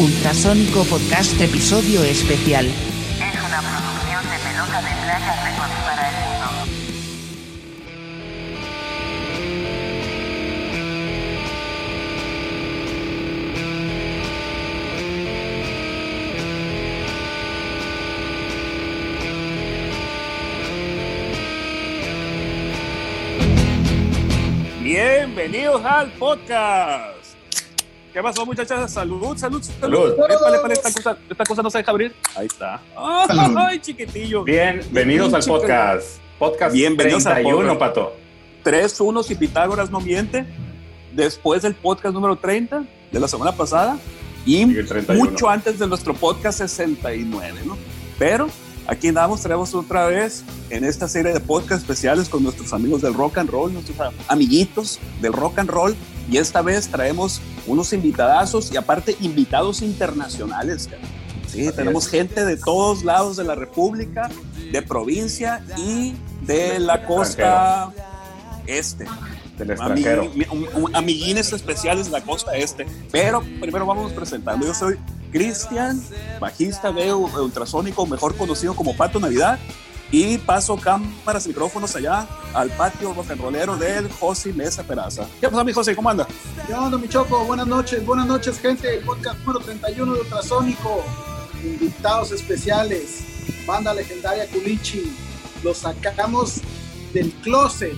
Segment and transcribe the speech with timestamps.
[0.00, 2.64] Ultrasónico Podcast Episodio Especial.
[2.64, 2.72] Es
[3.46, 6.48] una producción de pelota de playa Records para el mundo.
[24.82, 27.19] Bienvenidos al podcast.
[28.12, 28.92] ¿Qué pasó, muchachas?
[28.92, 29.70] Salud, salud, salud.
[29.80, 30.12] Salud.
[30.30, 32.12] Épale, épale, esta, cosa, esta cosa no se deja abrir.
[32.34, 32.80] Ahí está.
[33.28, 33.56] Salud.
[33.56, 34.42] Ay, chiquitillo.
[34.42, 36.18] Bienvenidos al podcast.
[36.36, 37.78] Podcast Bienvenidos al 31, podcast.
[37.78, 38.16] Pato.
[38.64, 40.44] Tres unos y Pitágoras no miente.
[41.14, 43.96] Después del podcast número 30 de la semana pasada.
[44.44, 45.30] Y Y el 31.
[45.30, 47.76] mucho antes de nuestro podcast 69, ¿no?
[48.18, 48.48] Pero
[48.88, 53.14] aquí andamos, traemos otra vez en esta serie de podcast especiales con nuestros amigos del
[53.14, 55.94] rock and roll, nuestros amiguitos del rock and roll.
[56.30, 60.86] Y esta vez traemos unos invitadazos y aparte invitados internacionales.
[60.86, 61.02] cara.
[61.48, 62.10] Sí, Así tenemos es.
[62.12, 64.30] gente de todos lados de la República,
[64.70, 67.92] de provincia y de la costa
[68.66, 69.06] este.
[69.58, 70.30] Del extranjero.
[70.92, 72.86] Amiguines especiales de la costa este.
[73.10, 74.64] Pero primero vamos presentando.
[74.64, 74.96] Yo soy
[75.32, 76.00] Cristian,
[76.38, 79.58] bajista de Ultrasónico, mejor conocido como Pato Navidad.
[80.12, 85.26] Y paso cámaras, micrófonos allá al patio rollero del José Mesa Peraza.
[85.40, 85.94] ¿Qué pasa, mi José?
[85.94, 86.26] ¿Cómo anda?
[86.66, 87.44] ¿Qué onda, mi Choco?
[87.44, 89.00] Buenas noches, buenas noches, gente.
[89.06, 91.04] Podcast número 31 de Ultrasónico.
[91.62, 93.24] Invitados especiales.
[93.68, 95.16] Banda legendaria Culichi.
[95.62, 96.60] Los sacamos
[97.12, 97.94] del closet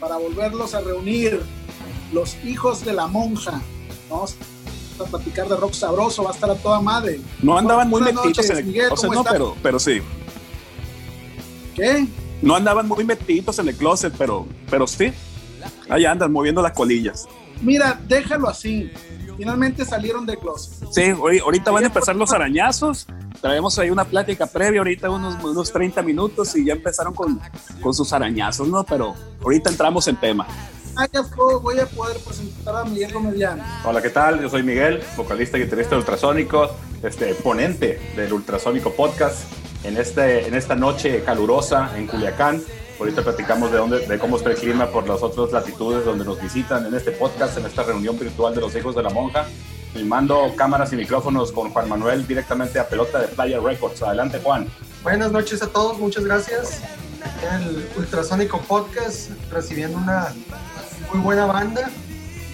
[0.00, 1.40] para volverlos a reunir.
[2.12, 3.60] Los hijos de la monja.
[4.08, 4.34] Vamos
[4.98, 6.24] a platicar de rock sabroso.
[6.24, 7.20] Va a estar a toda madre.
[7.40, 10.02] No andaban muy metidos en el Miguel, closet, ¿cómo no, pero, pero sí.
[11.80, 12.06] ¿Qué?
[12.42, 15.12] No andaban muy metidos en el closet, pero, pero sí.
[15.88, 17.26] Ahí andan moviendo las colillas.
[17.62, 18.90] Mira, déjalo así.
[19.36, 20.88] Finalmente salieron del closet.
[20.92, 23.06] Sí, ahori- ahorita van a empezar los arañazos.
[23.40, 27.40] Traemos ahí una plática previa, ahorita unos, unos 30 minutos y ya empezaron con,
[27.80, 28.84] con sus arañazos, ¿no?
[28.84, 30.46] Pero ahorita entramos en tema.
[30.96, 31.06] Ah,
[31.62, 33.62] voy a poder presentar a Miguel Comediano.
[33.84, 34.40] Hola, ¿qué tal?
[34.42, 36.70] Yo soy Miguel, vocalista y guitarrista de Ultrasónico,
[37.02, 39.38] este, ponente del Ultrasónico Podcast.
[39.82, 42.62] En, este, en esta noche calurosa en Culiacán,
[42.98, 46.40] ahorita platicamos de, dónde, de cómo está el clima por las otras latitudes donde nos
[46.40, 49.46] visitan en este podcast, en esta reunión virtual de los hijos de la monja.
[49.92, 54.02] Filmando cámaras y micrófonos con Juan Manuel directamente a Pelota de Playa Records.
[54.02, 54.68] Adelante, Juan.
[55.02, 56.82] Buenas noches a todos, muchas gracias.
[57.42, 60.32] El Ultrasónico Podcast, recibiendo una
[61.12, 61.90] muy buena banda.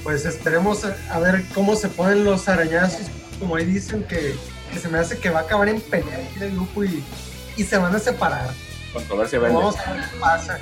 [0.03, 3.09] Pues esperemos a ver cómo se ponen los arañazos.
[3.39, 4.35] Como ahí dicen, que,
[4.72, 7.03] que se me hace que va a acabar en pelea aquí el grupo y,
[7.56, 8.50] y se van a separar.
[8.93, 9.56] Controversia vende.
[9.56, 10.59] Vamos a ver qué pasa.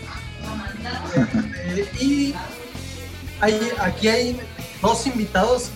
[1.67, 2.35] Este, y
[3.41, 4.41] hay, aquí hay
[4.83, 5.71] dos invitados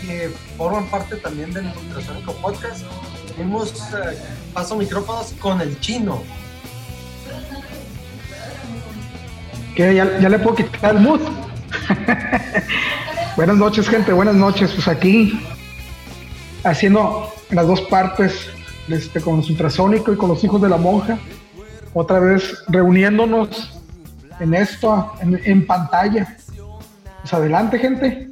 [0.00, 2.84] que forman parte también del Ultrasónico Podcast.
[3.28, 4.18] Tenemos eh,
[4.52, 6.22] paso micrófonos con el chino.
[9.74, 9.94] ¿Qué?
[9.94, 11.20] ¿Ya, ya le puedo quitar el mood?
[13.36, 14.70] buenas noches, gente, buenas noches.
[14.72, 15.40] Pues aquí,
[16.64, 18.48] haciendo las dos partes,
[18.88, 21.18] este, con los ultrasónico y con los hijos de la monja.
[21.92, 23.80] Otra vez reuniéndonos
[24.40, 26.36] en esto, en, pantalla.
[27.20, 28.28] Pues adelante, gente.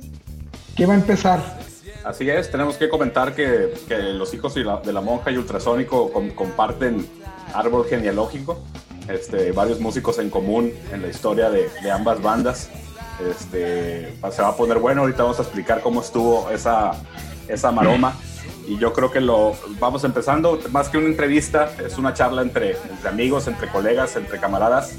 [0.76, 1.58] ¿Qué va a empezar?
[2.04, 3.72] Así es, tenemos que comentar que,
[4.14, 7.06] los hijos de la monja y ultrasónico com- comparten
[7.54, 8.60] árbol genealógico,
[9.08, 12.70] este, varios músicos en común en la historia de, de ambas bandas.
[13.30, 16.92] Este, se va a poner bueno, ahorita vamos a explicar cómo estuvo esa,
[17.48, 18.14] esa maroma.
[18.66, 22.76] Y yo creo que lo vamos empezando, más que una entrevista, es una charla entre,
[23.08, 24.94] amigos, entre colegas, entre camaradas,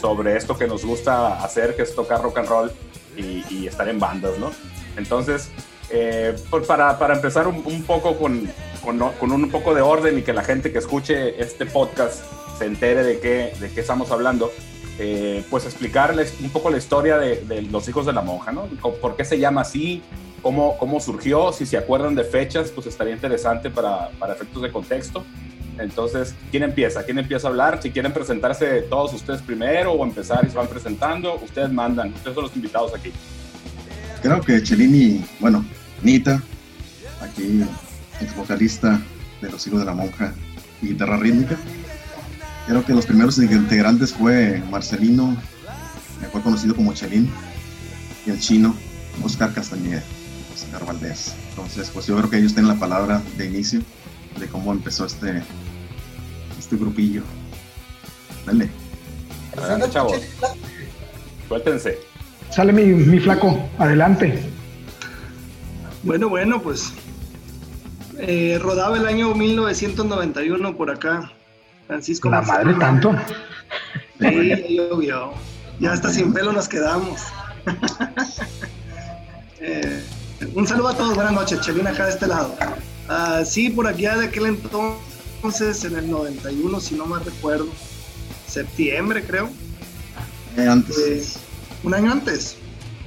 [0.00, 2.72] sobre esto que nos gusta hacer, que es tocar rock and roll
[3.16, 4.50] y, estar en bandas, ¿no?
[4.96, 5.50] Entonces,
[5.90, 8.48] eh, pues para, para empezar un, poco con,
[8.82, 12.24] con, un poco de orden y que la gente que escuche este podcast
[12.58, 14.52] se entere de qué, de qué estamos hablando,
[14.98, 18.66] eh, pues explicarles un poco la historia de, de los hijos de la monja, ¿no?
[19.00, 20.02] ¿Por qué se llama así?
[20.42, 21.52] ¿Cómo, cómo surgió?
[21.52, 25.24] Si se acuerdan de fechas, pues estaría interesante para, para efectos de contexto.
[25.78, 27.02] Entonces, ¿quién empieza?
[27.04, 27.80] ¿Quién empieza a hablar?
[27.82, 32.12] Si quieren presentarse todos ustedes primero o empezar y se van presentando, ustedes mandan.
[32.12, 33.12] Ustedes son los invitados aquí.
[34.22, 35.64] Creo que Chelini, bueno,
[36.02, 36.42] Nita,
[37.22, 37.64] aquí
[38.20, 39.00] ex vocalista
[39.40, 40.34] de Los Hijos de la Monja
[40.82, 41.56] y guitarra rítmica.
[42.66, 45.36] Creo que los primeros integrantes fue Marcelino,
[46.20, 47.30] mejor conocido como Chelín,
[48.26, 48.76] y el chino,
[49.24, 50.02] Oscar Castañeda,
[50.72, 51.34] Oscar Valdés.
[51.50, 53.80] Entonces, pues yo creo que ellos tienen la palabra de inicio
[54.38, 55.42] de cómo empezó este,
[56.58, 57.22] este grupillo.
[58.46, 58.70] Dale.
[59.56, 60.20] Adelante, chavos.
[61.48, 61.98] Suéltense.
[62.50, 64.42] Sale mi, mi flaco, adelante.
[66.02, 66.92] Bueno, bueno, pues
[68.22, 71.32] Eh, rodaba el año 1991 por acá.
[71.86, 72.64] Francisco La Marcelo.
[72.64, 73.14] madre tanto.
[74.20, 75.32] Sí, llovió.
[75.80, 77.22] Ya hasta sin pelo nos quedamos.
[79.62, 80.02] Eh,
[80.54, 82.54] un saludo a todos, buenas noches, Chelina acá de este lado.
[83.08, 87.68] Ah, sí, por aquí de aquel entonces, en el 91, si no me recuerdo,
[88.48, 89.50] septiembre creo,
[90.56, 90.98] Eh, antes.
[90.98, 91.24] eh,
[91.82, 92.56] un año antes,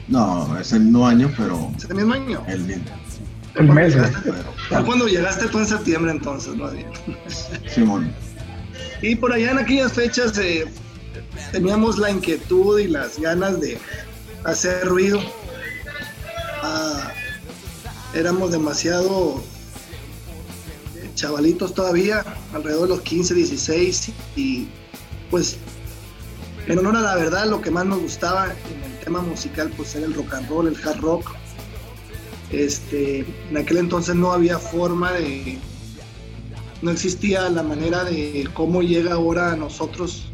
[0.08, 2.44] No, es el no año, pero ese mismo año.
[2.48, 2.84] el bien.
[3.56, 4.10] El mes, güey.
[4.24, 4.36] Pero,
[4.68, 6.88] Fue cuando llegaste tú en septiembre entonces, más bien.
[7.74, 8.12] Simón.
[9.02, 10.66] Y por allá en aquellas fechas eh,
[11.52, 13.78] teníamos la inquietud y las ganas de
[14.44, 15.22] hacer ruido.
[16.64, 17.12] Ah,
[18.14, 19.42] éramos demasiado
[20.96, 22.24] eh, chavalitos todavía,
[22.54, 24.68] alrededor de los 15, 16, y
[25.30, 25.58] pues
[26.68, 29.96] en honor a la verdad lo que más nos gustaba en el tema musical pues
[29.96, 31.32] era el rock and roll, el hard rock.
[32.52, 35.58] Este, en aquel entonces no había forma de,
[36.84, 40.32] no existía la manera de cómo llega ahora a nosotros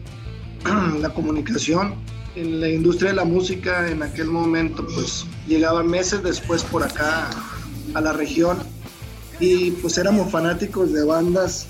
[1.00, 1.96] la comunicación.
[2.36, 7.30] En la industria de la música en aquel momento pues llegaba meses después por acá
[7.94, 8.58] a la región.
[9.40, 11.68] Y pues éramos fanáticos de bandas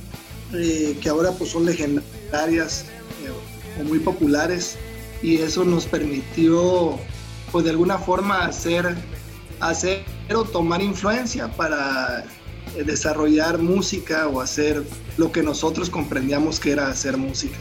[0.53, 2.85] eh, que ahora pues son legendarias
[3.23, 4.77] eh, o muy populares.
[5.21, 6.97] Y eso nos permitió
[7.51, 8.95] pues de alguna forma hacer,
[9.59, 12.23] hacer o tomar influencia para
[12.75, 14.83] eh, desarrollar música o hacer
[15.17, 17.57] lo que nosotros comprendíamos que era hacer música.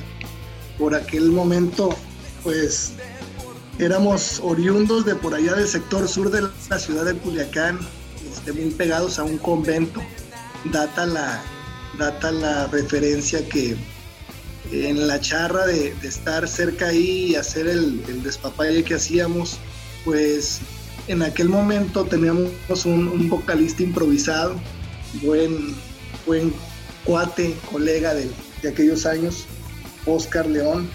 [0.78, 1.90] Por aquel momento,
[2.44, 2.92] pues
[3.78, 7.78] éramos oriundos de por allá del sector sur de la ciudad de Culiacán,
[8.38, 10.00] este, muy pegados a un convento.
[10.72, 11.42] Data la,
[11.98, 13.76] data la referencia que
[14.70, 19.58] en la charra de, estar cerca ahí y hacer el, el despapalle que hacíamos,
[20.04, 20.60] pues
[21.08, 24.56] en aquel momento teníamos un, un vocalista improvisado,
[25.22, 25.74] buen,
[26.26, 26.52] buen
[27.04, 28.30] cuate, colega de,
[28.62, 29.46] de aquellos años,
[30.06, 30.88] Oscar León,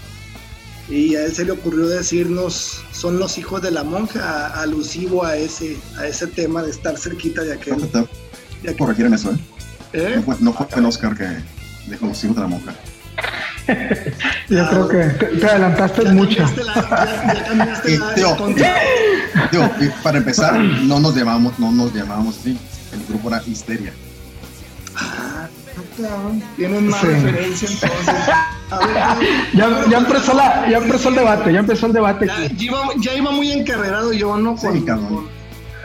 [0.88, 5.24] y a él se le ocurrió decirnos, son los hijos de la monja, a- alusivo
[5.24, 7.76] a ese, a ese tema de estar cerquita de aquel.
[7.90, 8.06] De
[8.70, 9.36] aquel- corregir en eso, ¿eh?
[9.94, 10.12] ¿Eh?
[10.16, 11.26] No fue, no fue el Oscar que
[11.88, 12.74] dijo los hijos de la monja.
[14.48, 16.36] Yo creo que te, te adelantaste Ya mucho.
[16.44, 18.80] cambiaste la- ya- ya cambiaste Y, la- tío, el concepto.
[19.52, 22.58] Digo, y para empezar, no nos llamábamos, no nos llamábamos así.
[22.92, 23.92] El grupo era Histeria.
[24.96, 25.43] Ah,
[26.56, 27.06] Tienen más Sí.
[27.08, 28.14] referencia entonces.
[28.70, 32.26] A ver, Ya, ya empezó la, ya empezó el debate, ya empezó el debate.
[32.26, 34.56] Ya, ya iba, ya iba muy encarrerado yo, ¿no?
[34.56, 35.08] Sí, Con, cabrón.
[35.08, 35.28] con-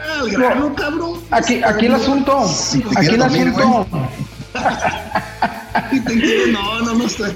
[0.02, 1.20] Ah, al grano, cabrón.
[1.30, 2.38] Aquí, aquí el asunto,
[2.96, 3.86] aquí el dormir, asunto,
[6.52, 7.32] no, no, no estoy.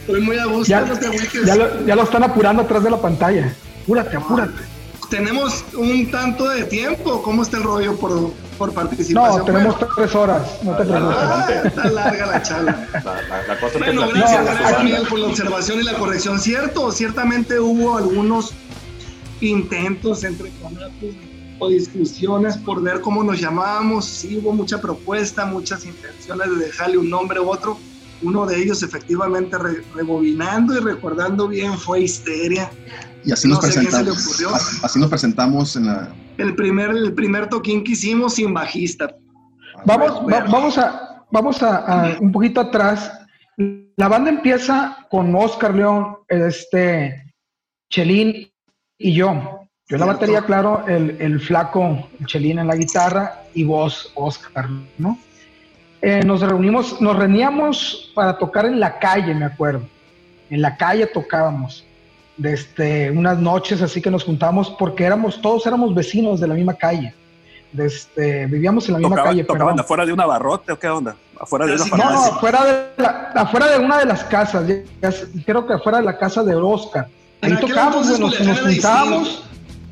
[0.00, 1.08] Estoy muy a gusto, ya, no te
[1.56, 3.52] lo, ya lo están apurando atrás de la pantalla.
[3.82, 4.62] Apúrate, apúrate.
[5.10, 7.22] Tenemos un tanto de tiempo.
[7.22, 9.38] ¿Cómo está el rollo por, por participación?
[9.38, 11.16] No, tenemos Bueno, tres horas, no te preocupes.
[11.18, 12.88] ah, está larga la charla.
[12.92, 14.84] La, la- la cosa Bueno, gracias, tu gracias.
[14.84, 16.38] Miguel por la observación y la corrección.
[16.40, 18.52] Cierto, ciertamente hubo algunos
[19.40, 21.14] intentos entre conatos
[21.58, 24.04] o discusiones por ver cómo nos llamábamos.
[24.04, 27.78] Sí, hubo mucha propuesta, muchas intenciones de dejarle un nombre u otro.
[28.22, 32.70] Uno de ellos, efectivamente, re- rebobinando y recordando bien, fue Histeria.
[33.26, 34.42] Y así nos No presentamos.
[34.82, 36.08] Así, nos presentamos en la.
[36.38, 39.14] El primer, el primer toquín que hicimos sin bajista.
[39.84, 41.76] Vamos, va- vamos a, vamos a,
[42.14, 43.12] a un poquito atrás.
[43.96, 47.32] La banda empieza con Oscar León, este,
[47.90, 48.50] Chelín
[48.98, 49.60] y yo.
[49.88, 54.12] Yo en la batería, claro, el, el flaco el Chelín en la guitarra y vos,
[54.14, 54.68] Oscar,
[54.98, 55.18] ¿no?
[56.02, 59.82] Eh, nos reunimos, nos reuníamos para tocar en la calle, me acuerdo.
[60.50, 61.85] En la calle tocábamos.
[62.36, 66.74] Desde unas noches así que nos juntábamos porque éramos, todos éramos vecinos de la misma
[66.74, 67.14] calle.
[67.72, 69.44] Desde, vivíamos en la misma calle.
[69.44, 71.16] tocaban afuera de un abarrote o qué onda?
[71.38, 72.34] Afuera de una Sí, No, farmacia.
[72.34, 75.12] afuera de, la, afuera de una de las casas, ya-
[75.44, 77.08] creo que afuera de la casa de Oscar.
[77.42, 79.42] Ahí En tocábamos, entonces nos, nos juntábamos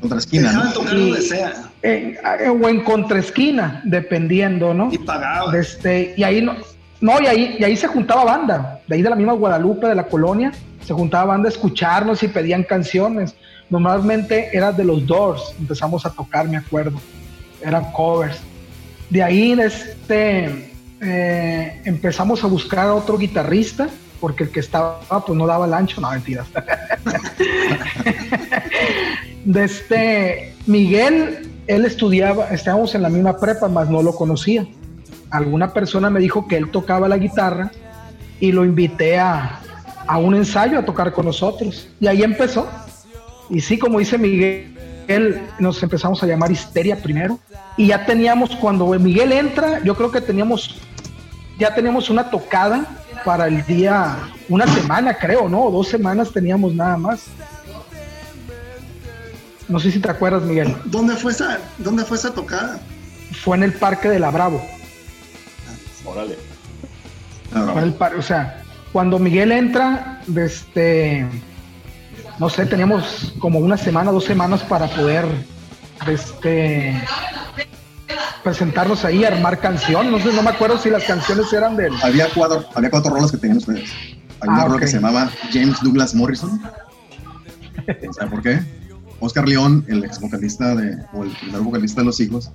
[0.01, 0.71] Contra esquina, ¿no?
[0.73, 1.53] tocar donde sea.
[1.83, 2.17] eh,
[2.49, 4.89] o en contraesquina, dependiendo, ¿no?
[4.91, 5.51] Y pagaban.
[5.51, 6.55] De este, y ahí no,
[7.01, 9.95] no y, ahí, y ahí se juntaba banda, de ahí de la misma Guadalupe, de
[9.95, 10.51] la colonia,
[10.85, 13.35] se juntaba banda a escucharnos y pedían canciones.
[13.69, 16.99] Normalmente era de los Doors, empezamos a tocar, me acuerdo,
[17.61, 18.39] eran covers.
[19.09, 20.71] De ahí este,
[21.01, 23.89] eh, empezamos a buscar a otro guitarrista,
[24.21, 26.47] porque el que estaba pues no daba el ancho, no mentiras.
[29.45, 34.65] de este Miguel, él estudiaba, estábamos en la misma prepa, mas no lo conocía.
[35.29, 37.71] Alguna persona me dijo que él tocaba la guitarra
[38.39, 39.59] y lo invité a,
[40.07, 41.89] a un ensayo a tocar con nosotros.
[41.99, 42.67] Y ahí empezó.
[43.49, 44.75] Y sí, como dice Miguel,
[45.07, 47.39] Miguel nos empezamos a llamar Histeria primero.
[47.77, 50.79] Y ya teníamos, cuando Miguel entra, yo creo que teníamos,
[51.59, 52.85] ya teníamos una tocada
[53.23, 54.17] para el día,
[54.49, 55.69] una semana creo, ¿no?
[55.71, 57.25] Dos semanas teníamos nada más.
[59.67, 60.75] No sé si te acuerdas, Miguel.
[60.85, 62.79] ¿Dónde fue esa, dónde fue esa tocada?
[63.43, 64.63] Fue en el Parque de la Bravo.
[66.05, 66.37] Órale.
[68.17, 71.25] O sea, cuando Miguel entra, este,
[72.39, 75.25] no sé, teníamos como una semana, dos semanas para poder,
[76.07, 77.01] este,
[78.43, 80.11] presentarnos ahí, armar canción.
[80.11, 81.93] No sé, no me acuerdo si las canciones eran del.
[82.03, 83.89] Había cuatro, había cuatro rolas que tenían ustedes.
[84.41, 84.81] Hay una Ah, rola ok.
[84.81, 86.61] que se llamaba James Douglas Morrison.
[88.17, 88.59] ¿Sabe por qué?
[89.19, 92.51] Oscar León, el ex vocalista de, o el primer vocalista de Los Hijos,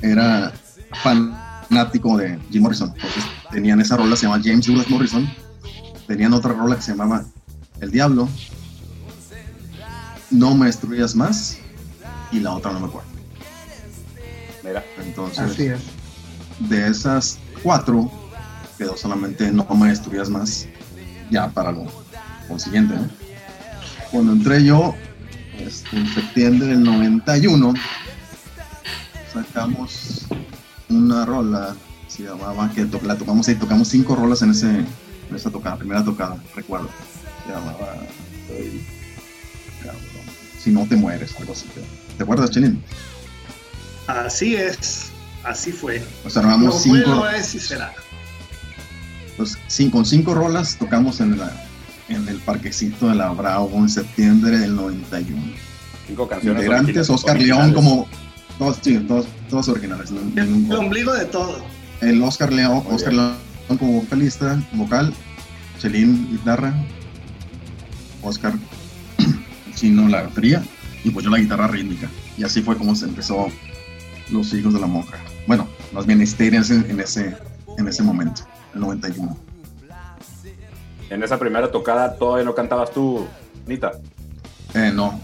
[0.00, 0.52] era
[1.68, 2.92] fanático de Jim Morrison.
[2.94, 5.28] Entonces tenían esa rola, se llama James Douglas Morrison.
[6.06, 7.24] Tenían otra rola que se llamaba
[7.80, 8.28] El Diablo.
[10.30, 11.58] No me destruyas más.
[12.32, 13.08] Y la otra no me acuerdo.
[14.64, 14.84] Mira.
[14.98, 15.80] Entonces, Así es.
[16.58, 18.10] de esas cuatro,
[18.76, 20.66] quedó solamente No me destruyas más,
[21.30, 21.86] ya para lo
[22.48, 23.08] consiguiente, ¿no?
[24.10, 24.94] Cuando entré yo,
[25.58, 27.74] este, en septiembre del 91,
[29.32, 30.26] sacamos
[30.88, 31.74] una rola,
[32.08, 34.86] se llamaba, que to- la tocamos ahí, tocamos cinco rolas en, ese, en
[35.34, 36.88] esa tocada, primera tocada, recuerdo.
[37.46, 37.94] Se llamaba
[39.82, 40.00] cabrón,
[40.58, 41.66] Si no te mueres, algo así.
[42.16, 42.82] ¿Te acuerdas, Chelín?
[44.06, 45.06] Así es,
[45.44, 46.02] así fue.
[46.24, 47.92] O sea, grabamos No fue, cinco, no es y será.
[49.36, 51.52] pues, cin- con cinco rolas tocamos en, la,
[52.08, 55.42] en el parquecito de la Bravo en septiembre del 91.
[56.06, 56.62] Cinco canciones.
[56.62, 57.40] Integrantes, Oscar.
[57.40, 58.06] León como
[58.58, 60.10] todos, sí, todos, todos originales.
[60.10, 61.64] no- El, ombligo de todo.
[62.00, 63.26] El Oscar León, Muy Oscar bien.
[63.68, 65.12] León como vocalista, vocal,
[65.78, 66.74] Chelín guitarra,
[68.22, 68.54] Oscar
[69.74, 70.62] chino la batería
[71.04, 72.08] y pues yo la guitarra rítmica.
[72.36, 73.48] Y así fue como se empezó
[74.30, 75.16] Los Hijos de la Monja.
[75.46, 77.36] Bueno, más bien ese, en ese,
[77.78, 78.42] en ese momento,
[78.74, 79.36] el 91.
[81.08, 83.26] En esa primera tocada todavía no cantabas tú,
[83.66, 83.92] Nita.
[84.74, 85.20] Eh, no.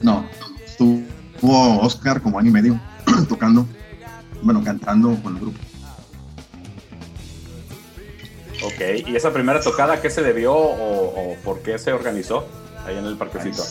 [0.00, 0.24] No.
[0.64, 2.80] Estuvo Oscar como año y medio
[3.26, 3.66] tocando,
[4.42, 5.58] bueno, cantando con el grupo.
[8.64, 9.06] Ok.
[9.08, 12.46] ¿Y esa primera tocada a qué se debió o, o por qué se organizó
[12.86, 13.62] ahí en el parquecito?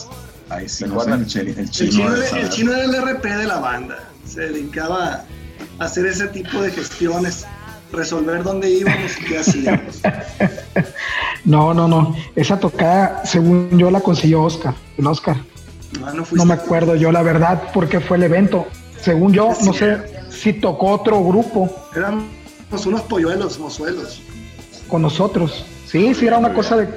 [0.48, 2.14] Ahí sí, el, cheli- el El chino.
[2.14, 3.98] el chino era el RP de la banda.
[4.24, 5.24] Se dedicaba
[5.78, 7.44] a hacer ese tipo de gestiones,
[7.92, 10.00] resolver dónde íbamos y qué hacíamos.
[11.44, 12.14] No, no, no.
[12.36, 14.74] Esa tocada, según yo, la consiguió Oscar.
[14.98, 15.36] El Oscar.
[15.98, 18.66] No, no, No me acuerdo yo la verdad porque fue el evento.
[19.00, 19.98] Según yo, no sé
[20.30, 22.24] si tocó otro grupo Éramos
[22.86, 24.20] unos polluelos, mozuelos.
[24.88, 25.64] con nosotros.
[25.86, 26.88] Sí, sí, era una cosa de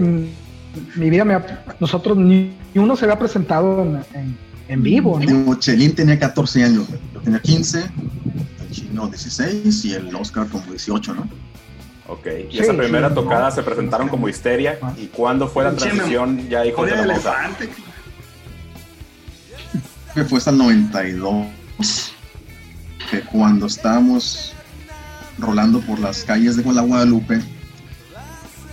[0.95, 1.23] mi vida.
[1.25, 5.55] Me, ha- nosotros ni, ni uno se había presentado en, en- en vivo, ¿no?
[5.59, 7.79] Chelín tenía 14 años, yo tenía 15,
[8.61, 11.27] el chino 16 y el Oscar como 18, ¿no?
[12.07, 12.27] Ok.
[12.49, 13.15] Y Sí, esa primera sí.
[13.15, 14.77] tocada se presentaron como Histeria.
[14.97, 17.19] ¿Y cuándo fue la transición ya hijos de la.
[20.13, 21.45] Que fue hasta el 92,
[23.09, 24.53] que cuando estábamos
[25.37, 27.41] rolando por las calles de la Guadalupe,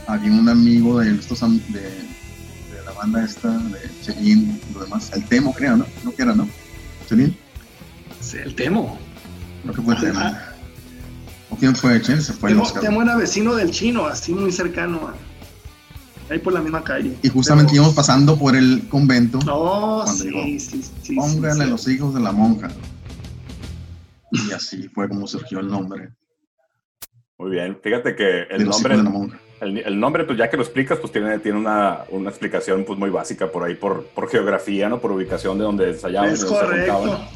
[0.06, 5.24] había un amigo de estos de, de la banda esta, de Chelín, lo demás, el
[5.24, 5.86] Temo creo, ¿no?
[6.04, 6.48] No que era, ¿no?
[7.08, 7.36] Chelín,
[8.20, 8.98] Sí, el Temo.
[9.62, 10.20] creo que fue el Temo.
[11.50, 12.00] ¿O quién fue?
[12.02, 12.20] Chen?
[12.22, 12.82] Se fue el Temo, Oscar.
[12.82, 15.08] Temo era vecino del chino, así muy cercano.
[15.08, 15.14] a-
[16.30, 17.16] Ahí por la misma calle.
[17.22, 19.38] Y justamente Pero- íbamos pasando por el convento.
[19.46, 20.28] No, sí,
[20.60, 21.70] sí, sí, sí, Pónganle sí.
[21.70, 22.68] los hijos de la monja.
[24.30, 26.10] Y así fue como surgió el nombre.
[27.38, 27.78] Muy bien.
[27.82, 28.96] Fíjate que el nombre,
[29.60, 32.98] el, el nombre, pues ya que lo explicas, pues tiene, tiene una, una explicación pues
[32.98, 34.98] muy básica por ahí, por, por geografía, ¿no?
[34.98, 36.94] Por ubicación de donde ensayaban, Es de donde se correcto.
[36.94, 37.28] juntaban.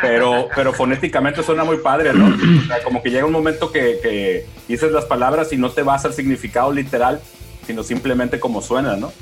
[0.00, 2.26] Pero, pero fonéticamente suena muy padre, ¿no?
[2.28, 5.82] O sea, como que llega un momento que, que dices las palabras y no te
[5.82, 7.20] vas al significado literal,
[7.66, 9.12] sino simplemente como suena, ¿no?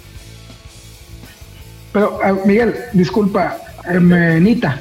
[1.93, 3.57] Pero, ah, Miguel, disculpa,
[3.91, 4.79] eh, Nita.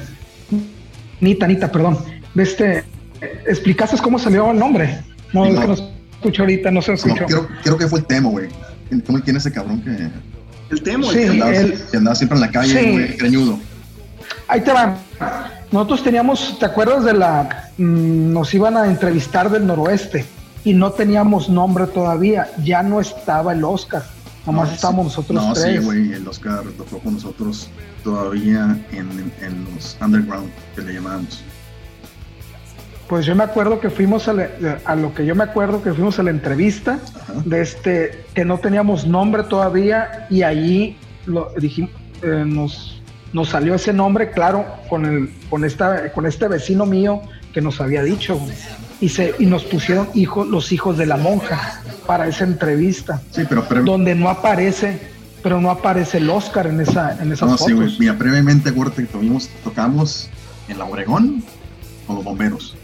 [1.20, 1.98] Nita, Nita, perdón.
[2.36, 2.84] De este,
[3.46, 5.00] ¿explicaste cómo salió el nombre?
[5.32, 5.60] No, Sí, es no.
[5.62, 5.72] que no
[6.16, 7.24] escucho ahorita, no se No, escuchó.
[7.26, 8.48] creo, creo que fue el Temo, güey.
[9.06, 10.10] ¿Cómo tiene ese cabrón que,
[10.70, 12.90] El Temo, Sí, el que andaba, él- que andaba siempre en la calle, Sí.
[12.92, 13.58] güey, greñudo?
[14.48, 14.96] Ahí te van.
[15.72, 17.70] Nosotros teníamos, ¿te acuerdas de la...
[17.78, 20.24] mm, nos iban a entrevistar del noroeste
[20.64, 22.48] y no teníamos nombre todavía.
[22.62, 24.04] Ya no estaba el Oscar.
[24.44, 25.18] Nomás No, estábamos sí.
[25.18, 25.80] nosotros No, tres.
[25.80, 27.68] sí, güey, el Oscar tocó con nosotros
[28.04, 31.42] todavía en, en los underground, que le llamábamos.
[33.08, 34.50] Pues yo me acuerdo que fuimos a, la-
[34.84, 37.34] a lo que yo me acuerdo que fuimos a la entrevista Ajá.
[37.44, 40.96] de este que no teníamos nombre todavía y ahí
[41.26, 41.90] lo dijimos,
[42.22, 42.92] eh, nos
[43.32, 47.20] nos salió ese nombre, claro, con, el, con, esta, con este vecino mío
[47.52, 48.40] que nos había dicho.
[49.00, 53.20] Y, se, y nos pusieron hijos, los hijos de la monja para esa entrevista.
[53.32, 54.98] Sí, pero, donde no aparece,
[55.42, 57.96] pero no aparece el Oscar en esa, en esas no, sí, fotos.
[58.00, 60.30] Mira, previamente, acuérdate que tuvimos, tocamos
[60.68, 61.44] en la Obregón
[62.06, 62.74] con los bomberos.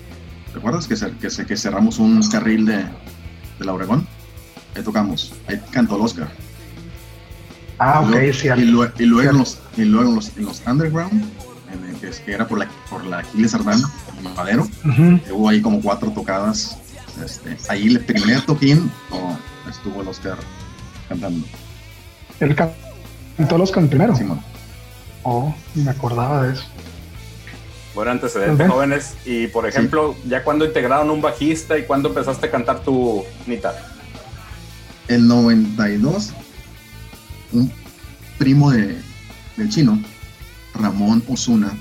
[0.55, 4.07] ¿Recuerdas que, que, que cerramos un carril de, de la Obregón?
[4.77, 6.29] Ahí tocamos, ahí cantó el Oscar.
[7.79, 8.61] ah, Y ok, cierto.
[8.61, 11.25] Y, luego- y luego, en los, y luego en los, en los underground,
[11.73, 13.81] en el que, era por la, por la Aquiles Ardán,
[14.19, 14.69] en Madero,
[15.25, 16.79] que hubo ahí como cuatro tocadas.
[17.23, 19.39] Este, ahí el primer toquín no,
[19.71, 20.39] estuvo el Oscar
[21.09, 21.47] cantando.
[22.41, 22.73] Él can-
[23.37, 24.17] cantó los can primero.
[24.17, 24.41] Simón.
[25.23, 26.65] Oh, me acordaba de eso.
[27.95, 29.15] Buen antecedente, jóvenes.
[29.27, 33.75] Y por ejemplo, ya cuando integraron un bajista y cuando empezaste a cantar tu Nita.
[35.09, 36.33] El 92,
[37.53, 37.71] un
[38.39, 38.99] primo de,
[39.57, 40.01] del chino,
[40.75, 41.73] Ramón Osuna,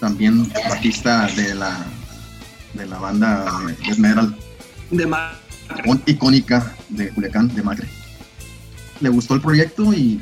[0.00, 1.86] también bajista de la,
[2.74, 4.36] de la banda de Esmeralda,
[4.90, 5.32] De ma-
[5.86, 7.88] un- icónica de Culiacán, de Macre.
[9.00, 10.20] Le gustó el proyecto y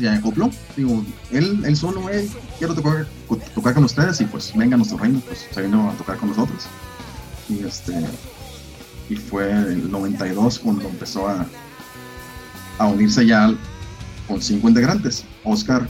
[0.00, 0.50] se acopló.
[0.76, 3.06] Digo, él, él solo, "Hey, quiero tocar,
[3.54, 6.64] tocar con ustedes y pues venga nuestro reino, pues se vino a tocar con nosotros.
[7.48, 7.94] Y este
[9.10, 11.44] y fue el 92 cuando empezó a,
[12.78, 13.52] a unirse ya
[14.28, 15.86] con cinco integrantes, Oscar,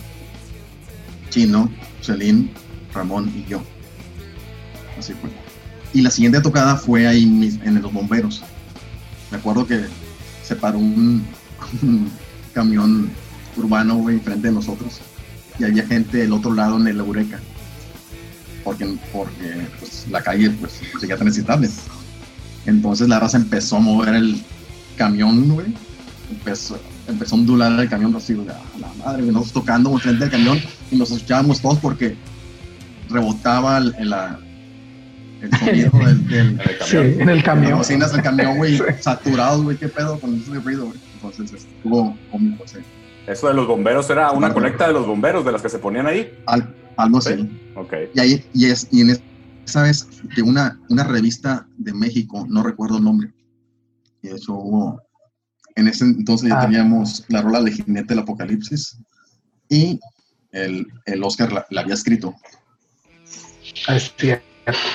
[1.28, 2.50] Chino, Celine,
[2.94, 3.62] Ramón y yo.
[4.98, 5.28] Así fue.
[5.92, 7.24] Y la siguiente tocada fue ahí
[7.62, 8.42] en los bomberos.
[9.30, 9.84] Me acuerdo que
[10.42, 11.22] se paró un
[12.54, 13.10] camión
[13.56, 15.00] urbano, güey, frente de nosotros.
[15.58, 17.38] Y había gente del otro lado en el Eureka.
[18.64, 21.68] Porque, porque pues, la calle pues, seguía transitable.
[22.66, 24.42] Entonces la raza empezó a mover el
[24.96, 25.74] camión, güey.
[26.30, 26.78] Empezó,
[27.08, 29.32] empezó a ondular el camión así, güey, a la madre, güey.
[29.34, 32.16] Nosotros tocando frente del camión y nos escuchábamos todos porque
[33.08, 37.20] rebotaba el, el, sonido del, del, En el Sí, camión.
[37.20, 37.78] en el las camión.
[37.78, 40.98] bocinas del camión, güey, saturados, güey, qué pedo con ese ruido, güey.
[41.14, 42.78] Entonces estuvo cómico, sí.
[43.26, 44.54] Eso de los bomberos era una Claro.
[44.54, 46.32] colecta de los bomberos de las que se ponían ahí.
[46.46, 47.48] Al- algo así.
[47.76, 47.92] Ok.
[48.14, 49.16] Y ahí, y, es, y en
[49.64, 53.32] esa vez que una, una revista de México, no recuerdo el nombre,
[54.22, 55.00] y de hecho hubo,
[55.76, 56.66] en ese entonces ya Ah.
[56.66, 58.98] teníamos la rola de Jinete del Apocalipsis
[59.68, 60.00] y
[60.52, 62.34] el, el Oscar la, la había escrito
[63.86, 64.12] Ah, Es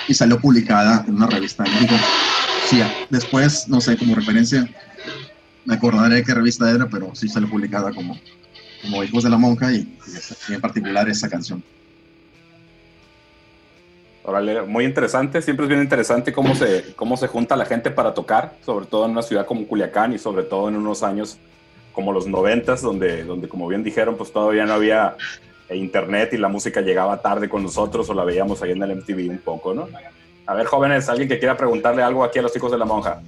[0.08, 1.96] y salió publicada en una revista de México.
[2.70, 4.68] Sí, después, no sé, como referencia,
[5.65, 8.17] me acordaré qué revista era, pero sí salió publicada como,
[8.82, 9.97] como Hijos de la Monja y,
[10.49, 11.63] y en particular esa canción.
[14.28, 15.39] Órale, muy interesante.
[15.41, 19.06] Siempre es bien interesante cómo se, cómo se junta la gente para tocar, sobre todo
[19.06, 21.38] en una ciudad como Culiacán y sobre todo en unos años
[21.93, 25.15] como los noventas, donde, donde como bien dijeron, pues todavía no había
[25.69, 28.95] eh, internet y la música llegaba tarde con nosotros o la veíamos ahí en el
[28.95, 29.88] MTV un poco, ¿no?
[30.47, 33.21] A ver, jóvenes, alguien que quiera preguntarle algo aquí a los hijos de la monja.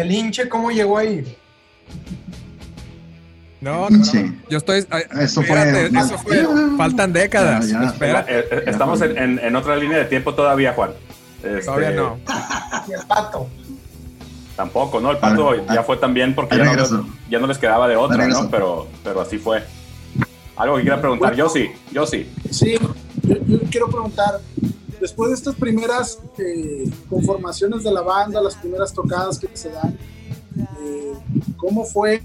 [0.00, 1.36] El hinche, ¿cómo llegó ahí?
[3.60, 4.04] No, no.
[4.48, 4.86] Yo estoy.
[5.18, 6.46] Eso fue- espérate, eso fue.
[6.76, 7.68] Faltan décadas.
[7.68, 7.88] Ya, ya.
[7.88, 10.90] Espera, Eh, eh, estamos en, en- en otra línea de tiempo todavía, Juan.
[11.42, 12.18] Este, todavía no.
[12.88, 13.48] Y el pato.
[14.56, 15.10] Tampoco, ¿no?
[15.10, 17.06] El pato Ah, ya fue también porque ya no, regreso.
[17.30, 18.48] ya no les quedaba de otra, ¿no?
[18.50, 19.62] Pero, pero así fue.
[20.56, 22.28] Algo que quiera preguntar, yo sí, yo sí.
[22.50, 22.76] Sí,
[23.22, 24.40] yo, yo quiero preguntar,
[25.00, 29.96] después de estas primeras eh, conformaciones de la banda, las primeras tocadas que se dan,
[30.82, 31.12] eh,
[31.56, 32.22] ¿cómo fue,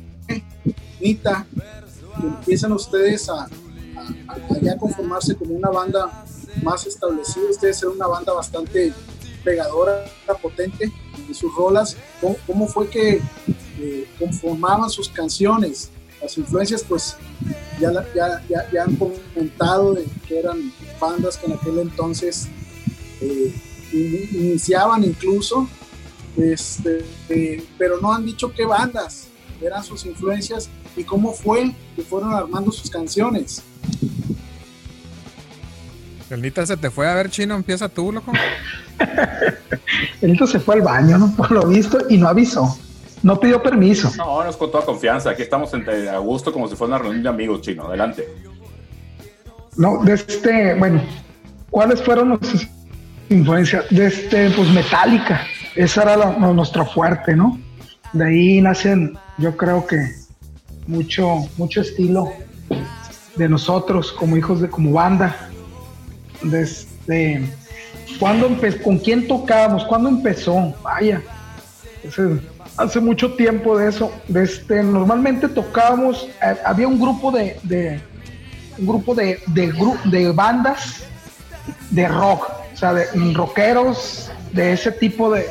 [1.00, 1.46] Nita,
[2.20, 3.48] que empiezan ustedes a,
[4.62, 6.26] ya conformarse como una banda
[6.64, 7.50] más establecida?
[7.50, 8.94] Ustedes eran una banda bastante
[9.44, 10.06] pegadora,
[10.42, 10.92] potente
[11.28, 11.98] en sus rolas.
[12.48, 13.22] ¿Cómo, fue que
[13.80, 15.90] eh, conformaban sus canciones?
[16.22, 17.18] Las influencias, pues,
[17.80, 22.48] ya, ya, ya, ya han comentado que eran bandas que en aquel entonces
[23.24, 23.54] eh,
[23.94, 25.68] in- iniciaban incluso,
[26.38, 29.28] este, eh, pero no han dicho qué bandas
[29.62, 33.64] eran sus influencias y cómo fue que fueron armando sus canciones.
[36.30, 38.32] El Nita se te fue a ver chino, empieza tú, loco.
[40.22, 41.36] Elito se fue al baño, ¿no?
[41.36, 42.78] Por lo visto, y no avisó.
[43.22, 44.12] No pidió permiso.
[44.18, 45.30] No, no es con toda confianza.
[45.30, 47.88] Aquí estamos entre a gusto como si fuera una reunión de amigos, chino.
[47.88, 48.28] Adelante.
[49.78, 51.02] No, de este, bueno,
[51.70, 52.68] ¿cuáles fueron nuestras
[53.34, 53.86] influencias?
[53.90, 55.42] De este, pues Metallica.
[55.76, 57.60] Esa era la- nuestro fuerte, ¿no?
[58.14, 59.98] De ahí nacen, yo creo que
[60.88, 62.32] mucho, mucho estilo
[63.36, 65.36] de nosotros como hijos de, como banda.
[66.44, 67.50] Desde,
[68.20, 69.84] ¿cuándo empe- ¿Con quién tocábamos?
[69.86, 70.74] ¿Cuándo empezó?
[70.84, 71.22] Vaya,
[72.78, 74.12] hace mucho tiempo de eso.
[74.28, 78.00] De este, normalmente tocábamos, eh, había un grupo de, de-
[78.78, 81.04] un grupo de, de, gru- de bandas
[81.92, 82.48] de rock,
[82.84, 85.48] sea, de rockeros de ese tipo de,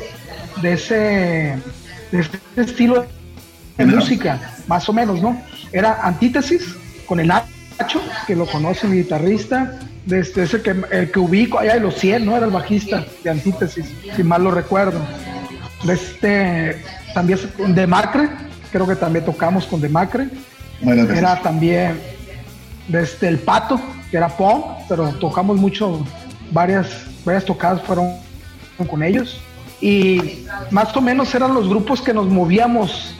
[0.61, 0.95] de ese,
[2.11, 3.05] de ese estilo
[3.77, 5.41] de música, más o menos, ¿no?
[5.71, 6.75] Era Antítesis
[7.07, 11.73] con el Nacho, que lo conoce mi guitarrista, desde ese que, el que ubico allá
[11.73, 12.37] de los 100, ¿no?
[12.37, 14.99] Era el bajista de Antítesis, si mal lo recuerdo.
[15.89, 16.81] Este,
[17.13, 18.29] también De Macre,
[18.71, 20.27] creo que también tocamos con De Macre.
[20.81, 21.99] Era también
[22.87, 26.05] desde el Pato, que era punk, pero tocamos mucho,
[26.51, 28.07] varias, varias tocadas fueron
[28.89, 29.39] con ellos.
[29.81, 33.15] Y más o menos eran los grupos que nos movíamos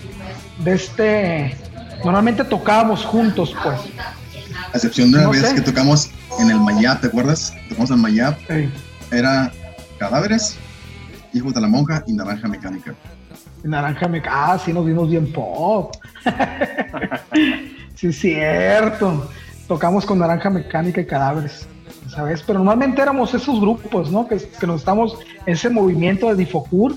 [0.64, 1.58] de este.
[2.04, 3.80] Normalmente tocábamos juntos, pues.
[4.72, 5.56] A excepción de una No vez sé.
[5.56, 7.54] que tocamos en el Mayap, ¿te acuerdas?
[7.70, 8.72] Tocamos en Mayap, Ey,
[9.12, 9.52] era
[10.00, 10.58] Cadáveres,
[11.34, 12.94] Hijos de la Monja y Naranja Mecánica.
[13.64, 14.22] naranja me.
[14.30, 15.96] Ah, sí, nos vimos bien pop.
[17.96, 19.30] sí, cierto.
[19.68, 21.68] Tocamos con Naranja Mecánica y Cadáveres,
[22.10, 22.44] ¿sabes?
[22.46, 24.28] Pero normalmente éramos esos grupos, ¿no?
[24.28, 26.96] Que, que nos estamos, ese movimiento de Difocur,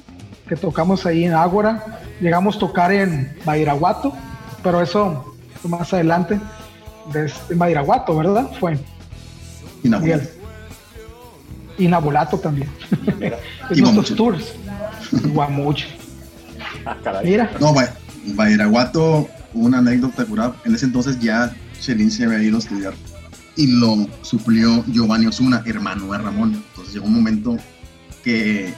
[0.48, 2.00] que tocamos ahí en Ágora.
[2.20, 4.12] Llegamos a tocar en Badiraguato,
[4.62, 6.40] pero eso fue más adelante.
[7.12, 8.50] De este, en Badiraguato, ¿verdad?
[8.58, 8.78] Fue.
[9.82, 10.04] Y Nahuel.
[10.20, 10.30] Miguel.
[11.78, 12.68] Y Nabolato también.
[13.70, 14.54] Y nuestros tours.
[15.12, 15.86] Y Guamuchi.
[16.86, 16.96] Ah.
[17.24, 17.50] Mira.
[17.60, 17.92] No, Ba-
[18.34, 20.54] Badiraguato, una anécdota curada.
[20.64, 22.94] En ese entonces ya Chelín se había ido a estudiar
[23.56, 26.54] y lo suplió Giovanni Osuna, hermano de Ramón.
[26.68, 27.56] Entonces llegó un momento
[28.22, 28.72] que,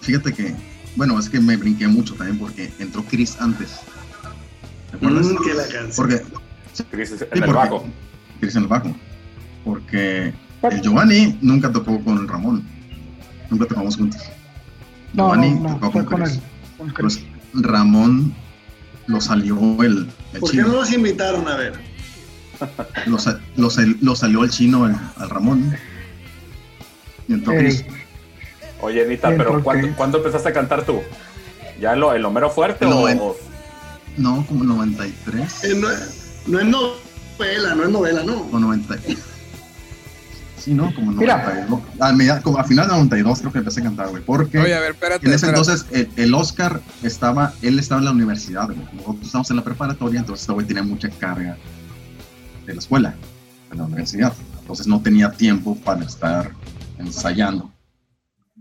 [0.00, 0.54] fíjate que,
[0.96, 3.76] bueno, es que me brinqué mucho también porque entró Chris antes.
[4.90, 5.26] ¿Te acuerdas?
[5.26, 5.92] Mm, que la canción.
[5.96, 6.22] Porque
[6.90, 7.84] Chris en Sí, el porque- bajo.
[8.40, 8.94] Chris en el bajo.
[9.64, 12.64] Porque el Giovanni nunca tocó con el Ramón.
[13.50, 14.20] Nunca tocamos juntos.
[15.12, 16.36] No, Giovanni no, no, tocó fue con con Chris.
[16.36, 16.42] él.
[16.78, 17.20] con Chris.
[17.54, 18.34] Ramón
[19.06, 21.87] lo salió el, el ¿Por qué no los invitaron a ver?
[23.06, 25.74] Lo, sa- lo sal- lo salió el chino al, al Ramón.
[27.28, 27.86] Y entonces, Ey.
[28.80, 31.00] Oye, Anita, Bien, pero ¿por ¿cuándo, cuándo empezaste a cantar tú?
[31.80, 33.36] ¿Ya en lo, en lo mero fuerte o,
[34.16, 35.88] no, como 93 Eh, no,
[36.48, 38.40] no es novela, no es novela, no.
[38.52, 38.96] o 90.
[40.58, 41.36] Sí, no, como Mira.
[41.44, 41.80] 92.
[42.00, 44.22] A, media- como a final de 92 creo que empecé a cantar, güey.
[44.24, 45.24] Porque Oye, a ver, espérate.
[45.26, 45.70] en ese espérate.
[45.70, 48.78] entonces el, el Oscar estaba, él estaba en la universidad, güey.
[48.94, 51.56] Nosotros estábamos en la preparatoria, entonces este güey tenía mucha carga
[52.68, 53.14] de la escuela,
[53.70, 54.32] de la universidad.
[54.60, 56.52] Entonces no tenía tiempo para estar
[56.98, 57.72] ensayando.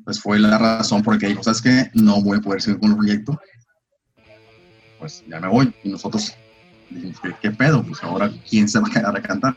[0.05, 1.91] Pues fue la razón por la que dijo, ¿sabes qué?
[1.93, 3.39] No voy a poder seguir con el proyecto.
[4.97, 5.73] Pues ya me voy.
[5.83, 6.33] Y nosotros
[6.89, 7.83] dijimos, ¿qué, qué pedo?
[7.83, 9.55] Pues ahora, ¿quién se va a quedar a cantar?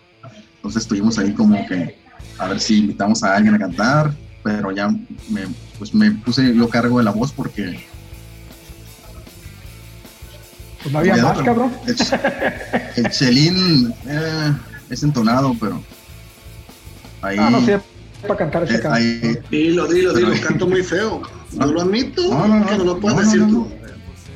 [0.56, 2.00] Entonces estuvimos ahí como que
[2.38, 5.46] a ver si invitamos a alguien a cantar, pero ya me,
[5.78, 7.86] pues me puse yo cargo de la voz porque
[10.82, 11.72] Pues no había Ya, más, pero- cabrón.
[11.86, 11.96] el,
[13.04, 14.52] el chelín eh,
[14.88, 15.82] es entonado, pero
[17.22, 17.80] ahí, Ah, no sé,
[18.22, 18.94] para cantar esa eh, canción.
[18.96, 21.22] ahí- Dilo, dilo, dilo, Pero- canto muy feo.
[21.52, 23.72] Yo lo admito, No, no, no, que no lo puedes no, no, decir no, tú.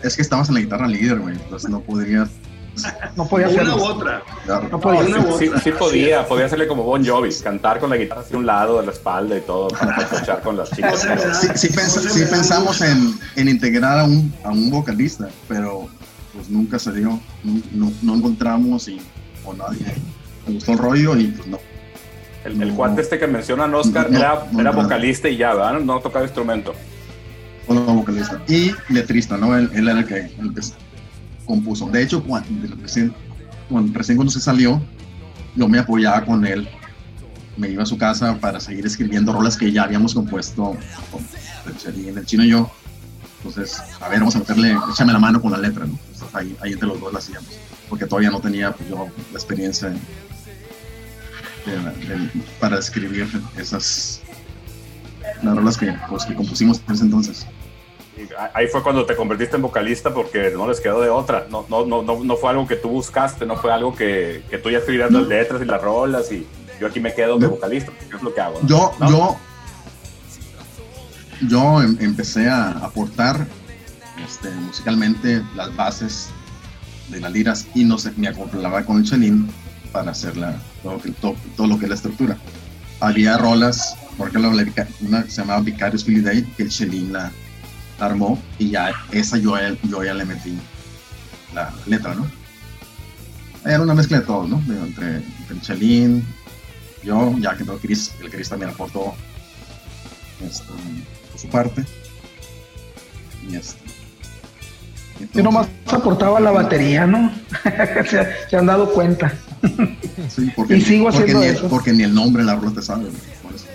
[0.02, 2.28] es que estabas en la guitarra líder, güey, entonces no podría
[3.16, 4.22] No podía Una u otra.
[4.48, 5.60] dar- No podía Una u sí, otra.
[5.60, 8.86] sí podía, podía hacerle como Bon Jovi, cantar con la guitarra hacia un lado de
[8.86, 11.00] la espalda y todo, para escuchar con las chicas.
[11.40, 15.86] Sí, sí, pens- sí pensamos en, en integrar a un, a un vocalista, pero
[16.44, 19.00] pues nunca se dio, no, no, no encontramos y
[19.46, 19.86] o nadie
[20.46, 21.58] le gustó el rollo y pues no.
[22.44, 24.82] El, el cuate este que mencionan, Oscar, No, era, no, era no.
[24.82, 25.80] vocalista y ya, ¿verdad?
[25.80, 26.74] No tocaba instrumento.
[27.66, 28.42] Solo vocalista.
[28.46, 29.56] Y letrista, ¿no?
[29.56, 30.60] Él, él era el que, el que
[31.46, 31.88] compuso.
[31.88, 33.14] De hecho, cuando recién,
[33.70, 34.82] cuando, recién cuando se salió,
[35.56, 36.68] yo me apoyaba con él.
[37.56, 40.76] Me iba a su casa para seguir escribiendo rolas que ya habíamos compuesto
[41.10, 41.22] con
[41.72, 42.70] el Chelín, el chino y yo.
[43.44, 45.98] Entonces, a ver, vamos a meterle, échame la mano con la letra, ¿no?
[46.12, 47.50] Entonces, ahí, ahí entre los dos la hacíamos.
[47.90, 49.92] Porque todavía no tenía pues, yo la experiencia
[52.60, 53.26] para escribir
[53.56, 54.20] esas
[55.42, 57.46] las rolas que, pues, que compusimos en ese entonces.
[58.16, 58.22] Y
[58.54, 61.46] Ahí fue cuando te convertiste en vocalista porque no les quedó de otra.
[61.50, 64.58] No, no, no, no, no fue algo que tú buscaste, no fue algo que, que
[64.58, 66.46] tú ya escribías las letras y las rolas y
[66.80, 67.50] yo aquí me quedo de No.
[67.52, 68.60] vocalista, porque es lo que hago.
[68.62, 68.68] ¿no?
[68.68, 69.10] Yo, ¿No?
[69.10, 69.36] yo,
[71.48, 73.46] yo em- empecé a aportar
[74.24, 76.28] este, musicalmente las bases
[77.10, 79.48] de las liras y no sé, me acoplaba con el chelín
[79.92, 82.36] para hacer la, todo, todo, todo lo que es la estructura.
[83.00, 87.12] Había rolas, por ejemplo, la vica- una se llamaba Vicarious Philly Day, que el chelín
[87.12, 87.30] la
[88.00, 89.54] armó y ya esa yo,
[89.84, 90.56] yo ya le metí
[91.54, 92.26] la letra, ¿no?
[93.64, 94.56] Era una mezcla de todo, ¿no?
[94.86, 96.26] Entre, entre el chelín,
[97.02, 99.14] yo, ya que no, Chris, el Chris también aportó
[100.40, 100.72] este,
[101.34, 101.84] por su parte.
[103.48, 103.80] Y este,
[105.32, 107.32] Yo nomás aportaba la batería, ¿no?
[108.08, 109.32] se, se han dado cuenta.
[110.28, 111.68] Sí, porque, Y sigo porque haciendo ni, eso.
[111.68, 113.02] porque ni el nombre de la rola te sabe.
[113.04, 113.66] güey, por eso.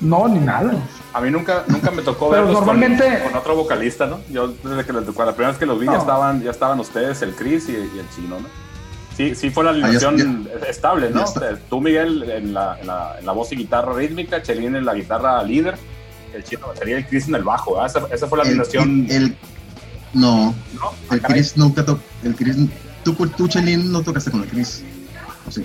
[0.00, 0.74] No, ni nada.
[1.12, 4.20] A mí nunca, nunca me tocó Pero verlos con- normalmente- con, otro vocalista, ¿no?
[4.30, 6.78] Yo desde que les tocó, la primera vez que los vi ya estaban, ya estaban
[6.80, 8.46] ustedes, el Chris y, y el Chino, ¿no?
[9.16, 11.24] Sí, sí fue la Ah, alineación estable, ¿no?
[11.26, 14.84] sea, Tú, Miguel, en la, en, la, en la voz y guitarra rítmica, Chelín en
[14.84, 15.76] la guitarra líder,
[16.34, 17.84] el Chino batería y el Chris en el bajo.
[17.84, 19.36] Esa, esa fue la alineación, el- el-
[20.12, 20.90] no, ¿no?
[21.10, 21.40] el Ah, caray.
[21.40, 22.00] Chris nunca tocó.
[22.22, 22.56] El Chris,
[23.04, 24.82] tú, tú, Chelín, no tocaste con el Chris.
[25.46, 25.64] ¿O sí?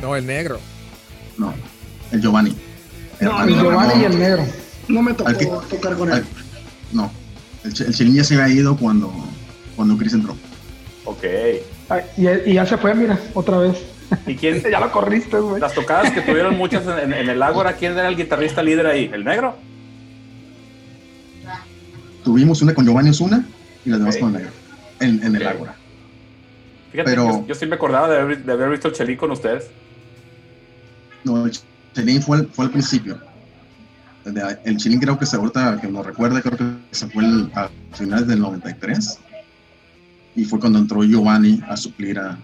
[0.00, 0.58] No, el negro.
[1.36, 1.52] No,
[2.12, 2.56] el Giovanni.
[3.20, 4.44] No, El Giovanni y el negro.
[4.88, 6.14] No me tocó Al que- tocar con él.
[6.16, 6.26] al-
[6.92, 7.10] no,
[7.64, 9.12] el, el Chelín ya se había ido cuando,
[9.76, 10.36] cuando Chris entró.
[11.04, 11.24] Ok.
[11.90, 13.76] Ay, y, y ya se fue, mira, otra vez.
[14.26, 14.62] ¿Y quién?
[14.70, 15.60] Ya lo corriste, güey.
[15.60, 18.86] Las tocadas que tuvieron muchas en, en- en el Ágora, ¿quién era el guitarrista líder
[18.86, 19.10] ahí?
[19.12, 19.56] ¿El negro?
[22.24, 23.46] Tuvimos una con Giovanni Osuna
[23.84, 24.50] y las demás con el negro.
[25.00, 25.48] En, en el Ok.
[25.48, 25.74] Ágora.
[26.92, 29.30] Fíjate, Pero- yo, yo sí me acordaba de haber, de haber visto el Chelín con
[29.30, 29.66] ustedes.
[31.24, 31.52] No, el
[31.94, 33.18] Chelín fue, al- fue al principio.
[34.64, 37.68] El, Chelín creo que se ahorita, que nos recuerda, creo que se fue el- a
[37.94, 39.18] finales del 93.
[40.36, 42.36] Y fue cuando entró Giovanni a suplir a,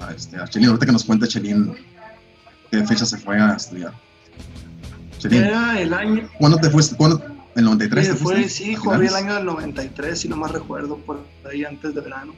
[0.00, 0.68] a, este, a Chelín.
[0.68, 1.74] Ahorita que nos cuenta Chelín
[2.70, 3.92] qué fecha se fue a estudiar.
[5.18, 6.96] Chelín, Era el año, ¿cuándo te fuiste?
[6.96, 7.22] ¿Cuándo?
[7.56, 8.06] ¿El 93?
[8.06, 8.50] eh, te fue, fuiste?
[8.50, 12.00] sí, ¿A corrí el año del 93, si no más recuerdo, por ahí antes de
[12.00, 12.34] verano.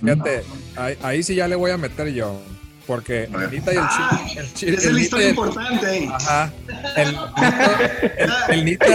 [0.00, 0.44] Fíjate,
[0.76, 2.40] ahí, ahí sí ya le voy a meter yo.
[2.86, 4.40] Porque y el Ah, Chino.
[4.42, 6.08] El, chi- Esa es el la Nita y historia el- importante.
[6.12, 6.52] Ajá.
[6.96, 7.80] El Nita,
[8.18, 8.86] el, el Nita,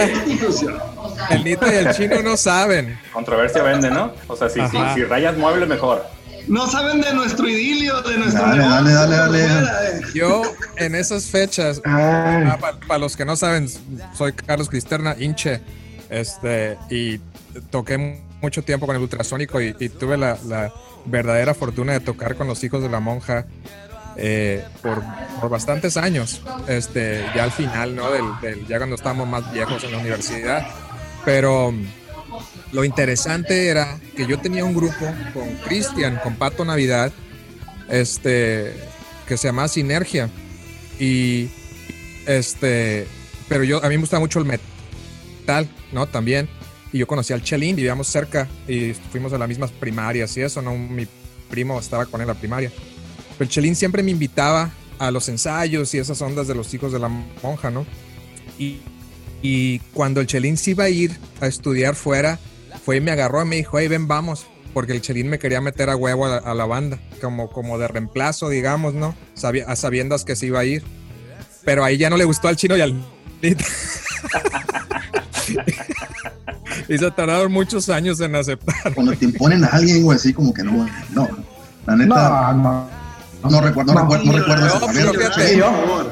[1.30, 2.98] el Nita y el Chino no saben.
[3.14, 4.12] Controversia vende, ¿no?
[4.26, 6.06] O sea, si, si, si rayas mueble, mejor.
[6.48, 10.00] No saben de nuestro idilio, de nuestro Dale, negocio, dale, dale.
[10.14, 10.42] Yo
[10.76, 12.46] en esas fechas, Ay,
[12.86, 13.68] para los que no saben,
[14.16, 15.60] soy Carlos Cristerna, hinche,
[16.10, 17.20] este, y
[17.70, 20.72] toqué mucho tiempo con el ultrasónico y, y tuve la, la
[21.04, 23.44] verdadera fortuna de tocar con los hijos de la monja
[24.16, 25.02] eh, por,
[25.40, 28.10] por bastantes años, este, ya al final, ¿no?
[28.10, 30.66] Del, del- ya cuando estábamos más viejos en la universidad.
[31.24, 31.72] Pero
[32.72, 37.12] lo interesante era que yo tenía un grupo con Cristian, con Pato Navidad,
[37.88, 38.74] este,
[39.26, 40.28] que se llamaba Sinergia.
[40.98, 41.48] Y
[42.26, 43.06] este,
[43.48, 46.06] pero yo, a mí me gusta mucho el metal, ¿no?
[46.06, 46.48] También.
[46.92, 50.62] Y yo conocí al Chelín, vivíamos cerca y fuimos a las mismas primarias y eso,
[50.62, 50.76] ¿no?
[50.76, 51.06] Mi
[51.50, 52.70] primo estaba con él en la primaria.
[53.36, 56.92] Pero el Chelín siempre me invitaba a los ensayos y esas ondas de los hijos
[56.92, 57.86] de la monja, ¿no?
[58.58, 58.78] Y,
[59.42, 62.38] y cuando el Chelín se iba a ir a estudiar fuera,
[62.88, 64.46] fue y me agarró y me dijo, hey, ven, vamos.
[64.72, 67.76] Porque el Chelín me quería meter a huevo a la, a la banda, como, como
[67.76, 69.14] de reemplazo, digamos, ¿no?
[69.34, 70.82] Sabi- a sabiendas que se iba a ir.
[71.66, 72.94] Pero ahí ya no le gustó al chino y al
[76.88, 78.94] y se tardaron muchos años en aceptar.
[78.94, 81.28] Cuando te imponen a alguien, güey, así como que no, güey, no.
[81.86, 82.97] La neta, no, no.
[83.42, 84.16] No, recuerdo, no, No.
[84.16, 84.80] recuerdo, no recuerdo.
[84.80, 85.62] No, pero fíjate,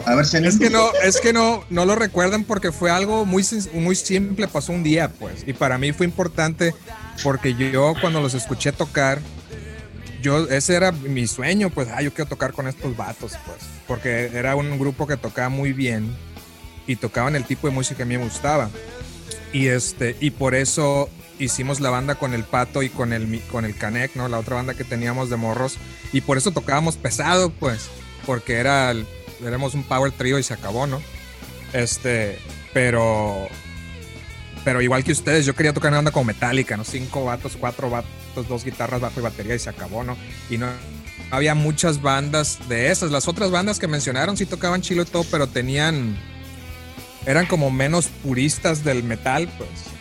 [0.04, 0.24] a ver.
[0.46, 4.48] Es que no, es que no, no lo recuerdan porque fue algo muy, muy simple,
[4.48, 5.44] pasó un día, pues.
[5.46, 6.74] Y para mí fue importante
[7.22, 9.20] porque yo cuando los escuché tocar,
[10.22, 13.58] yo, ese era mi sueño, pues, ah, yo quiero tocar con estos vatos, pues.
[13.86, 16.16] Porque era un grupo que tocaba muy bien
[16.86, 18.70] y tocaban el tipo de música que a mí me gustaba.
[19.52, 21.08] Y este, y por eso
[21.38, 24.29] hicimos la banda con el Pato y con el, con el Canek, ¿no?
[24.29, 25.77] La otra banda que teníamos de morros.
[26.12, 27.88] Y por eso tocábamos pesado, pues.
[28.25, 28.94] Porque era
[29.44, 31.01] éramos un power trio y se acabó, ¿no?
[31.72, 32.38] Este,
[32.72, 33.49] pero
[34.64, 36.85] pero igual que ustedes, yo quería tocar una banda como Metallica, ¿no?
[36.85, 40.16] Cinco vatos, cuatro vatos, dos guitarras, bajo y batería y se acabó, ¿no?
[40.51, 40.66] Y no
[41.31, 43.12] había muchas bandas de esas.
[43.12, 46.16] Las otras bandas que mencionaron sí tocaban chilo y todo, pero tenían
[47.27, 49.95] eran como menos puristas del metal, pues.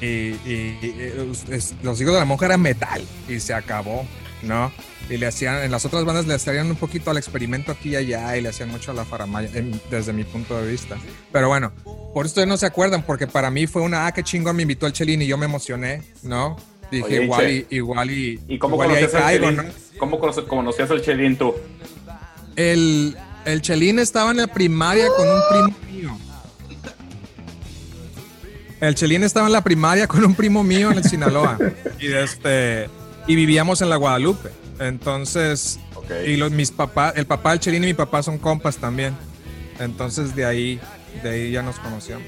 [0.00, 1.12] Y, y- y,
[1.50, 4.06] es- los hijos de la monja eran metal y se acabó,
[4.42, 4.72] ¿no?
[5.10, 7.96] Y le hacían, en las otras bandas le hacían un poquito al experimento aquí y
[7.96, 9.50] allá y le hacían mucho a la faramaya,
[9.90, 10.96] desde mi punto de vista.
[11.32, 11.72] Pero bueno,
[12.14, 14.86] por eso no se acuerdan, porque para mí fue una, ah, qué chingón, me invitó
[14.86, 16.56] el Chelín y yo me emocioné, ¿no?
[16.90, 17.66] Dije, Oye, igual, Che.
[17.70, 19.56] y, igual y, ¿Y cómo conocías al Chelín?
[19.56, 19.64] ¿no?
[19.98, 21.54] ¿Cómo conocías al Chelín tú?
[22.56, 26.18] El, el Chelín estaba en la primaria con un primo mío.
[28.80, 31.58] El Chelín estaba en la primaria con un primo mío en el Sinaloa.
[32.00, 32.88] y este
[33.26, 34.50] y vivíamos en la Guadalupe.
[34.78, 35.78] Entonces,
[36.26, 39.14] y los, mis papás, el papá del Chelín y mi papá son compas también.
[39.78, 40.80] Entonces de ahí,
[41.22, 42.26] de ahí ya nos conocíamos.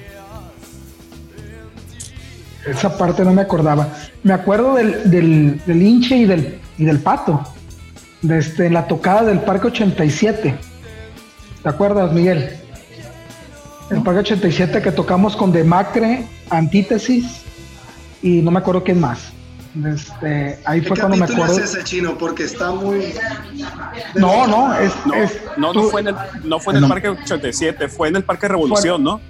[2.66, 3.88] Esa parte no me acordaba.
[4.22, 7.42] Me acuerdo del, del, del hinche y del, y del pato.
[8.20, 10.54] Desde la tocada del Parque 87.
[11.62, 12.61] ¿Te acuerdas, Miguel?
[13.92, 17.42] El Parque 87 que tocamos con Demacre, Antítesis
[18.22, 19.32] y no me acuerdo quién más.
[19.86, 21.52] Este, ahí ¿Qué fue cuando me acuerdo.
[21.58, 22.16] es ese chino?
[22.18, 23.14] Porque está muy.
[24.14, 26.82] No, no, es, No, es- no, no tú- fue en el, no fue en el
[26.82, 26.88] No.
[26.88, 29.20] Parque 87, fue en el Parque Revolución, ¿no?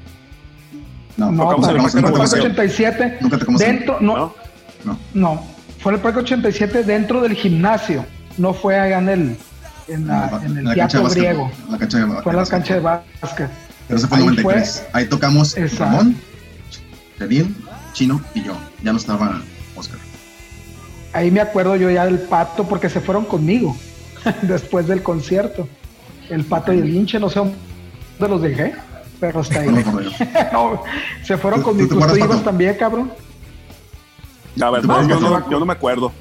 [1.16, 2.40] No, No, tocamos en el fue Parque en el Parque Revolución.
[2.52, 3.18] 87.
[3.20, 4.34] Nunca tocamos en- Dentro, no, ¿No?
[4.84, 4.98] No.
[5.14, 5.46] no,
[5.78, 8.04] fue en el Parque 87 dentro del gimnasio.
[8.38, 9.36] No fue allá en el,
[9.88, 11.50] en, la- en el la cancha teatro de básquet, griego.
[11.70, 13.50] La cancha de Fue en la cancha de básquet.
[13.88, 14.84] Pero ese fue el Ahí 93.
[14.92, 15.84] Ahí tocamos Exacto.
[15.84, 16.16] Ramón,
[17.18, 17.56] Kevin,
[17.92, 18.56] Chino y yo.
[18.82, 19.42] Ya no estaba
[19.76, 19.98] Oscar.
[21.12, 23.76] Ahí me acuerdo yo ya del pato porque se fueron conmigo
[24.42, 25.68] después del concierto.
[26.30, 27.54] El pato y el hinche, no sé dónde
[28.20, 28.74] los dejé,
[29.20, 29.68] pero hasta ahí.
[30.52, 30.82] No
[31.24, 31.88] se fueron ¿Tú- conmigo.
[31.88, 33.12] tú ¿Tú ibas también, cabrón?
[34.56, 36.12] La verdad, yo no, yo no me acuerdo.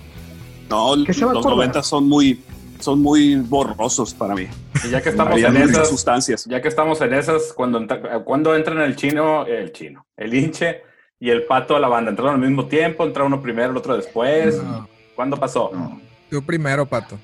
[0.70, 1.56] No, ¿Qué se los acordar?
[1.58, 2.42] 90 son muy,
[2.82, 4.48] son muy borrosos para mí.
[4.86, 6.46] Y ya que estamos en esas, sustancias.
[6.46, 10.82] ya que estamos en esas, cuando, entra- cuando entran el chino, el chino, el hinche
[11.20, 13.04] y el pato a la banda, ¿entraron al mismo tiempo?
[13.06, 14.62] ¿Entra uno primero, el otro después?
[14.62, 15.70] No, ¿Cuándo pasó?
[15.74, 16.02] No.
[16.30, 17.18] tú primero, Pato.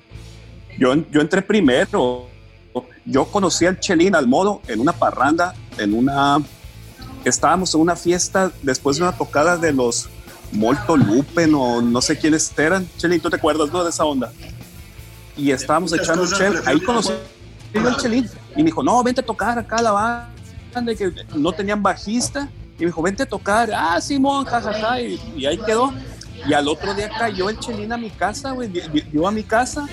[0.78, 2.26] Yo, yo entré primero.
[3.04, 6.38] Yo conocí al Chelín al modo en una parranda, en una.
[7.24, 10.08] Estábamos en una fiesta después de una tocada de los
[10.52, 12.86] Molto Lupen o no sé quiénes eran.
[12.98, 14.30] Chelín, ¿tú te acuerdas no, de esa onda?
[15.38, 16.54] Y estábamos echando cosas, chel.
[16.66, 17.12] Ahí no conocí
[17.74, 21.52] al Chelín y me dijo, no, vente a tocar acá a la banda, que no
[21.52, 22.48] tenían bajista.
[22.76, 23.70] Y me dijo, vente a tocar.
[23.74, 25.00] Ah, Simón, jajaja.
[25.00, 25.92] Y, y ahí quedó.
[26.46, 28.68] Y al otro día cayó el Chelín a mi casa, güey.
[28.68, 29.86] Vio a mi casa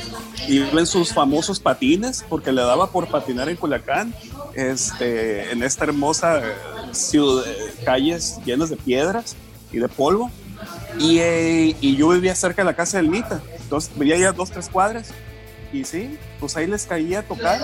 [0.48, 4.14] y en sus famosos patines, porque le daba por patinar en Culiacán,
[4.54, 6.54] este, en esta hermosa eh,
[6.92, 9.36] ciudad, eh, calles llenas de piedras
[9.72, 10.30] y de polvo.
[11.00, 14.52] Y, eh, y yo vivía cerca de la casa del Nita, entonces vivía ya dos,
[14.52, 15.12] tres cuadras.
[15.76, 17.60] Y sí, pues ahí les caía a tocar.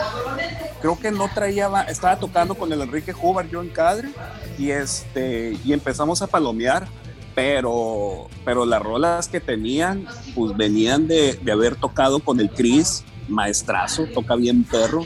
[0.82, 4.10] Creo que no traía, ba- estaba tocando con el Enrique Hubar, yo en Cadre,
[4.58, 6.88] y, este, y empezamos a palomear
[7.34, 13.06] pero, pero las rolas que tenían, pues venían de, de haber tocado con el Chris,
[13.30, 15.06] maestrazo, toca bien perro.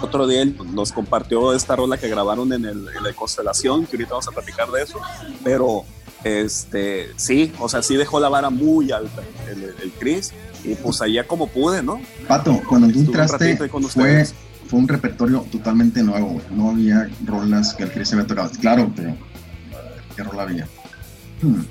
[0.00, 3.96] Otro día él nos compartió esta rola que grabaron en el, en la Constelación, que
[3.96, 5.00] ahorita vamos a platicar de eso,
[5.42, 5.82] pero
[6.26, 10.32] este, sí, o sea, sí dejó la vara muy alta el, el Chris,
[10.64, 12.00] y pues allá como pude, ¿no?
[12.26, 13.56] Pato, cuando tú entraste,
[13.88, 14.26] fue,
[14.68, 16.40] fue un repertorio totalmente nuevo.
[16.50, 18.50] No había rolas que el Chris había tocado.
[18.60, 19.16] Claro, pero
[20.16, 20.66] ¿qué rola había?
[21.42, 21.62] Hmm.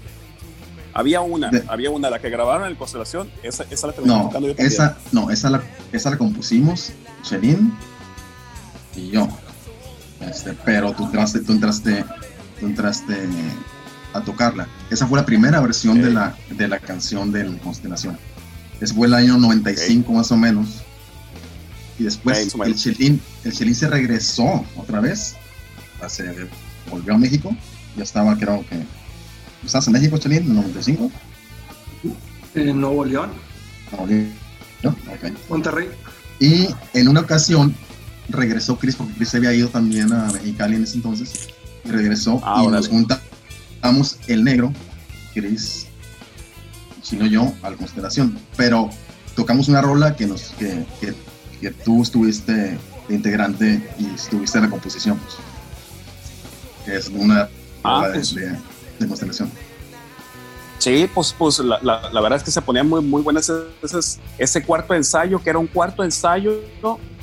[0.93, 4.15] Había una, De- había una, la que grabaron en el Constelación, esa, esa la terminé
[4.15, 4.71] No, tocando yo también.
[4.71, 7.73] esa, no, esa la, esa la compusimos, Shelin
[8.95, 9.27] y yo.
[10.21, 12.05] Este, pero tú entraste, tú entraste,
[12.61, 13.13] tú entraste
[14.15, 14.67] a tocarla.
[14.89, 18.17] Esa fue la primera versión de, la, de la canción del Constelación.
[18.79, 20.67] Ese fue el año 95 más o menos.
[21.99, 22.75] Y después el.
[22.75, 25.35] Chelín, el Chelín se regresó otra vez.
[26.07, 26.23] Se
[26.89, 27.55] volvió a México.
[27.95, 28.83] Ya estaba, creo que.
[29.65, 31.11] ¿Estás en México, Chelín, en el 95?
[32.55, 33.29] En Nuevo León,
[34.83, 34.89] ¿no?
[34.89, 35.31] Ok.
[35.49, 35.89] Monterrey.
[36.39, 37.75] Y en una ocasión
[38.29, 41.49] regresó Chris, porque Chris se había ido también a Mexicali en ese entonces.
[41.83, 42.77] Y regresó Ah, y órale.
[42.77, 42.89] nos
[44.27, 44.71] el negro,
[45.33, 45.87] Chris,
[47.03, 48.37] sino yo, a la constelación.
[48.57, 48.89] Pero
[49.35, 51.13] tocamos una rola que, nos, que, que,
[51.61, 52.53] que tú estuviste
[53.07, 55.35] de integrante y estuviste en la composición, pues.
[56.85, 57.49] Que es una
[57.83, 58.33] Ah, rola pues.
[58.35, 58.57] de-
[58.99, 59.51] de constelación.
[60.79, 63.53] Sí, pues, pues la, la- la verdad es que se ponía muy, muy buena ese,
[64.37, 66.61] ese- cuarto ensayo, que era un cuarto ensayo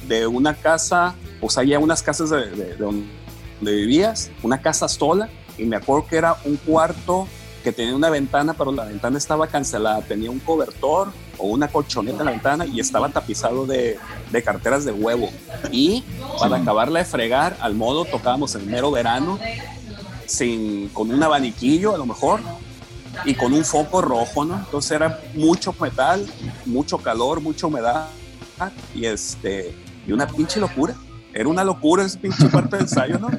[0.09, 3.07] de una casa, pues había unas casas de, de- de donde
[3.77, 5.29] vivías, una casa sola,
[5.63, 7.29] y me acuerdo que era un cuarto
[7.63, 12.19] que tenía una ventana, pero la ventana estaba cancelada, tenía un cobertor o una colchoneta
[12.19, 13.99] en la ventana y estaba tapizado de,
[14.33, 15.29] de carteras de huevo.
[15.71, 16.03] Y
[16.41, 19.39] para acabarla de fregar, al modo tocábamos en mero verano,
[20.27, 22.41] sin, con un abaniquillo a lo mejor,
[23.25, 24.57] y con un foco rojo, ¿no?
[24.57, 26.27] Entonces era mucho metal,
[26.65, 28.09] mucho calor, mucha humedad
[28.95, 29.75] y este
[30.07, 30.95] y una pinche locura.
[31.35, 33.31] Era una locura ese pinche parte del ensayo, ¿no?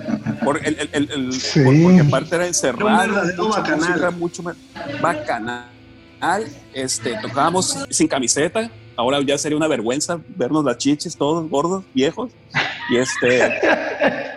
[0.43, 1.61] Por el, el- el- el- Sí.
[1.63, 3.79] por- porque aparte era encerrado, Era mucha bacanal.
[3.89, 4.53] música, mucho me-
[5.01, 5.67] bacanal.
[6.73, 8.71] Este, tocábamos sin camiseta.
[8.95, 12.31] Ahora ya sería una vergüenza vernos las chichis todos gordos, viejos.
[12.89, 13.51] Y este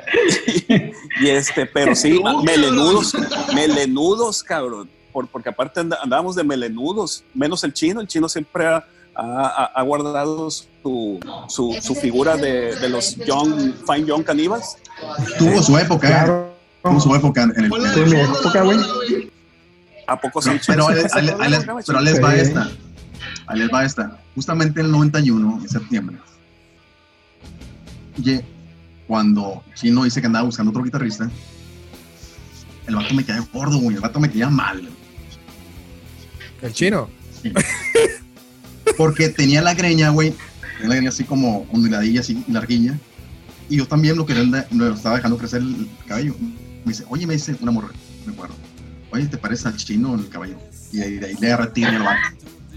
[1.20, 3.14] y este, pero sí, melenudos,
[3.54, 4.88] melenudos, cabrón.
[5.12, 8.00] Por, porque aparte andábamos de melenudos, menos el chino.
[8.00, 8.84] El chino siempre ha,
[9.18, 14.76] ha- guardado su, su, su figura de, de los young, fine young caníbals.
[15.38, 16.10] Tuvo su época, ¿eh?
[16.10, 16.56] Claro.
[16.82, 17.68] tuvo su época en el.
[17.68, 18.78] Fue mi época, güey.
[20.06, 20.50] ¿A poco sí?
[20.66, 21.12] Pero, les-
[21.86, 22.70] pero les va esta.
[23.48, 24.18] Ahí les va esta.
[24.34, 26.16] Justamente en el 91, en septiembre,
[29.06, 31.30] cuando Chino dice que andaba buscando otro guitarrista,
[32.86, 33.96] el vato me caía gordo, güey.
[33.96, 34.88] El vato me caía mal.
[36.62, 37.08] El chino.
[37.42, 37.52] Sí.
[38.96, 40.34] Porque tenía la greña, güey.
[40.74, 42.98] Tenía la greña así como onduladilla, así larguilla.
[43.68, 46.34] Y yo también lo quería, lo estaba dejando crecer el cabello.
[46.84, 47.88] Me dice, oye, me dice una morra,
[48.24, 48.54] me acuerdo.
[49.10, 50.56] Oye, ¿te parece al chino el cabello?
[50.92, 52.20] Y ahí, de ahí le agarré tiro al vato.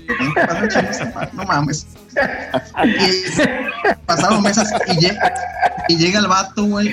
[0.07, 1.30] Yo, ¿cómo te parece al chino, Zampa?
[1.34, 1.86] No mames.
[2.86, 5.34] Y pasaron meses y llega,
[5.88, 6.91] y llega el vato, güey,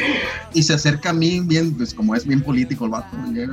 [0.52, 3.48] y se acerca a mí, bien, pues como es bien político el vato, y oye,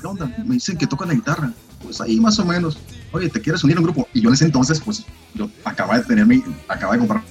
[0.00, 0.26] ¿qué onda?
[0.44, 1.52] Me dicen que toca la guitarra.
[1.84, 2.78] Pues ahí más o menos.
[3.12, 4.08] Oye, ¿te quieres unir a un grupo?
[4.12, 5.04] Y yo en ese entonces, pues,
[5.34, 7.22] yo acababa de tener mi, acababa de comprar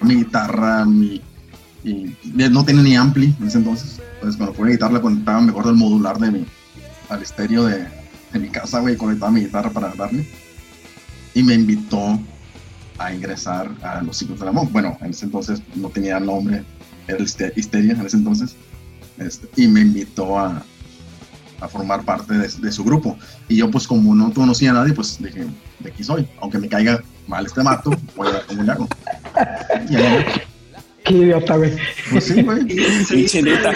[0.00, 1.20] mi guitarra, mi,
[2.50, 4.00] no tenía ni ampli en ese entonces.
[4.14, 6.46] Entonces, cuando ponía guitarra, le conectaba, me acuerdo el modular de mi,
[7.08, 7.86] al estéreo de,
[8.32, 10.28] de mi casa, güey, conectaba mi guitarra para darle.
[11.34, 12.20] Y me invitó
[12.98, 14.70] a ingresar a los ciclos de la monja.
[14.72, 16.62] Bueno, en ese entonces no tenía nombre,
[17.08, 18.54] era Histe- Histeria en ese entonces.
[19.18, 20.64] Este, y me invitó a,
[21.62, 23.16] a formar parte de, de su grupo.
[23.48, 25.46] Y yo, pues, como no conocía a nadie, pues dije,
[25.78, 26.28] de aquí soy.
[26.40, 28.88] Aunque me caiga mal este mato, voy a ver cómo le hago.
[29.88, 30.24] Y ahí,
[31.04, 31.76] Qué idiota, güey.
[32.12, 32.64] pues sí, güey.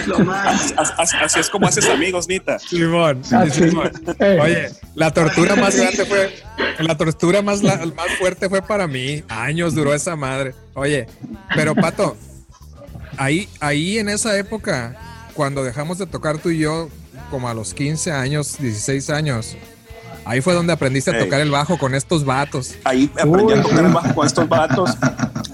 [0.06, 0.72] Lo más.
[0.96, 2.58] Así, así- es como haces amigos, Nita.
[2.60, 3.22] Simón.
[3.24, 3.68] Sí, sí.
[3.70, 3.90] Simón.
[4.20, 6.32] Eh, Oye, la tortura más grande fue,
[6.78, 9.24] la tortura más, la- más fuerte fue para mí.
[9.28, 10.54] Años duró esa madre.
[10.74, 11.06] Oye,
[11.56, 12.16] pero Pato,
[13.16, 14.94] ahí, ahí en esa época,
[15.34, 16.88] cuando dejamos de tocar tú y yo,
[17.30, 19.56] como a los 15 años, 16 años,
[20.24, 22.74] ahí fue donde aprendiste a tocar el bajo con estos vatos.
[22.84, 23.92] Ahí aprendí Uy, a tocar sí.
[23.92, 24.90] bajo con estos vatos.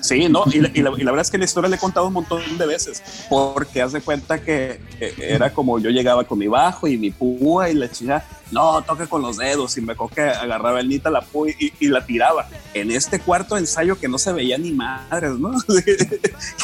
[0.03, 1.79] Sí, no, y la, y la- y la verdad es que la historia le he
[1.79, 3.01] contado un montón de veces,
[3.31, 7.12] porque haz de cuenta que eh, era como yo llegaba con mi bajo y mi
[7.12, 10.89] púa y la chica, no, toca con los dedos, y me acuerdo que agarraba el
[10.89, 12.49] nita la púa y, y la tiraba.
[12.75, 15.53] En este cuarto ensayo que no se veía ni madres, ¿no?
[15.85, 15.97] que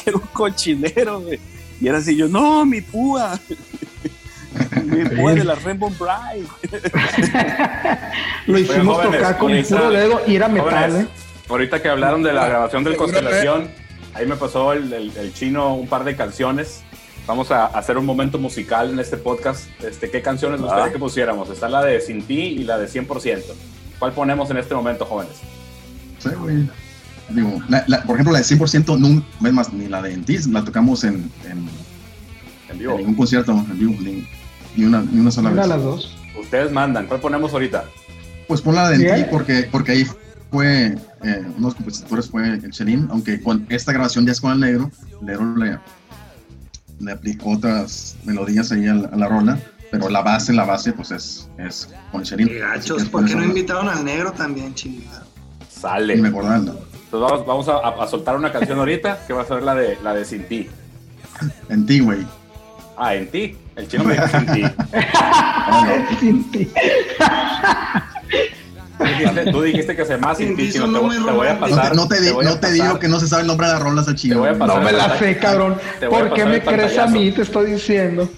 [0.06, 1.38] era un cochinero, güey.
[1.80, 3.38] Y era así, yo, no, mi púa.
[4.88, 6.48] Mi púa de la Rainbow Bright.
[8.46, 11.08] Lo hicimos jóvenes, tocar con ahorita- puro dedo y era metal, Jóvenes, ¿eh?
[11.48, 13.68] Ahorita que hablaron de la grabación del Constelación,
[14.14, 16.82] ahí me pasó el, el- el chino un par de canciones.
[17.26, 19.66] Vamos a hacer un momento musical en este podcast.
[19.82, 20.92] Este, ¿Qué canciones gustaría Ah.
[20.92, 21.50] que pusiéramos?
[21.50, 23.54] Está la de Sin Ti y la de 100%.
[23.98, 25.34] ¿Cuál ponemos en este momento, jóvenes?
[26.18, 26.68] Sí, güey.
[27.28, 30.46] Digo, la- la- por ejemplo, la de 100% no, es más, ni la de Entis
[30.46, 31.68] la tocamos en, en, En
[32.70, 32.96] en vivo.
[32.96, 34.26] ningún concierto, en vivo, ni,
[34.78, 35.76] ni una, ni una sola Una de vez.
[35.76, 36.16] las dos.
[36.40, 37.06] Ustedes mandan.
[37.06, 37.84] ¿Cuál ponemos ahorita?
[38.46, 39.14] Pues pon la de Bien.
[39.14, 40.06] Entis porque, porque ahí
[40.50, 44.40] fue, eh, uno de los compositores fue el Chelín, aunque con esta grabación ya es
[44.40, 45.78] con el negro, el negro le,
[47.00, 49.58] le aplicó otras melodías ahí a la, a la rola,
[49.90, 52.48] pero la base, la base, pues es, es con el Chelín.
[52.58, 55.24] Gachos, ¿por qué no invitaron al negro también, chingada?
[55.68, 56.16] Sale.
[56.16, 56.58] Ni me acordaba.
[56.58, 56.72] ¿no?
[56.72, 59.74] Entonces vamos, vamos a, a- a soltar una canción ahorita que va a ser la
[59.74, 60.68] de, la de Sin Ti.
[61.68, 62.26] En ti, güey.
[62.96, 63.56] Ah, en ti.
[63.78, 64.64] El chino me dijo Sin Ti.
[66.20, 66.68] Sin ti.
[68.98, 70.86] Tú dijiste, tú dijiste que se más Sin Ti, chino.
[70.92, 71.54] Te, voy- muy te voy a.
[71.54, 71.90] No pasar.
[71.90, 74.08] te, no te, di- no digo que no se sabe el nombre de las rolas
[74.08, 74.34] al chino.
[74.34, 74.58] Te voy a güey.
[74.60, 75.76] pasar No me la sé, cabrón.
[76.10, 77.30] ¿Por qué me crees a mí?
[77.32, 78.28] Te estoy diciendo.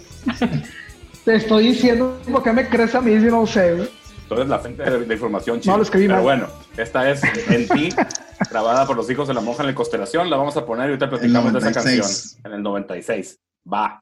[1.24, 3.91] Te estoy diciendo por qué me crees a mí si no sé, güey.
[4.28, 5.76] Tú eres la fuente de, de información chino.
[5.76, 6.22] lo escribí Pero mal.
[6.22, 7.88] bueno, esta es En ti,
[8.51, 10.30] grabada por los hijos de la monja en la constelación.
[10.30, 12.01] La vamos a poner y ahorita platicamos de esa 96.
[12.01, 12.47] canción.
[12.47, 13.38] En el 96.
[13.72, 14.01] Va.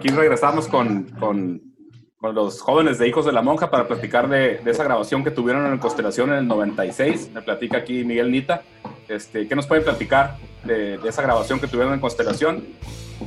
[0.00, 1.60] Aquí regresamos con, con,
[2.16, 5.30] con los jóvenes de Hijos de la Monja para platicar de, de esa grabación que
[5.30, 7.30] tuvieron en Constelación en el 96.
[7.34, 8.62] Me platica aquí Miguel Nita.
[9.08, 12.64] Este, ¿Qué nos pueden platicar de, de esa grabación que tuvieron en Constelación?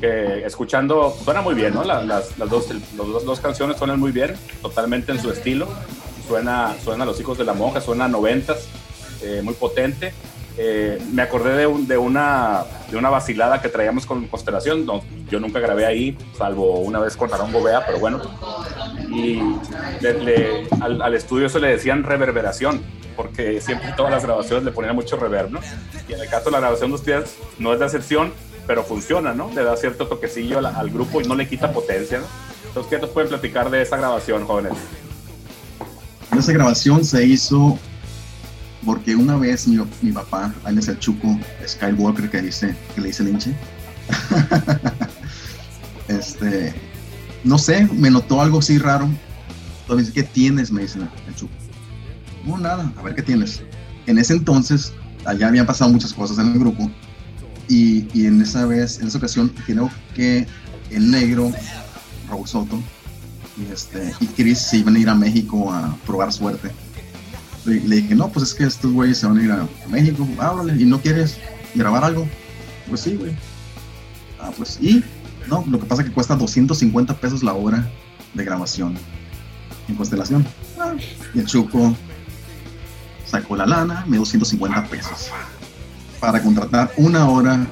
[0.01, 1.83] Que escuchando, suena muy bien, ¿no?
[1.83, 2.67] La- Las, las dos,
[2.97, 5.67] los dos, dos canciones suenan muy bien, totalmente en su estilo.
[6.27, 8.67] Suena, suena a Los Hijos de la Monja, suena a noventas,
[9.21, 10.13] eh, muy potente.
[10.57, 14.85] Eh, me acordé de, un- de, una, de una vacilada que traíamos con Constelación.
[14.85, 18.21] No, yo nunca grabé ahí, salvo una vez con Aarón Gobea, pero bueno.
[19.09, 19.41] Y
[20.01, 22.81] le- le- al, al estudio eso le decían reverberación,
[23.15, 25.59] porque siempre todas las grabaciones le ponían mucho reverb, ¿no?
[26.07, 28.31] Y en el caso de la grabación de ustedes no es la excepción,
[28.67, 29.49] pero funciona, ¿no?
[29.55, 32.25] Le da cierto toquecillo al, al grupo y no le quita potencia, ¿no?
[32.67, 34.73] Entonces, ¿qué nos pueden platicar de esa grabación, jóvenes?
[36.37, 37.77] Esa grabación se hizo
[38.85, 43.23] porque una vez mi, mi papá, alias el Chuco Skywalker, que, dice, que le dice
[43.23, 43.55] Linche,
[46.07, 46.73] este,
[47.43, 49.09] no sé, me notó algo así raro.
[49.81, 50.71] Entonces, ¿qué tienes?
[50.71, 51.53] Me dice el Chuco.
[52.45, 53.61] No, nada, a ver qué tienes.
[54.05, 54.93] En ese entonces,
[55.25, 56.89] allá habían pasado muchas cosas en el grupo.
[57.69, 60.45] Y, y en esa vez, en esa ocasión, creo que
[60.89, 61.51] el negro,
[62.29, 62.79] Raúl Soto,
[63.57, 66.71] y, este, y Chris se iban a ir a México a probar suerte.
[67.65, 70.81] Le, dije, no, pues es que estos güeyes se van a ir a, México, háblale,
[70.81, 71.37] ¿y no quieres
[71.73, 72.27] grabar algo?
[72.89, 73.33] Pues sí, güey.
[74.39, 75.03] Ah, pues, y,
[75.47, 77.89] no, lo que pasa es que cuesta 250 pesos la hora
[78.33, 78.95] de grabación
[79.87, 80.45] en Constelación.
[81.33, 81.95] Y el Chuco
[83.25, 85.29] sacó la lana, me dio 250 pesos
[86.19, 87.65] para contratar una hora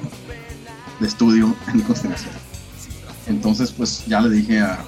[1.00, 2.32] de estudio en Constelación.
[3.26, 4.78] Entonces, pues ya le dije a,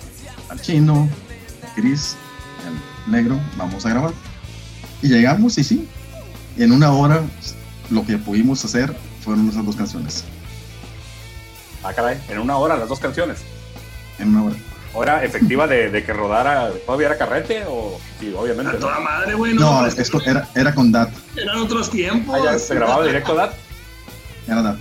[0.49, 1.09] al chino,
[1.75, 2.17] Chris,
[2.67, 4.13] al negro, vamos a grabar.
[5.05, 5.87] Y llegamos y sí,
[6.57, 7.21] en una hora
[7.91, 10.25] lo que pudimos hacer fueron esas dos canciones.
[11.83, 13.41] Ah, caray, en una hora las dos canciones.
[14.19, 14.57] En una hora.
[14.95, 18.79] ¿Hora efectiva de, de que rodara, todavía era carrete o sí, obviamente?
[18.79, 19.53] A toda madre, güey.
[19.53, 22.41] No, No, esto era, era con DAT, eran otros tiempos.
[22.41, 23.53] Ah, ya se grababa directo, ¿DAT?
[24.49, 24.79] era DAT.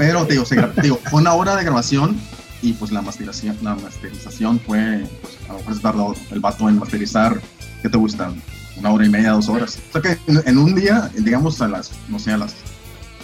[0.00, 2.20] Pero te digo, se digo, fue una hora de grabación
[2.60, 6.68] y pues la masterización, la masterización fue, pues a lo mejor es tardó el vato
[6.68, 7.40] en masterizar,
[7.82, 8.32] ¿qué te gusta?
[8.80, 9.78] Una hora y media, dos horas.
[9.90, 12.54] O sea que en, en un día, digamos a las, no sé, a las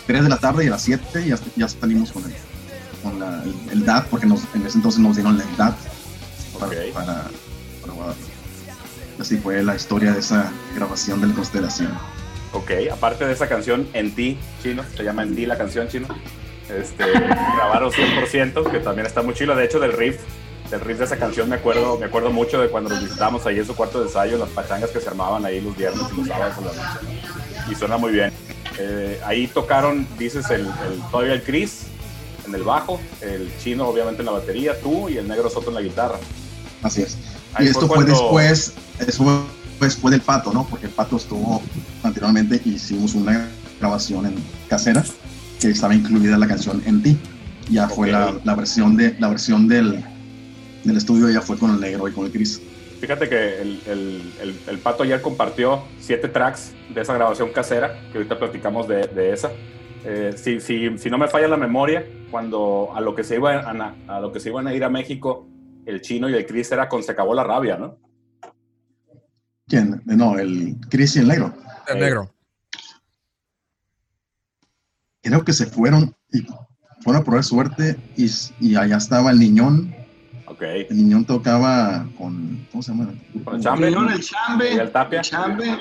[0.06, 2.32] 3 de la tarde y a las 7 ya, ya salimos con el,
[3.02, 5.74] con la- el, el DAT, porque nos, en ese entonces nos dieron el DAT
[6.60, 6.74] para, Ok.
[6.94, 7.24] para,
[7.80, 8.20] para Guadalupe.
[9.18, 11.90] Así fue la historia de esa grabación de la constelación.
[12.52, 16.06] Ok, aparte de esa canción, En ti, chino, se llama En ti la canción chino.
[16.68, 19.54] Este, grabaron 100%, que también está muy chido.
[19.56, 20.16] De hecho, del riff,
[20.70, 23.58] del riff de esa canción me acuerdo, me acuerdo mucho de cuando nos visitamos ahí
[23.58, 26.28] en su cuarto de ensayo, las pachangas que se armaban ahí los viernes y los
[26.28, 27.06] sábados por la noche.
[27.66, 27.72] ¿no?
[27.72, 28.32] Y suena muy bien.
[28.78, 31.82] Eh, ahí tocaron, dices, el, el, todavía el Chris
[32.46, 35.74] en el bajo, el chino obviamente en la batería, tú y el negro Soto en
[35.74, 36.18] la guitarra.
[36.82, 37.16] Así es.
[37.54, 39.34] Ahí y esto fue cuando- después, eso fue
[39.88, 40.66] después del pato, ¿no?
[40.68, 41.62] Porque el pato estuvo
[42.02, 43.48] anteriormente, hicimos una
[43.80, 44.34] grabación en
[44.68, 45.04] casera
[45.60, 47.16] que estaba incluida la canción En ti.
[47.68, 48.12] Ya fue Ok.
[48.12, 50.04] la, la versión de la versión del,
[50.86, 52.60] del estudio ya fue con el negro y con el gris.
[53.00, 57.92] Fíjate que el, el- el- el Pato ayer compartió siete tracks de esa grabación casera,
[58.10, 59.50] que ahorita platicamos de, de esa.
[60.04, 63.80] Eh, si, si- si no me falla la memoria, cuando a lo, que se iban
[63.80, 65.46] a, a lo que se iban a ir a México,
[65.84, 67.98] el chino y el Chris era con Se acabó la rabia, ¿no?
[69.68, 70.00] ¿Quién?
[70.06, 71.52] No, el Chris y el negro.
[71.88, 72.32] El negro.
[75.22, 76.46] Creo que se fueron y
[77.02, 78.28] fueron a probar suerte y,
[78.60, 79.94] y allá estaba el niñón.
[80.56, 80.62] Ok.
[80.62, 83.14] El niñón tocaba con, ¿cómo se llama?
[83.44, 83.90] Con el.
[83.92, 85.18] León, el Chambe, Miguel Tapia.
[85.20, 85.78] el Chambe,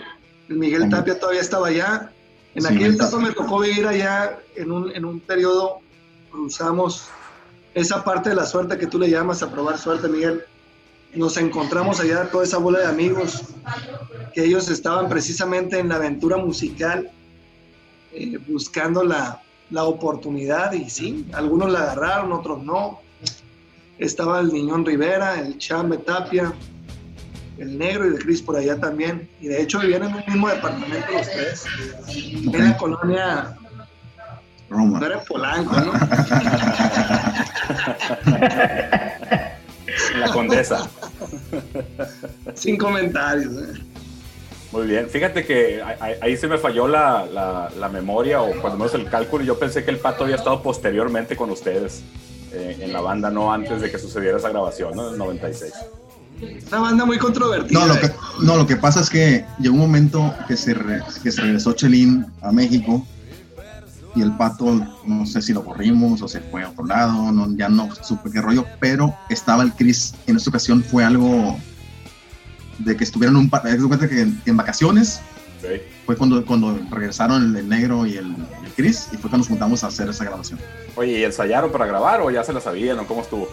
[0.50, 2.12] el Miguel Tapia todavía estaba allá.
[2.56, 3.28] En Sí, aquel Miguel etapa Tapia.
[3.28, 5.80] me tocó vivir allá en un, en un periodo,
[6.32, 7.08] cruzamos
[7.74, 10.44] esa parte de la suerte que tú le llamas a probar suerte, Miguel.
[11.14, 13.44] Nos encontramos allá toda esa bola de amigos,
[14.34, 17.10] que ellos estaban precisamente en la aventura musical,
[18.12, 23.00] eh, buscando la, la oportunidad y sí, algunos la agarraron, otros no.
[24.00, 26.54] Estaba el Niñón Rivera, el Chambe Tapia,
[27.58, 29.30] el negro y el Cris por allá también.
[29.40, 31.64] Y de hecho vivían en un mismo departamento los tres.
[32.10, 33.56] En la colonia,
[34.70, 35.00] Roma.
[35.00, 35.94] no era en Polanco, ¿no?
[40.20, 40.90] La condesa.
[42.54, 43.54] Sin comentarios.
[43.54, 43.82] ¿eh?
[44.72, 45.10] Muy bien.
[45.10, 45.82] Fíjate que
[46.22, 49.44] ahí- se me falló la, la- la memoria o cuando menos el cálculo.
[49.46, 52.04] Yo pensé que el Pato había estado posteriormente con ustedes
[52.56, 55.08] eh, en la banda, no antes de que sucediera esa grabación, ¿no?
[55.08, 55.74] En el 96.
[56.68, 57.80] Una banda muy controvertida.
[57.80, 61.02] No, lo que, no, lo que pasa es que llegó un momento que se, re-
[61.24, 63.06] que se regresó Chelín a México
[64.16, 67.54] y el pato, no sé si lo corrimos o se fue a otro lado, no,
[67.56, 70.14] ya no supe qué rollo, pero estaba el Chris.
[70.28, 71.58] En esta ocasión fue algo
[72.80, 75.22] de que estuvieron un par, que en, en vacaciones
[75.64, 75.82] Ok.
[76.06, 79.48] Fue cuando, cuando regresaron el, el negro y el, el Chris y fue cuando nos
[79.48, 80.60] juntamos a hacer esa grabación.
[80.96, 83.48] Oye, ¿y ensayaron para grabar o ya se la sabían o cómo estuvo?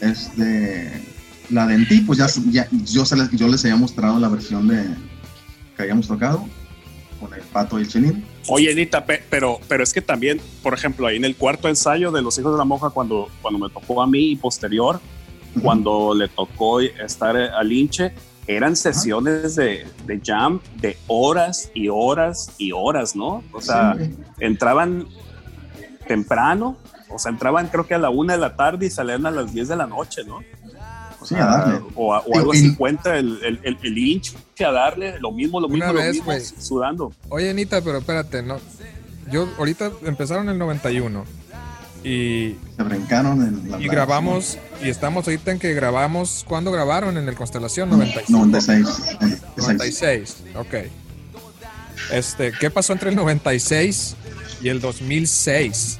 [0.00, 1.02] Este,
[1.50, 4.28] la de en ti, pues ya, ya- yo, se les, yo les había mostrado la
[4.28, 4.84] versión de
[5.76, 6.44] que habíamos tocado
[7.18, 8.24] con el pato y el chelín.
[8.48, 12.10] Oye, Anita, pe- pero, pero es que también, por ejemplo, ahí en el cuarto ensayo
[12.10, 15.00] de Los Hijos de la Monja, cuando, cuando me tocó a mí y posterior,
[15.62, 18.12] cuando le tocó estar al hinche,
[18.46, 23.42] eran sesiones de, de jam de horas y horas y horas, ¿no?
[23.52, 25.06] O sea, Sí, entraban
[26.06, 26.76] temprano,
[27.08, 29.52] o sea, entraban creo que a la una de la tarde y salían a las
[29.52, 30.36] 10 de la noche, ¿no?
[31.20, 31.80] O, Sí, sea, a darle.
[31.94, 35.60] o, a- o algo así cuenta el, el, el, el hinche a darle lo mismo,
[35.60, 36.12] lo Una mismo, lo vez,
[36.46, 37.12] mismo, sudando.
[37.28, 38.58] Oye, Anita, pero espérate, no.
[39.30, 41.24] Yo ahorita empezaron en el 91
[42.04, 46.44] y, se brincaron en la y grabamos y estamos ahorita en que grabamos.
[46.48, 47.16] ¿Cuándo grabaron?
[47.18, 48.32] En el Constelación 95.
[48.32, 48.86] 96.
[49.20, 49.42] 96.
[49.56, 50.74] 96, ok.
[52.12, 54.16] Este, ¿qué pasó entre el 96
[54.62, 55.98] y el 2006?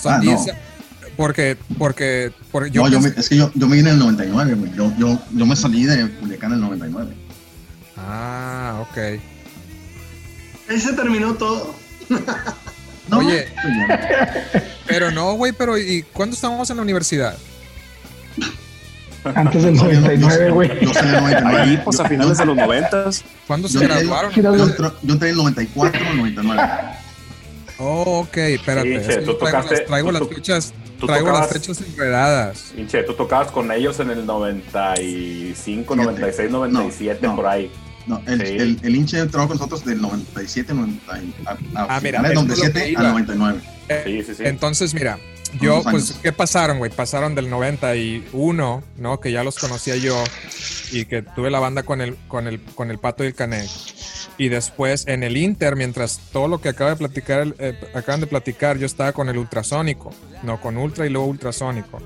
[0.00, 0.22] Son Ah, no.
[0.22, 0.40] 10
[1.16, 3.98] porque, porque, porque yo, no, yo me- es que yo, yo me vine en el
[4.00, 4.72] 99, güey.
[4.74, 7.12] Yo, yo, yo me salí de Culiacán en el 99.
[7.96, 8.96] Ah, ok.
[10.68, 11.74] Ahí se terminó todo.
[13.08, 13.46] No, Oye.
[14.86, 17.36] Pero no, güey, pero ¿y cuándo estábamos en la universidad?
[19.34, 20.68] Antes del No, yo no- 99, yo- güey.
[20.68, 21.60] Yo en el 99.
[21.60, 23.24] Ahí, pues Yo- a finales yo- de los noventas.
[23.46, 24.32] ¿Cuándo yo se graduaron?
[24.32, 26.62] Yo, entré- yo entré en el 94 o el 99.
[27.78, 29.00] Oh, ok, espérate.
[29.02, 31.52] Sí, che, tú yo traigo tocaste- las, traigo tú las fechas, tú traigo las tocabas-
[31.52, 32.72] fechas enredadas.
[32.74, 36.10] Pinche, tú tocabas con ellos en el 95, Fíjate.
[36.12, 37.36] 96, 97, No, no.
[37.36, 37.70] por ahí.
[38.08, 38.56] No, el, Sí.
[38.56, 41.56] el, el hinche entró con nosotros del 97 90, y- a, a
[41.96, 43.00] Ah, mira, finales esto del es lo que 97 iba.
[43.02, 43.60] al 99.
[44.04, 44.42] Sí, sí, sí.
[44.46, 45.18] Entonces, mira,
[45.60, 46.20] yo, pues, años.
[46.22, 46.90] ¿qué pasaron, güey?
[46.90, 49.20] Pasaron del 91, ¿no?
[49.20, 50.22] Que ya los conocía yo
[50.92, 53.68] y que tuve la banda con el, con el, con el Pato y el Canek.
[54.38, 58.26] Y después, en el Inter, mientras todo lo que acaba de platicar, eh, acaban de
[58.26, 60.60] platicar, yo estaba con el ultrasónico, ¿no?
[60.60, 61.98] Con ultra y luego ultrasónico,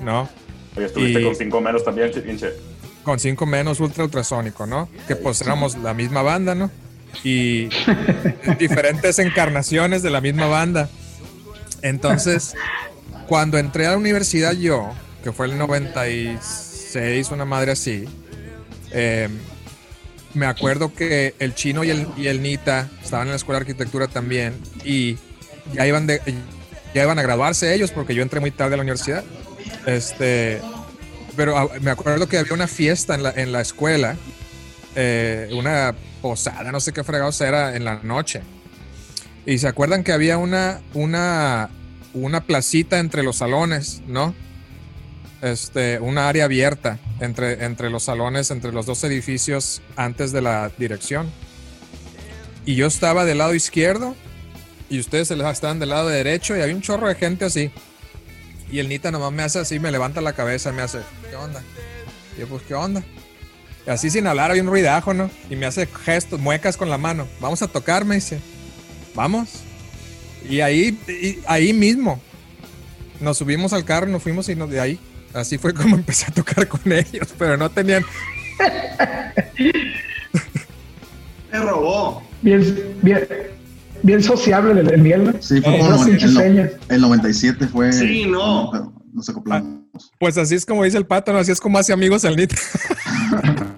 [0.00, 0.28] ¿no?
[0.76, 2.50] Oye, estuviste y- con cinco menos también, che- pinche.
[3.06, 4.88] Con cinco menos ultra ultrasónico, ¿no?
[5.06, 6.72] Que pues éramos la misma banda, ¿no?
[7.22, 7.68] Y
[8.58, 10.90] diferentes encarnaciones de la misma banda.
[11.82, 12.56] Entonces,
[13.28, 14.90] cuando entré a la universidad yo,
[15.22, 18.06] que fue el 96, una madre así,
[18.90, 19.28] eh,
[20.34, 23.66] me acuerdo que el chino y el, y el Nita estaban en la escuela de
[23.66, 25.16] arquitectura también y
[25.72, 26.20] ya iban, de,
[26.92, 29.22] ya iban a graduarse ellos porque yo entré muy tarde a la universidad.
[29.86, 30.60] Este,
[31.36, 34.16] pero ah, me acuerdo que había una fiesta en la, en la escuela,
[34.94, 38.42] eh, una posada, no sé qué fregados era en la noche.
[39.44, 41.70] Y se acuerdan que había una, una,
[42.14, 44.34] una placita entre los salones, ¿no?
[45.42, 50.72] Este, una área abierta entre, entre los salones, entre los dos edificios antes de la
[50.78, 51.30] dirección.
[52.64, 54.16] Y yo estaba del lado izquierdo
[54.88, 57.70] y ustedes estaban del lado derecho y había un chorro de gente así.
[58.70, 60.98] Y el Nita nomás me hace así, me levanta la cabeza, me hace,
[61.30, 61.62] ¿qué onda?
[62.36, 63.02] Y yo, pues, ¿qué onda?
[63.86, 65.30] Y así sin hablar, había un ruidajo, ¿no?
[65.48, 67.28] Y me hace gestos, muecas con la mano.
[67.40, 68.40] Vamos a tocar, me dice.
[69.14, 69.60] Vamos.
[70.48, 72.20] Y ahí, y ahí mismo.
[73.20, 74.98] Nos subimos al carro, nos fuimos y nos de ahí.
[75.32, 78.04] Así fue como empecé a tocar con ellos, pero no tenían.
[81.52, 82.22] Me robó.
[82.42, 83.26] Bien, bien,
[84.06, 85.32] bien sociable el, el Miguel, ¿no?
[85.40, 87.92] Sí, fue Eh, como el, el- el 97 fue.
[87.92, 88.70] Sí, no.
[88.72, 89.80] pero Nos acoplamos.
[90.18, 91.38] Pues así es como dice el pato, ¿no?
[91.38, 92.56] Así es como hace amigos el Nita.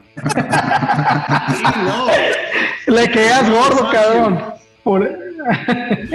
[1.57, 2.07] Sí, no.
[2.95, 4.41] Le quedas gordo, cabrón.
[4.83, 5.01] Por...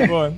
[0.05, 0.35] No,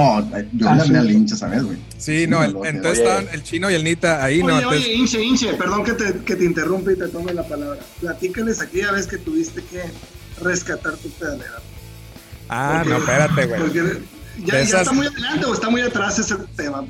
[0.00, 0.94] Ah, le hablé sí.
[0.96, 1.76] al hincha, ¿sabes, güey?
[1.96, 3.02] Sí, no, el- entonces Oye.
[3.02, 4.46] estaban el chino y el Nita ahí, ¿no?
[4.46, 7.42] Oye, Entonces- oye, Inche, Inche, perdón que te, que te interrumpa y te tome la
[7.46, 7.80] palabra.
[8.00, 9.82] Platícales aquella vez que tuviste que
[10.42, 11.60] rescatar tu pedalera.
[12.48, 13.98] Ah, Porque- no, espérate, güey.
[14.44, 16.84] Ya, está muy adelante o está muy atrás ese tema.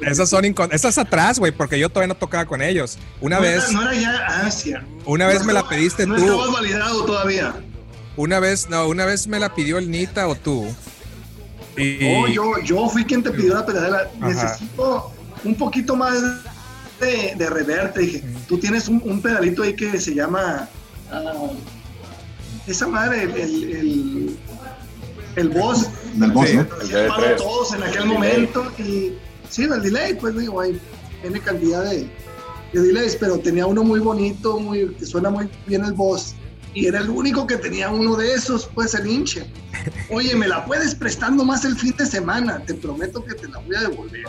[0.00, 2.98] Esas son incon- esas atrás, güey, porque yo todavía no tocaba con ellos.
[3.20, 4.84] Una no vez, Era, no era ya Asia.
[5.04, 6.22] una vez me la pediste no tú.
[6.22, 7.54] estabas validado todavía.
[8.16, 10.66] Una vez, no, una vez me la pidió el Nita o tú.
[11.76, 14.10] Y No, yo, yo fui quien te pidió la pedalera.
[14.20, 14.28] Ajá.
[14.28, 15.12] Necesito
[15.44, 16.20] un poquito más
[17.00, 17.92] de, de rever.
[17.92, 20.68] Te dije, tú tienes un, un pedalito ahí que se llama.
[21.12, 21.32] ah,
[22.66, 24.38] esa madre, el, el, el,
[25.36, 25.88] el boss.
[26.14, 26.56] Del boss, Sí.
[26.56, 26.62] ¿no?
[26.62, 27.36] El hacía paro a DD3.
[27.36, 28.14] todos en aquel El delay.
[28.14, 28.72] momento.
[28.78, 29.12] Y
[29.50, 30.80] sí, el delay, pues digo, hay
[31.22, 32.08] tiene cantidad de,
[32.72, 36.34] de delays, pero tenía uno muy bonito, muy, que suena muy bien el boss.
[36.74, 39.44] Y era el único que tenía uno de esos, pues el hinche.
[40.10, 42.62] Oye, me la puedes prestando más el fin de semana.
[42.66, 44.22] Te prometo que te la voy a devolver.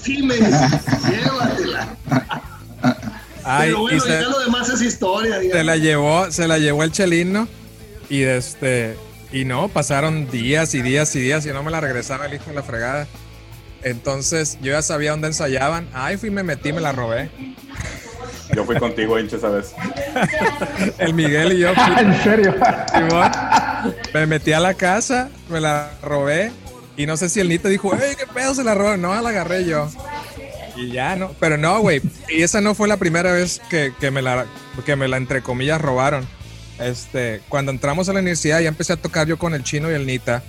[0.00, 0.50] Sí, me dice,
[1.10, 1.96] llévatela.
[3.42, 5.34] Ay, Pero bueno, y se, ya lo demás es historia.
[5.36, 5.66] se digamos.
[5.66, 7.46] la llevó, se la llevó el chelino
[8.08, 8.96] y este
[9.34, 12.50] y no, pasaron días y días y días y no me la regresaba el hijo
[12.50, 13.08] de la fregada.
[13.82, 15.88] Entonces yo ya sabía dónde ensayaban.
[15.92, 17.28] Ay, fui, me metí, me la robé.
[18.54, 19.74] Yo fui contigo, hinche, esa vez.
[20.98, 22.54] El Miguel y yo en serio.
[22.94, 23.32] Simón,
[24.14, 26.52] me metí a la casa, me la robé
[26.96, 28.96] y no sé si el Nito dijo, ¡Ey, qué pedo se la robó!
[28.96, 29.90] No, la agarré yo.
[30.76, 31.32] Y ya, ¿no?
[31.40, 32.00] Pero no, güey.
[32.28, 34.46] Y esa no fue la primera vez que, que me la,
[34.86, 36.24] que me la, entre comillas, robaron.
[36.78, 39.94] Este, cuando entramos a la universidad ya empecé a tocar yo con el chino y
[39.94, 40.42] el Nita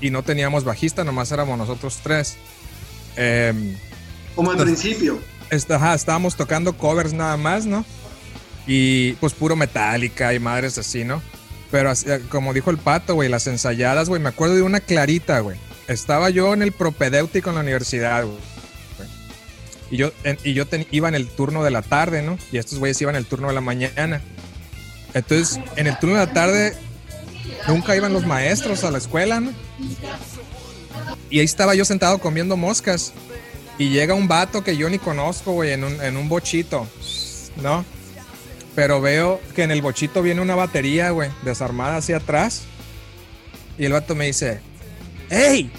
[0.00, 2.36] y no teníamos bajista, nomás éramos nosotros tres.
[3.16, 3.76] Em,
[4.34, 5.18] Como al principio.
[5.50, 7.84] Está- ajá, estábamos tocando covers nada más, ¿no?
[8.66, 11.22] Y pues puro Metallica y madres así, ¿no?
[11.70, 14.80] Pero así, eh, como dijo el pato, güey, las ensayadas, güey, me acuerdo de una
[14.80, 15.58] clarita, güey.
[15.86, 18.38] Estaba yo en el propedéutico en la universidad, güey.
[19.90, 22.38] Y yo, en- y yo ten- iba en el turno de la tarde, ¿no?
[22.52, 24.20] Y estos güeyes iban en el turno de la mañana.
[25.14, 26.76] Entonces, en el turno de la tarde,
[27.66, 29.52] nunca iban los maestros a la escuela, ¿no?
[31.30, 33.12] Y ahí estaba yo sentado comiendo moscas.
[33.78, 36.88] Y llega un vato que yo ni conozco, güey, en un, en un bochito,
[37.62, 37.84] ¿no?
[38.74, 42.62] Pero veo que en el bochito viene una batería, güey, desarmada hacia atrás.
[43.78, 44.60] Y el vato me dice,
[45.30, 45.70] ¡Ey!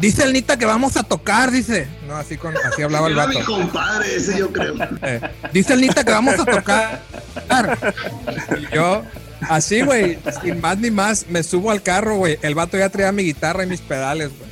[0.00, 1.86] Dice el Nita que vamos a tocar, dice.
[2.08, 3.46] No, así, con, así hablaba el Era mi vato.
[3.46, 4.74] compadre ese, yo creo.
[5.02, 5.20] Eh,
[5.52, 7.02] dice el Nita que vamos a tocar.
[8.70, 9.02] Y yo,
[9.48, 12.38] así, güey, sin más ni más, me subo al carro, güey.
[12.40, 14.50] El vato ya traía mi guitarra y mis pedales, güey.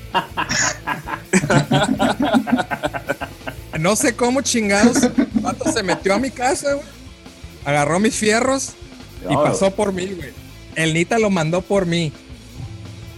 [3.79, 6.87] No sé cómo chingados, el vato se metió a mi casa, güey.
[7.65, 8.73] Agarró mis fierros
[9.29, 10.31] y pasó por mí, güey.
[10.75, 12.13] El Nita lo mandó por mí.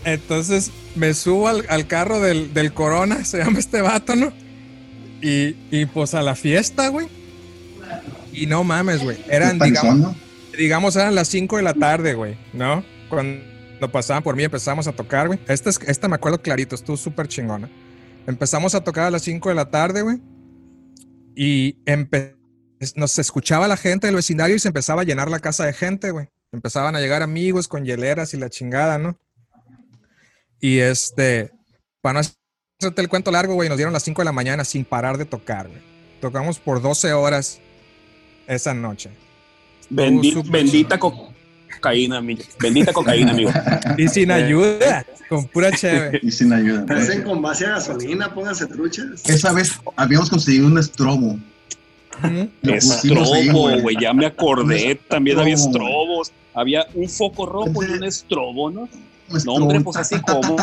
[0.04, 4.32] Entonces me subo al, al carro del, del Corona, se llama este vato, ¿no?
[5.22, 7.06] Y, y pues a la fiesta, güey.
[8.32, 9.18] Y no mames, güey.
[9.28, 10.16] Eran, digamos,
[10.56, 12.84] digamos, eran las 5 de la tarde, güey, ¿no?
[13.10, 13.42] Cuando
[13.92, 15.38] pasaban por mí empezamos a tocar, güey.
[15.48, 17.68] Esta, es- esta me acuerdo clarito, estuvo súper chingona.
[18.26, 20.18] Empezamos a tocar a las 5 de la tarde, güey.
[21.36, 21.76] Y
[22.96, 26.10] nos escuchaba la gente del vecindario y se empezaba a llenar la casa de gente,
[26.10, 26.28] güey.
[26.52, 29.18] Empezaban a llegar amigos con hieleras y la chingada, ¿no?
[30.60, 31.50] Y este,
[32.02, 32.28] para no
[32.78, 35.24] hacerte el cuento largo, güey, nos dieron las 5 de la mañana sin parar de
[35.24, 35.80] tocar, güey.
[36.20, 37.60] Tocamos por 12 horas
[38.46, 39.10] esa noche.
[39.90, 41.32] Bendi- bendita co-
[41.74, 42.42] cocaína, amigo.
[42.60, 43.50] Bendita cocaína, amigo.
[43.98, 46.20] Y sin ayuda, con pura cheve.
[46.22, 46.84] Y sin ayuda.
[46.94, 49.22] Hacen con base a gasolina, pónganse truchas.
[49.28, 51.38] Esa vez habíamos conseguido un estrobo.
[52.62, 54.94] Estrobo, güey, ya me acordé.
[55.08, 55.86] También había Estrobo.
[55.86, 56.32] estrobos.
[56.54, 58.88] Había un foco rojo y un estrobo, ¿no?
[59.44, 60.56] No, hombre, pues así como.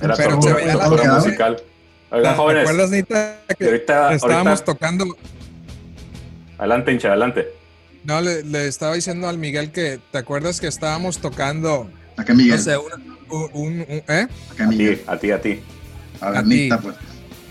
[0.00, 1.14] Era Pero se veía la tortura música.
[1.20, 1.56] musical.
[2.10, 5.16] ¿Te Oigan, jóvenes, acuerdas, Nita, que ahorita, estábamos ahorita, tocando?
[6.58, 7.48] adelante, hincha, adelante.
[8.04, 12.56] No, le, le estaba diciendo al Miguel que, ¿te acuerdas que estábamos tocando, Acá Miguel.
[12.56, 12.96] no sé, una-
[13.30, 14.26] un, un- un- ¿eh?
[14.58, 14.98] A Miguel.
[14.98, 15.60] ti, a ti, a ti.
[16.20, 16.48] A ver, a ti.
[16.48, 16.96] Nita, pues.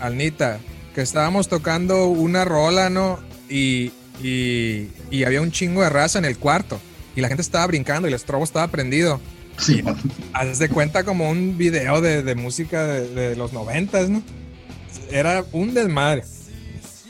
[0.00, 0.58] Alnita,
[0.94, 3.20] que estábamos tocando una rola, ¿no?
[3.48, 3.92] Y,
[4.22, 6.80] y, y había un chingo de raza en el cuarto.
[7.14, 9.20] Y la gente estaba brincando y el estrobo estaba prendido.
[9.58, 9.82] Sí,
[10.32, 14.22] Haz de cuenta como un video de, de música de, de los noventas, ¿no?
[15.10, 16.22] Era un desmadre.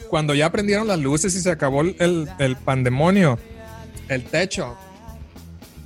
[0.08, 3.38] Cuando ya prendieron las luces y se acabó el, el- pandemonio,
[4.08, 4.76] el techo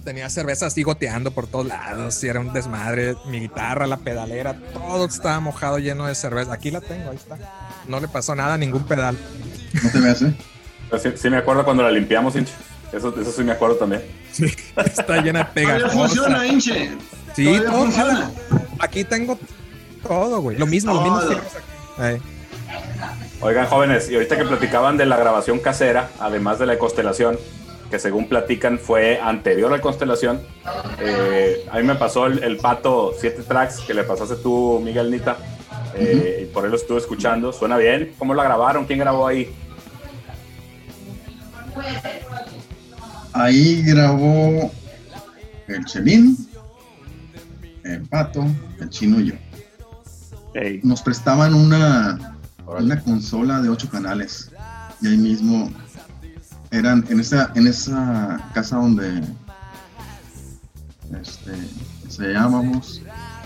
[0.05, 3.17] tenía cerveza así goteando por todos lados y era un desmadre.
[3.27, 6.53] Mi guitarra, la pedalera, todo estaba mojado lleno de cerveza.
[6.53, 7.37] Aquí la tengo, ahí está.
[7.89, 9.19] No le pasó nada a ningún pedal.
[9.83, 10.33] no te veas, ¿eh?
[10.91, 12.37] Pero sí, sí me acuerdo cuando la limpiamos.
[12.37, 12.49] Eso,
[13.21, 14.03] eso sí me acuerdo también.
[14.33, 15.91] Sí, está llena de pegajosa.
[15.91, 16.93] funciona, hinche.
[17.35, 17.73] Sí, todo.
[17.73, 18.31] funciona.
[18.79, 19.39] Aquí tengo
[20.03, 20.59] todo, güey.
[20.59, 21.21] Lo mismo, lo mismo.
[21.21, 21.33] Todo.
[21.33, 21.41] aquí.
[21.99, 22.19] Ahí.
[23.41, 27.39] Oigan, jóvenes, y ahorita que platicaban de la grabación casera, además de la constelación,
[27.91, 30.41] que según platican fue anterior a la constelación,
[31.01, 35.11] eh, a mí me pasó el, el pato 7 tracks que le pasaste tú, Miguel
[35.11, 35.37] Nita,
[35.95, 37.53] eh, y por ahí lo estuve escuchando.
[37.53, 38.15] ¿Suena bien?
[38.19, 38.87] ¿Cómo la grabaron?
[38.87, 39.53] ¿Quién grabó ahí?
[43.33, 44.71] Ahí grabó
[45.69, 46.37] el Chelín,
[47.85, 48.47] el Pato,
[48.81, 49.35] el Chino y yo.
[50.83, 54.51] Nos prestaban una, una consola de ocho canales.
[55.01, 55.71] Y ahí mismo
[56.71, 59.23] eran en esa, en esa casa donde
[61.21, 61.53] este,
[62.09, 63.03] se llamamos,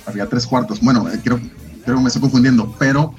[0.07, 0.81] había tres cuartos.
[0.81, 1.41] Bueno, eh, creo,
[1.85, 3.15] creo que me estoy confundiendo, pero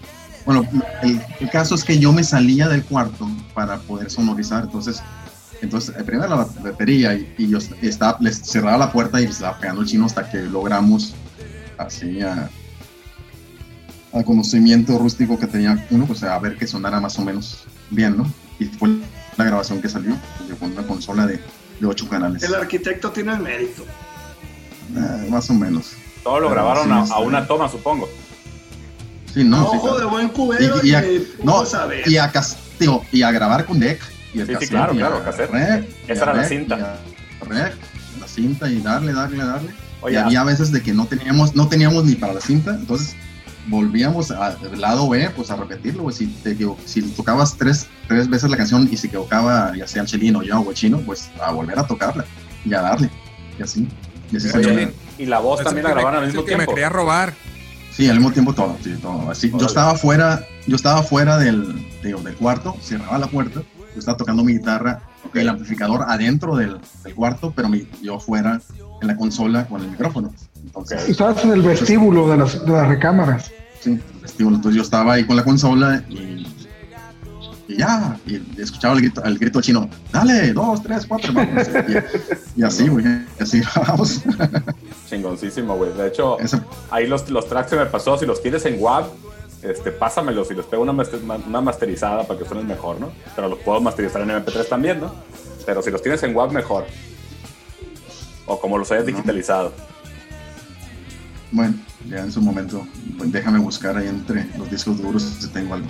[0.46, 0.68] bueno,
[1.02, 4.66] el, el caso es que yo me salía del cuarto para poder sonorizar.
[4.66, 5.02] Entonces,
[5.62, 9.36] entonces eh, primero la batería y, y yo estaba, les cerraba la puerta y les
[9.36, 11.14] estaba pegando el chino hasta que logramos
[11.78, 12.50] así a,
[14.26, 18.26] conocimiento rústico que tenía uno, pues a ver que sonara más o menos bien, ¿no?
[18.60, 18.90] Y fue
[19.38, 20.16] la grabación que salió,
[20.60, 21.40] con una consola de,
[21.80, 22.42] de ocho canales.
[22.42, 23.84] El arquitecto tiene el mérito.
[24.96, 25.92] Eh, más o menos.
[26.24, 28.10] Todo lo Pero grabaron sí, a, está a una toma, supongo.
[29.32, 30.00] Sí, no, sí, Ojo claro.
[30.00, 31.04] de buen cubero Y- y, y a-
[31.44, 31.64] no,
[32.08, 32.32] y a,
[32.80, 34.02] digo, y a grabar con deck.
[34.34, 35.50] Y el Sí, sí, claro, claro, cassette.
[35.52, 36.78] rec, Esa era la rec, cinta.
[36.78, 37.76] y a rec,
[38.20, 39.70] la cinta y darle, darle, darle.
[40.02, 43.16] Oye, y había veces de que no teníamos, no teníamos ni para la cinta, entonces
[43.68, 46.16] volvíamos al lado B, pues a repetirlo, güey.
[46.16, 46.56] Si, te
[46.86, 50.60] si tocabas tres, tres veces la canción y se equivocaba, ya sea el chelino, yo
[50.60, 52.26] o el chino, pues a volver a tocarla
[52.64, 53.10] y a darle.
[53.60, 53.88] Y así.
[54.32, 56.74] Y así Oye, y la voz también la grabaron al mismo que me tiempo.
[56.76, 57.34] quería robar.
[57.92, 59.32] Sí, al mismo tiempo todo, sí, todo.
[59.32, 59.62] Así, Órale.
[59.62, 61.74] yo estaba fuera, yo estaba fuera del,
[62.04, 63.62] digo, del cuarto, cerraba la puerta,
[63.98, 65.02] yo estaba tocando mi guitarra,
[65.34, 68.62] el amplificador adentro del, del cuarto, pero mi- yo fuera
[69.02, 70.32] en la consola con el micrófono.
[70.64, 71.10] Entonces.
[71.10, 73.52] Estabas en el vestíbulo de las, de las recámaras.
[73.80, 74.58] sí, el vestíbulo.
[74.58, 76.46] entonces yo estaba ahí con la consola y,
[77.68, 81.68] y ya, y escuchaba el grito, el grito chino, dale, dos, tres, cuatro, vamos.
[82.56, 83.04] Y, y así, güey,
[83.40, 84.22] y así grabamos.
[85.10, 85.92] Chingoncísimo, güey.
[85.94, 88.16] De hecho, Ese- ahí los, los tracks se me pasó.
[88.18, 89.06] Si los tienes en WAV,
[89.62, 93.12] este, pásamelos y les pego una, master- una masterizada para que suenen mejor, ¿no?
[93.36, 95.14] Pero los puedo masterizar en MP3 también, ¿no?
[95.66, 96.86] Pero si los tienes en WAV, mejor.
[98.46, 99.74] O como los hayas digitalizado.
[101.52, 101.76] bueno,
[102.08, 102.88] ya en su momento,
[103.18, 105.88] pues déjame buscar ahí entre los discos duros si tengo algo.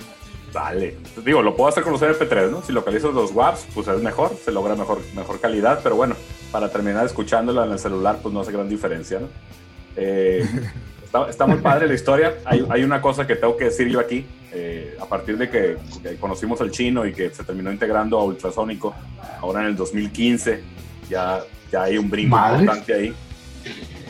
[0.52, 0.96] Vale.
[1.24, 2.62] Digo, lo puedo hacer con los MP3, ¿no?
[2.62, 6.16] Si localizas los WAVs, pues es mejor, se logra mejor, mejor calidad, pero bueno,
[6.50, 9.28] para terminar escuchándola en el celular, pues no hace gran diferencia, ¿no?
[9.96, 10.44] Eh,
[11.08, 12.34] está, está muy padre la historia.
[12.44, 14.24] Hay, hay una cosa que tengo que decir yo aquí.
[14.52, 18.24] eh, a partir de que, que conocimos al chino y que se terminó integrando a
[18.24, 18.94] Ultrasónico,
[19.40, 20.62] ahora en el 2015,
[21.10, 21.40] ya,
[21.72, 22.60] ya hay un brinco Madres.
[22.60, 23.14] importante ahí.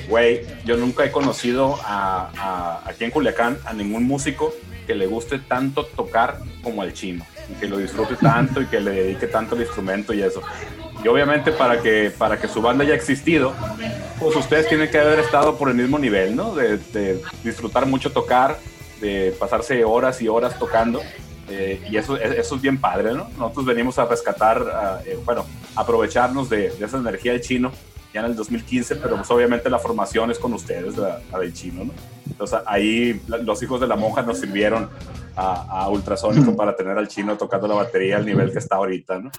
[0.08, 4.52] Güey, yo nunca he conocido a, a- aquí en Culiacán a ningún músico
[4.86, 8.80] que le guste tanto tocar como al chino y que lo disfrute tanto y que
[8.80, 10.40] le dedique tanto al instrumento y eso.
[11.02, 13.54] Y obviamente para que, para que su banda haya existido,
[14.18, 16.54] pues ustedes tienen que haber estado por el mismo nivel, ¿no?
[16.54, 18.58] De, disfrutar mucho tocar,
[19.00, 21.00] de pasarse horas y horas tocando.
[21.50, 23.28] eh, y eso, eso es bien padre, ¿no?
[23.38, 25.46] Nosotros venimos a rescatar, a, eh, bueno,
[25.76, 27.72] aprovecharnos de, esa energía del chino
[28.12, 31.84] ya en el 2015, pero pues obviamente la formación es con ustedes, la del chino,
[31.84, 31.92] ¿no?
[32.38, 34.88] Entonces ahí los hijos de la monja nos sirvieron
[35.34, 39.18] a, a Ultrasónico para tener al chino tocando la batería al nivel que está ahorita,
[39.18, 39.32] ¿no?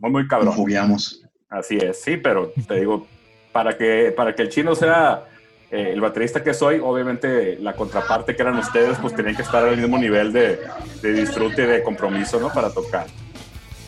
[0.00, 0.54] Muy, muy cabrón.
[0.54, 1.24] jugueamos.
[1.50, 3.08] Así es, sí, pero te digo,
[3.50, 5.24] para que, para que el chino sea
[5.72, 9.64] eh, el baterista que soy, obviamente la contraparte que eran ustedes, pues tenían que estar
[9.64, 10.60] al mismo nivel de,
[11.02, 12.52] de disfrute y de compromiso, ¿no?
[12.52, 13.08] Para tocar.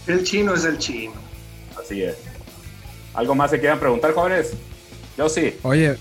[0.09, 1.15] El chino es el chino.
[1.81, 2.17] Así es.
[3.15, 4.55] ¿Algo más se quieran preguntar, jóvenes?
[5.17, 5.57] Yo sí.
[5.63, 5.97] Oye,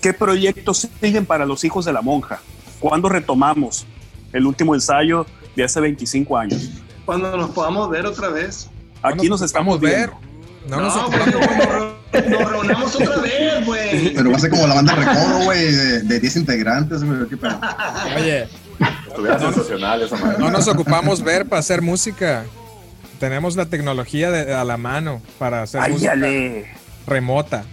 [0.00, 2.40] ¿Qué proyectos siguen para los hijos de la monja?
[2.80, 3.86] ¿Cuándo retomamos
[4.32, 5.26] el último ensayo
[5.56, 6.70] de hace 25 años?
[7.04, 8.68] Cuando nos podamos ver otra vez.
[9.02, 10.10] Aquí nos estamos ver.
[10.10, 10.28] viendo.
[10.68, 14.12] No, nos nos, nos reunamos otra vez, güey.
[14.14, 17.26] Pero va a ser como la banda Recodo, güey, de de 10 integrantes, güey.
[17.28, 17.58] ¿qué pedo?
[18.16, 18.48] Oye,
[19.08, 20.36] Estuviera sensacional esa madre.
[20.38, 22.44] No nos ocupamos ver para hacer música.
[23.18, 26.68] Tenemos la tecnología de- a la mano para hacer música Áyale.
[27.06, 27.64] remota.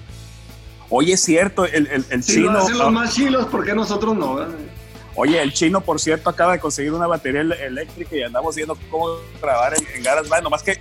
[0.89, 2.51] Oye, es cierto, el, el, el lo chino.
[2.57, 4.35] hacen los más chilos, ¿por qué nosotros no?
[4.35, 4.53] verdad?
[5.15, 8.77] Oye, el chino, por cierto, acaba de conseguir una batería el- eléctrica y andamos viendo
[8.91, 9.07] cómo
[9.41, 10.43] grabar en, en GarageBand.
[10.43, 10.77] Nomás que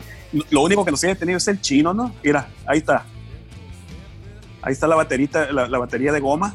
[0.51, 2.13] lo único que nos tiene detenido es el chino, ¿no?
[2.23, 3.05] Mira, ahí está.
[4.61, 6.55] Ahí está la baterita, la, la batería de goma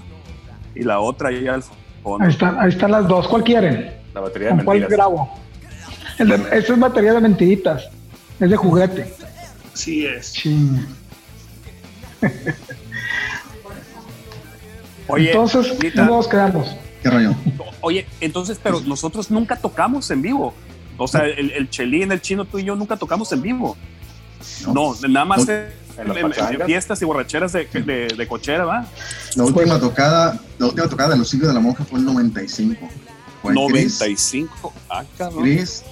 [0.76, 1.64] y la otra ahí al
[2.04, 2.26] fondo.
[2.26, 3.28] Ahí están, ahí están las dos.
[3.28, 3.94] ¿Cuál quieren?
[4.14, 4.98] La batería de ¿Con cuál mentiras.
[4.98, 5.40] grabo?
[6.18, 7.88] El esa es batería de mentiritas.
[8.40, 9.14] Es de juguete.
[9.74, 10.34] Sí es.
[10.34, 10.86] Ching.
[15.10, 16.76] Oye, Entonces, ¿cómo nos quedamos?
[17.02, 17.34] ¿Qué rollo?
[17.82, 20.54] oye, entonces, pero nosotros nunca tocamos en vivo.
[20.98, 23.76] O sea, el, el Chelín, el chino, tú y yo nunca tocamos en vivo.
[24.74, 25.54] No, nada más No.
[25.54, 25.60] en,
[25.98, 26.66] En las en- en pachangas.
[26.68, 28.86] fiestas y borracheras de, de, de cochera, ¿va?
[29.36, 32.88] La última tocada, la última tocada de los siglos de la monja fue el 95.
[33.42, 34.74] Fue Chris, 95.
[34.90, 35.44] Ah, cabrón.
[35.44, 35.84] Chris,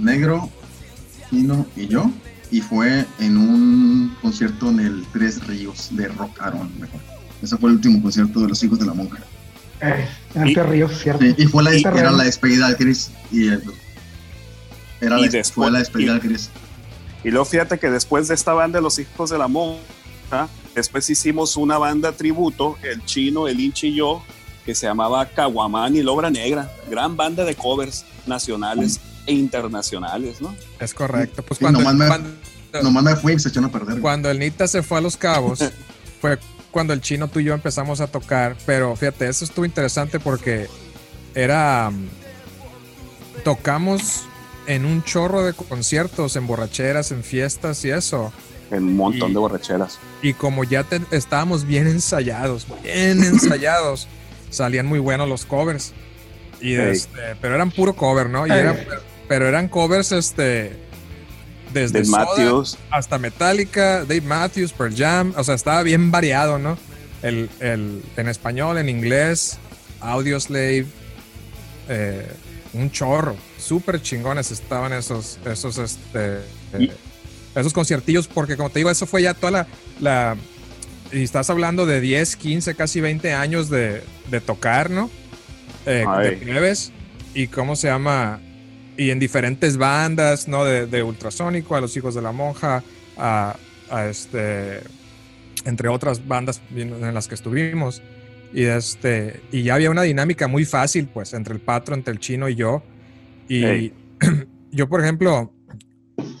[0.00, 0.48] Negro,
[1.30, 2.10] Kino y yo.
[2.50, 7.00] Y fue en un concierto en el Tres Ríos de Rock Aron, mejor.
[7.46, 9.18] Ese fue el último concierto de los hijos de la monja.
[9.80, 11.24] Eh, en Y- este río, ¿cierto?
[11.24, 13.10] Sí, y fue la, Y- era la despedida de Chris.
[13.30, 13.60] Y, eh,
[15.00, 16.50] era Y la, después- fue la despedida y- de Chris.
[17.22, 21.08] Y luego fíjate que después de esta banda de los hijos de la monja, después
[21.08, 24.22] hicimos una banda tributo, el chino, el hinchi y yo,
[24.64, 26.68] que se llamaba Caguamán y la Obra Negra.
[26.90, 30.54] Gran banda de covers nacionales e internacionales, ¿no?
[30.80, 31.42] Es correcto.
[31.44, 32.30] Pues Sí, cuando, nomás me- cuando,
[32.82, 34.00] Nomás me fui y se echaron a perder.
[34.00, 35.60] cuando el Nita se fue a Los Cabos,
[36.20, 36.38] fue
[36.76, 38.54] cuando el chino tú y yo empezamos a tocar.
[38.66, 40.66] Pero fíjate, eso estuvo interesante porque
[41.34, 41.88] era.
[41.90, 42.08] mm,
[43.44, 44.24] Tocamos
[44.66, 48.30] en un chorro de conciertos, en borracheras, en fiestas y eso.
[48.70, 49.98] En un montón Y- de borracheras.
[50.22, 54.08] Y como ya te- estábamos bien ensayados, bien ensayados,
[54.50, 55.94] salían muy buenos los covers.
[56.60, 58.46] Y este, pero eran puro cover, ¿no?
[58.46, 58.76] Y era-
[59.28, 60.76] pero eran covers este
[61.80, 62.78] desde De Soda Matthews.
[62.90, 66.78] hasta Metallica, Dave Matthews, Pearl Jam, o sea, estaba bien variado, ¿no?
[67.22, 69.58] El, el- en español, en inglés,
[70.00, 70.86] Audioslave,
[71.88, 72.26] eh,
[72.72, 76.38] un chorro, súper chingones estaban esos, esos, este,
[76.74, 76.90] eh,
[77.54, 79.66] esos conciertillos, porque como te digo, eso fue ya toda la,
[80.00, 80.36] la-
[81.12, 85.08] y estás hablando de 10, 15, casi 20 años de, de tocar, ¿no?
[85.86, 86.36] Eh, de Ay.
[86.36, 86.92] plebes,
[87.32, 88.40] y cómo se llama,
[88.96, 90.64] y en diferentes bandas, ¿no?
[90.64, 92.82] De, de Ultrasónico, a los hijos de la monja,
[93.16, 93.56] a,
[93.90, 94.80] a este,
[95.64, 98.02] entre otras bandas en las que estuvimos.
[98.52, 102.20] Y este, y ya había una dinámica muy fácil, pues, entre el patro, entre el
[102.20, 102.82] chino y yo.
[103.48, 103.92] Y Ey.
[104.70, 105.52] yo, por ejemplo,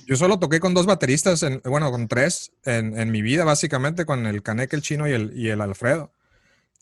[0.06, 4.06] yo solo toqué con dos bateristas, en- bueno, con tres en, en mi vida, básicamente,
[4.06, 6.12] con el Caneque, el chino y el, y el Alfredo.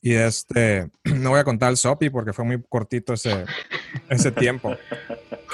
[0.02, 3.44] Y este, no voy a contar el Sopi porque fue muy cortito ese,
[4.08, 4.76] ese tiempo.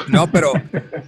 [0.09, 0.53] No, pero,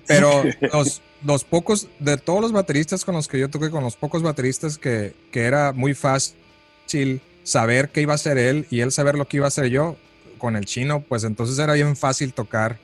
[0.07, 3.97] pero los, los pocos, de todos los bateristas con los que yo toqué, con los
[3.97, 8.93] pocos bateristas que, que era muy fácil saber qué iba a hacer él y él
[8.93, 9.97] saber lo que iba a hacer yo
[10.39, 12.79] con el chino, pues entonces era bien fácil tocar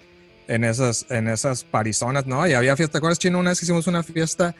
[0.46, 2.46] en esas, en esas parizonas, ¿no?
[2.46, 3.38] Y había fiesta, ¿te acuerdas, chino?
[3.38, 4.54] Una vez que hicimos una fiesta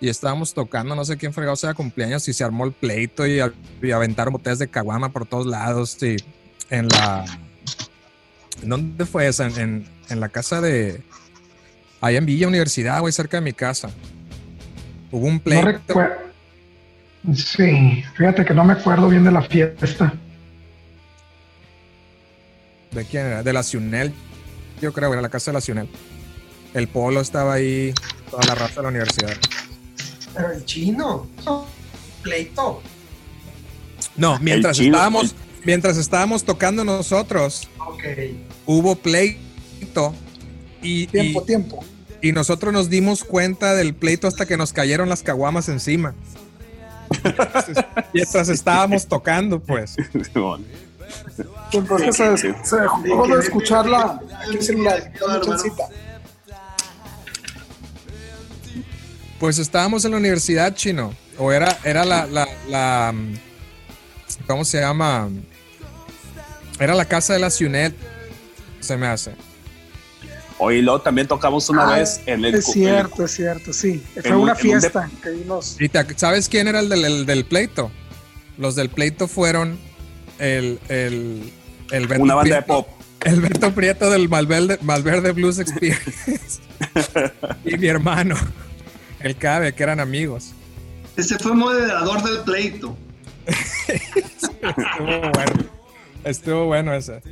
[0.00, 3.40] y estábamos tocando, no sé quién fregado sea cumpleaños y se armó el pleito y,
[3.82, 6.16] y aventaron botellas de caguama por todos lados y
[6.70, 7.24] en la...
[8.64, 9.46] ¿en ¿Dónde fue esa?
[9.46, 11.00] En, en- en la casa de...
[12.00, 13.88] Allá en Villa Universidad, güey, cerca de mi casa.
[15.10, 15.62] Hubo un No pleito.
[15.66, 16.14] recuerdo.
[17.34, 20.12] Sí, fíjate que no me acuerdo bien de la fiesta.
[22.92, 23.42] ¿De quién era?
[23.42, 24.12] De la Ciunel.
[24.80, 25.88] Yo creo, era la casa de la Ciunel.
[26.74, 27.94] El polo estaba ahí,
[28.30, 29.32] toda la raza de la universidad.
[30.34, 31.26] Pero el chino,
[32.22, 32.82] pleito.
[34.16, 35.34] No, mientras chino, estábamos,
[35.64, 37.68] mientras estábamos tocando nosotros,
[38.66, 40.14] hubo pleito
[40.82, 41.84] y, Tiempo, y- tiempo.
[42.22, 46.14] y nosotros nos dimos cuenta del pleito hasta que nos cayeron las caguamas encima.
[47.22, 47.76] Entonces,
[48.14, 49.96] mientras estábamos tocando, pues.
[51.72, 55.12] Entonces se, se dejó de escuchar la, el celular.
[59.38, 61.12] Pues estábamos en la universidad, chino.
[61.38, 63.34] O era, era la, la, la, mm,
[64.46, 65.28] ¿cómo se llama?
[66.78, 67.94] Era la casa de la Ciunet,
[68.80, 69.32] se me hace.
[70.60, 72.54] Luego también tocamos una Ah, vez en el.
[72.54, 74.02] Es cierto, es cierto, sí.
[74.14, 75.76] Fue en una un de- fiesta que vimos.
[75.78, 77.90] ¿Y te sabes quién era el del, el del pleito?
[78.56, 79.78] Los del pleito fueron
[80.38, 81.52] el, el,
[81.90, 82.88] el Beto Una banda de Prieto- pop.
[83.24, 86.60] El Beto Prieto del Malverde, Malverde Blues Experience.
[87.64, 88.34] y mi hermano,
[89.20, 90.52] el Cabe, que eran amigos.
[91.16, 92.96] Ese fue moderador del pleito.
[93.86, 95.64] Estuvo bueno.
[96.24, 97.22] Estuvo bueno ese.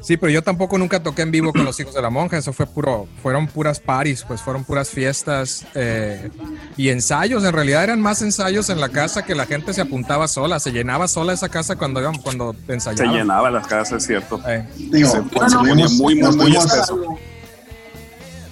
[0.00, 2.36] Sí, pero yo tampoco nunca toqué en vivo con los hijos de la monja.
[2.36, 6.28] Eso fue puro, fueron puras paris, pues fueron puras fiestas eh,
[6.76, 7.44] y ensayos.
[7.44, 10.58] En realidad eran más ensayos en la casa que la gente se apuntaba sola.
[10.58, 13.14] Se llenaba sola esa casa cuando cuando Se ensayaban.
[13.14, 14.40] llenaba las casas, es cierto.
[14.44, 17.16] Eh, Digo, Se, se ponía muy, muy, muy espeso.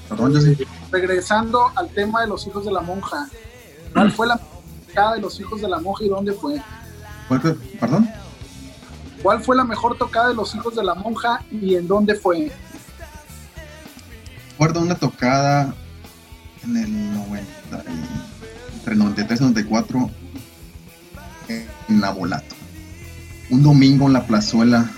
[0.08, 0.56] Perdón.
[0.92, 3.28] Regresando al tema de los hijos de la monja,
[3.92, 4.40] ¿cuál fue la
[5.14, 6.60] de los hijos de la monja y dónde fue?
[7.30, 8.14] ¿Cuál.
[9.22, 12.50] ¿Cuál fue la mejor tocada de los hijos de la monja y en dónde fue?
[14.52, 15.72] Recuerdo una tocada
[16.64, 20.10] en el 90, y- entre 93 y 94
[21.48, 22.54] en Nabolato.
[23.50, 24.90] Un domingo en la plazuela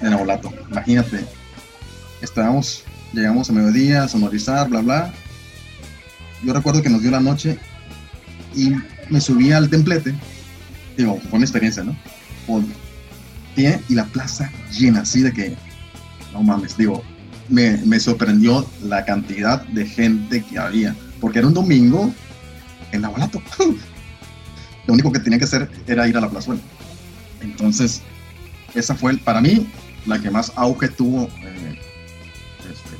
[0.00, 0.50] de Nabolato.
[0.70, 1.26] Imagínate,
[2.22, 5.12] estábamos, llegamos a mediodía a sonorizar, bla, bla.
[6.42, 7.58] Yo recuerdo que nos dio la noche
[8.54, 8.72] y
[9.10, 10.14] me subí al templete.
[10.96, 11.96] Digo, fue una experiencia, ¿no?
[12.46, 15.56] Volteé y la plaza llena, así de que,
[16.32, 17.02] no mames, digo,
[17.48, 22.12] me, me sorprendió la cantidad de gente que había, porque era un domingo
[22.92, 23.42] en Navolato.
[24.86, 26.60] Lo único que tenía que hacer era ir a la plazuela.
[27.40, 28.02] Entonces,
[28.74, 29.66] esa fue, para mí,
[30.06, 31.78] la que más auge tuvo eh,
[32.60, 32.96] este,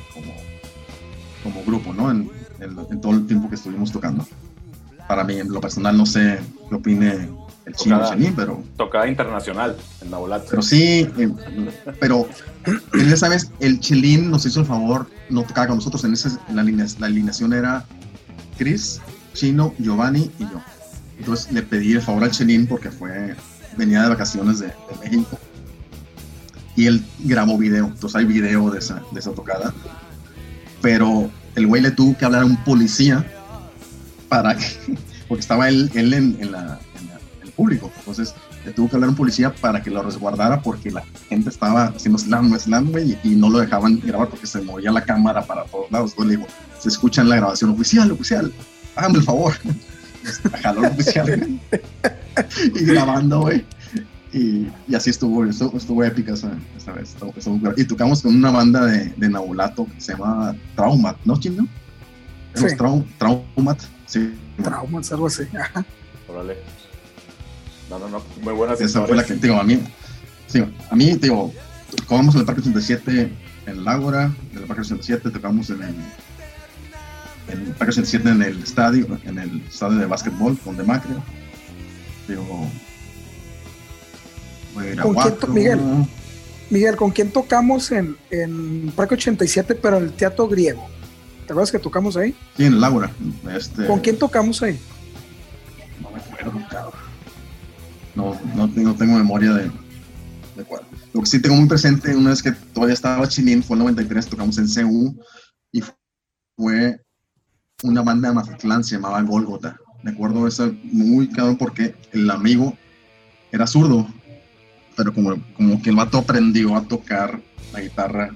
[1.43, 2.11] como, grupo, ¿no?
[2.11, 4.27] En todo el tiempo que estuvimos tocando.
[5.07, 6.39] Para mí, en lo personal, no sé
[6.69, 7.29] qué opine
[7.67, 8.15] el chino Tocada.
[8.15, 10.47] Chenín, pero Tocada internacional en Nabolato.
[10.49, 11.29] pero sí, eh,
[11.99, 12.27] pero
[13.07, 16.03] ya sabes, el Chelín nos hizo el favor, no tocaba con nosotros.
[16.05, 17.85] En esa, la, alinea- la alineación era
[18.57, 18.99] Chris,
[19.33, 20.61] Chino, Giovanni y yo.
[21.19, 23.35] Entonces le pedí el favor al Chelín porque fue,
[23.77, 24.73] venía de vacaciones de, de
[25.03, 25.37] México.
[26.75, 29.73] Y él grabó video, entonces hay video de esa, de esa tocada.
[30.81, 33.25] Pero el güey le tuvo que hablar a un policía
[34.29, 34.65] para que,
[35.27, 36.86] porque estaba él, él en, en la, en en
[37.57, 37.91] público.
[37.97, 41.49] Entonces le tuvo que hablar a un policía para que lo resguardara porque la gente
[41.49, 45.03] estaba haciendo slam, slam, güey, y, y no lo dejaban grabar porque se movía la
[45.03, 46.11] cámara para todos lados.
[46.11, 46.47] Entonces le digo,
[46.79, 48.53] se escucha en la grabación, oficial, oficial,
[48.95, 49.53] hágame el favor.
[50.61, 51.59] Jaló el oficial güey.
[52.75, 53.65] y grabando, güey.
[54.33, 57.09] Y, y así estuvo, estuvo, estuvo épica esa, esa vez.
[57.13, 61.39] estuvo- estuvo- y tocamos con una banda de, de Nabulato que se llama Traumat, ¿no,
[61.39, 61.65] chino?
[62.53, 62.65] Sí.
[62.77, 64.33] Trau- Traumat, sí.
[64.61, 65.43] Traumas, algo así.
[65.57, 65.85] Ajá.
[66.27, 66.57] Órale.
[67.89, 68.21] No, no, no.
[68.41, 69.79] Muy buenas Esa fue la que, digo, a mí,
[70.47, 71.53] sí, a mí, digo,
[71.95, 73.31] tocamos en el Parque 87
[73.65, 75.95] en el Ágora, en el Parque 87 tocamos en el,
[77.49, 81.15] en el Parque 87 en el estadio, en el estadio de básquetbol con Demacre.
[82.27, 82.69] Digo,
[85.01, 85.79] ¿Con quién Miguel?
[86.69, 90.87] Miguel, ¿con quién tocamos en, en Parque 87, pero en el Teatro Griego?
[91.45, 92.35] ¿Te acuerdas que tocamos ahí?
[92.57, 93.09] Sí, en el Ágora.
[93.55, 94.77] Este, ¿Con quién tocamos ahí?
[96.01, 97.06] No me acuerdo, cabrón.
[98.17, 99.71] No, no, no tengo memoria de,
[100.55, 100.81] de cuál.
[101.13, 104.27] Lo que sí tengo muy presente, una vez que todavía estaba Chilín, fue el 93,
[104.27, 105.15] tocamos en CU
[105.71, 105.83] y
[106.57, 106.99] fue
[107.83, 109.77] una banda de Mazatlán, se llamaba Golgota.
[110.01, 112.75] Me acuerdo eso muy cabrón porque el amigo
[113.51, 114.07] era zurdo,
[114.95, 117.39] pero como, como que el vato aprendió a tocar
[117.71, 118.31] la guitarra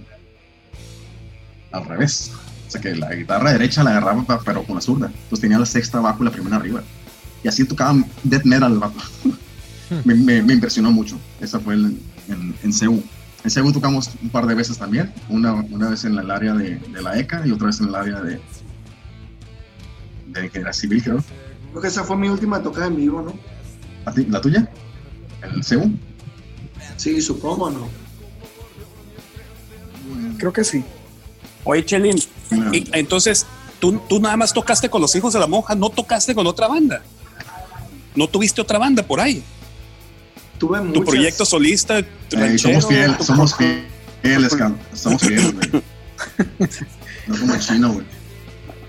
[1.71, 2.31] al revés.
[2.67, 5.07] O sea que la guitarra derecha la agarraba, pero con la zurda.
[5.07, 6.83] Entonces tenía la sexta abajo y la primera arriba.
[7.43, 8.99] Y así tocaban death metal el vato.
[10.05, 11.19] Me, me- me impresionó mucho.
[11.39, 11.97] Esa fue el-
[12.30, 13.03] en, en CU.
[13.43, 15.13] En CU tocamos un par de veces también.
[15.30, 17.95] Una, una vez en el área de, de la ECA y otra vez en el
[17.95, 18.39] área de,
[20.27, 21.23] de era civil, creo.
[21.72, 23.34] Creo que esa fue mi última tocada en vivo, ¿no?
[24.05, 24.69] ¿A ti- ¿La tuya?
[25.43, 25.91] ¿En el CU?
[26.97, 27.88] Sí, supongo, ¿no?
[30.38, 30.84] Creo que sí.
[31.63, 32.18] Oye, Chelín,
[32.51, 32.72] No.
[32.73, 33.45] entonces
[33.80, 36.68] tú, tú nada más tocaste con los hijos de la monja, no tocaste con otra
[36.68, 37.01] banda.
[38.15, 39.43] No tuviste otra banda por ahí.
[40.61, 43.55] Tuve Tu proyecto solista, Eh, ranchero, somos fieles, somos
[44.21, 44.77] fieles, cabrón.
[44.93, 45.83] Somos fieles, güey.
[47.27, 48.05] No como el chino, güey.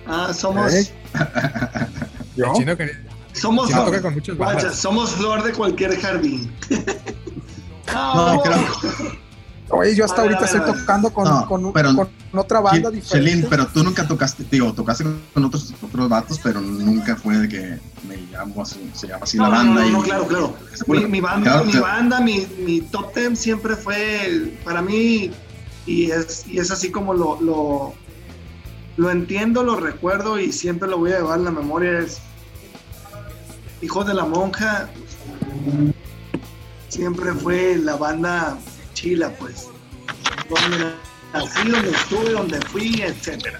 [0.07, 0.93] Ah, somos, ¿Eh?
[2.37, 2.47] ¿Yo?
[2.47, 4.79] el chino quería- somos, chino toca con muchas guacha, bandas.
[4.79, 6.53] somos flor de cualquier jardín.
[7.93, 9.19] No, no, creo-
[9.75, 13.31] Oye, yo hasta ver, ahorita estoy tocando con, No, con, pero- con otra banda diferente.
[13.31, 17.49] Chelín, pero tú nunca tocaste, digo, tocaste con otros, otros vatos, pero nunca fue de
[17.49, 19.81] que me llamo así, se llama así No, la banda.
[19.81, 20.55] no, y, no, claro, claro.
[20.87, 21.87] Mi, mi banda, Claro, mi, claro.
[21.87, 25.31] banda mi, mi top ten siempre fue para mí
[25.87, 27.95] y es, y es así como lo, lo,
[28.99, 32.19] lo entiendo, lo recuerdo y siempre lo voy a llevar en la memoria es
[33.81, 34.89] Hijos de la Monja
[36.89, 38.59] siempre fue la banda
[39.03, 39.67] chila pues
[40.49, 40.93] donde
[41.35, 43.59] nací, donde estuve, donde fui, etcétera.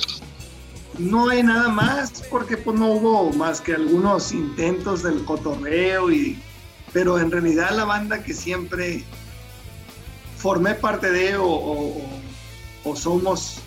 [0.99, 6.39] No hay nada más porque pues no hubo más que algunos intentos del cotorreo y
[6.93, 9.03] pero en realidad la banda que siempre
[10.37, 12.03] formé parte de o, o-
[12.85, 13.59] o somos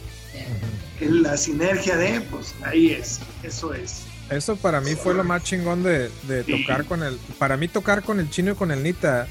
[1.00, 4.04] en la sinergia de, pues ahí es, eso es.
[4.30, 6.62] Eso para mí fue lo más chingón de, de Sí.
[6.62, 7.18] tocar con el.
[7.40, 9.28] Para mí, tocar con el chino y con el Nita.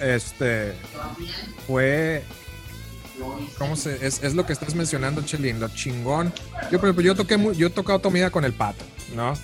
[0.00, 0.74] Este.
[1.66, 2.22] Fue.
[3.58, 3.74] ¿Cómo?
[3.74, 6.32] Es, es lo que estás mencionando, Chelín, lo chingón.
[6.70, 7.36] Yo, por ejemplo, yo toqué.
[7.36, 7.70] mu- Yo he
[8.30, 8.84] con el pato,
[9.14, 9.34] ¿no?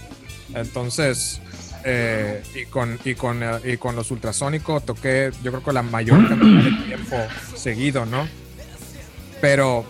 [0.54, 1.40] Entonces.
[1.84, 6.28] eh, y con y con y con los ultrasónicos toqué yo creo que la mayor
[6.28, 7.16] cantidad de tiempo
[7.56, 8.28] seguido no
[9.40, 9.86] pero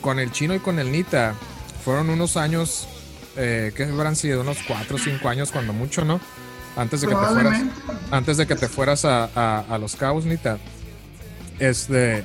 [0.00, 1.34] con el chino y con el Nita
[1.84, 2.88] fueron unos años
[3.36, 6.22] eh, que habrán sido unos 4 o 5 años cuando mucho, ¿no?
[6.76, 7.62] Antes de que te fueras,
[8.10, 10.58] antes de que te fueras a, a- a los cabos, Nita.
[11.58, 12.24] Este,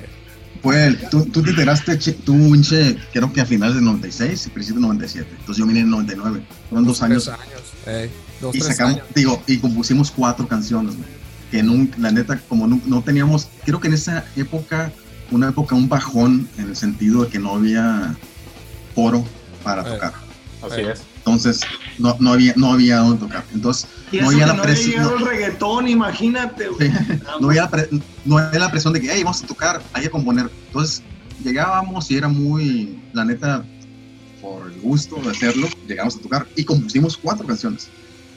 [0.64, 4.50] el- tú, tú te enteraste, che- tú, Winche, creo que a finales del 96 y
[4.50, 5.28] principios del 97.
[5.38, 6.42] Entonces yo vine en el 99.
[6.68, 7.24] Fueron dos años.
[7.24, 8.10] tres años, ey,
[8.40, 9.06] dos, y sacamos, años.
[9.14, 11.08] digo, y compusimos cuatro canciones, güey,
[11.50, 14.90] que nunca, la neta, como no, no teníamos, creo que en esa época,
[15.30, 18.16] una época, un bajón en el sentido de que no había
[18.96, 19.24] foro
[19.62, 20.12] para tocar.
[20.62, 21.02] Así es.
[21.18, 21.60] Entonces,
[21.98, 23.44] no, no había, no había dónde tocar.
[23.54, 25.02] Entonces, no había la presión.
[25.04, 26.90] No, el reggaetón, imagínate, güey.
[27.40, 27.88] no había la pre-
[28.24, 30.50] no había la presión de que, hey, vamos a tocar, hay que componer.
[30.66, 31.02] Entonces,
[31.42, 33.64] llegábamos y era muy, la neta,
[34.42, 37.88] por el gusto de hacerlo, llegamos a tocar y compusimos cuatro canciones.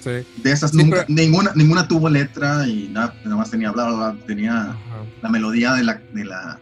[0.03, 0.09] Sí.
[0.43, 3.85] De esas Sí, nunca, pero- ninguna, ninguna tuvo letra y nada, nada más tenía bla,
[3.85, 4.77] bla, bla, tenía Ajá,
[5.21, 6.59] la melodía de la, de la,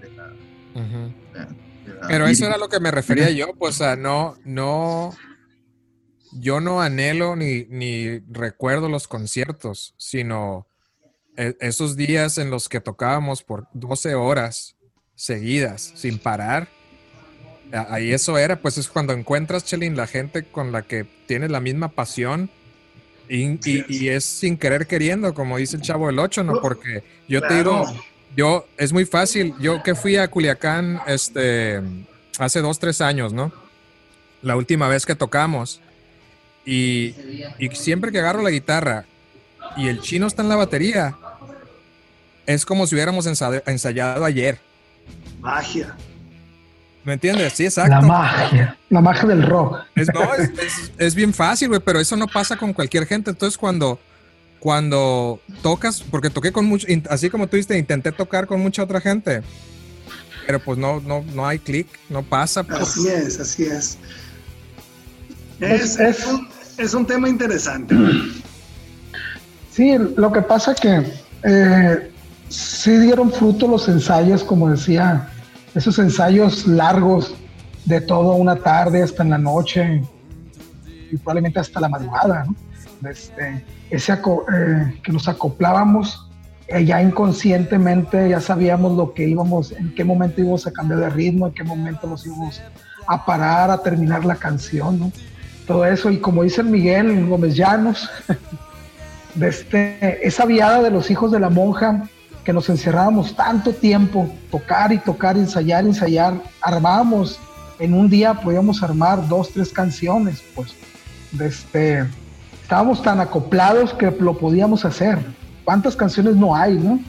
[0.00, 0.32] de la-
[0.74, 0.82] ujú.
[0.82, 1.27] de la- de la
[2.06, 5.16] Pero eso era lo que me refería yo, pues, sea, no, no,
[6.32, 10.66] yo no anhelo ni, ni recuerdo los conciertos, sino
[11.36, 14.76] e- esos días en los que tocábamos por 12 horas
[15.14, 16.68] seguidas, sin parar.
[17.72, 21.50] a- Ahí eso era, pues es cuando encuentras, Chelín, la gente con la que tienes
[21.50, 22.50] la misma pasión
[23.28, 26.60] y, y- y es sin querer queriendo, como dice el chavo del 8, ¿no?
[26.62, 27.84] Porque yo te digo.
[28.36, 29.54] Yo, es muy fácil.
[29.60, 31.80] Yo que fui a Culiacán este,
[32.38, 33.52] hace dos, tres años, ¿no?
[34.42, 35.80] La última vez que tocamos.
[36.64, 37.14] Y,
[37.58, 39.06] y siempre que agarro la guitarra
[39.76, 41.16] y el chino está en la batería,
[42.46, 44.58] es como si hubiéramos ensa- ensayado ayer.
[45.40, 45.96] Magia.
[47.04, 47.54] ¿Me entiendes?
[47.54, 48.06] Sí, La exacto.
[48.06, 49.78] magia, la magia del rock.
[49.94, 53.30] Es, no, es, es- es bien fácil, güey, pero eso no pasa con cualquier gente.
[53.30, 53.98] Entonces, cuando,
[54.60, 59.00] cuando tocas, porque toqué con mucho, así como tú dijiste, intenté tocar con mucha otra
[59.00, 59.42] gente,
[60.46, 62.62] pero pues no, no, no hay clic, no pasa.
[62.64, 62.80] pues.
[62.80, 63.98] Así es, así es.
[65.60, 66.48] Es, Es- es es- un,
[66.78, 67.94] es un tema interesante.
[69.70, 71.04] Sí, lo que pasa que
[71.44, 72.10] eh,
[72.48, 75.28] sí dieron fruto los ensayos, como decía,
[75.72, 77.36] esos ensayos largos
[77.84, 80.02] de toda una tarde hasta en la noche
[81.12, 83.08] y probablemente hasta la madrugada, ¿no?
[83.08, 86.28] Este, ese eh, que nos acoplábamos
[86.68, 91.10] eh, ya inconscientemente, ya sabíamos lo que íbamos, en qué momento íbamos a cambiar de
[91.10, 92.60] ritmo, en qué momento nos íbamos
[93.06, 95.12] a parar, a terminar la canción, ¿no?
[95.66, 98.10] Todo eso, y como dice el Miguel Gómez Llanos,
[99.34, 102.04] de este, esa viada de los hijos de la monja,
[102.44, 107.38] que nos encerrábamos tanto tiempo, tocar y tocar, ensayar, ensayar, armábamos,
[107.78, 110.74] en un día podíamos armar dos, tres canciones, pues,
[111.32, 112.06] de este,
[112.68, 115.18] estábamos tan acoplados que lo podíamos hacer.
[115.64, 117.00] ¿Cuántas canciones no hay, no?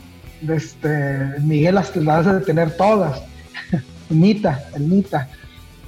[0.48, 3.22] Este, Miguel las de tener todas.
[4.10, 5.28] Nita, el Nita.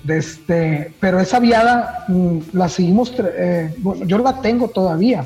[0.05, 3.73] Este, pero esa viada mm, la seguimos, eh,
[4.07, 5.23] yo la tengo todavía.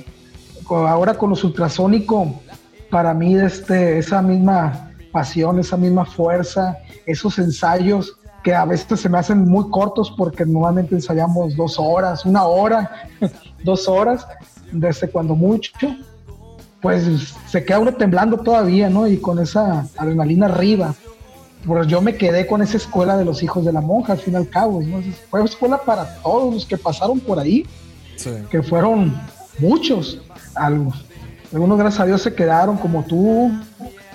[0.70, 2.28] Ahora con los ultrasónicos,
[2.92, 6.78] para mí este, esa misma pasión, esa misma fuerza,
[7.08, 12.26] esos ensayos que a veces se me hacen muy cortos porque normalmente ensayamos dos horas,
[12.26, 13.10] una hora,
[13.66, 14.26] dos horas,
[14.72, 15.74] desde cuando mucho,
[16.82, 17.04] pues
[17.50, 19.08] se queda uno temblando todavía, ¿no?
[19.08, 20.96] Y con esa adrenalina arriba.
[21.66, 24.36] Pues yo me quedé con esa escuela de los hijos de la monja, al fin
[24.36, 25.02] y al cabo, ¿no?
[25.30, 27.66] Fue escuela para todos los que pasaron por ahí,
[28.16, 28.30] Sí.
[28.50, 29.20] que fueron
[29.60, 30.22] muchos,
[30.54, 30.94] algo.
[31.52, 33.52] Algunos, gracias a Dios, se quedaron como tú,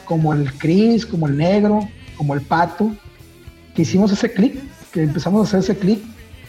[0.05, 1.81] como el Cris, como el Negro,
[2.17, 2.93] como el Pato,
[3.75, 4.61] que hicimos ese clic,
[4.93, 6.03] que empezamos a hacer ese clic.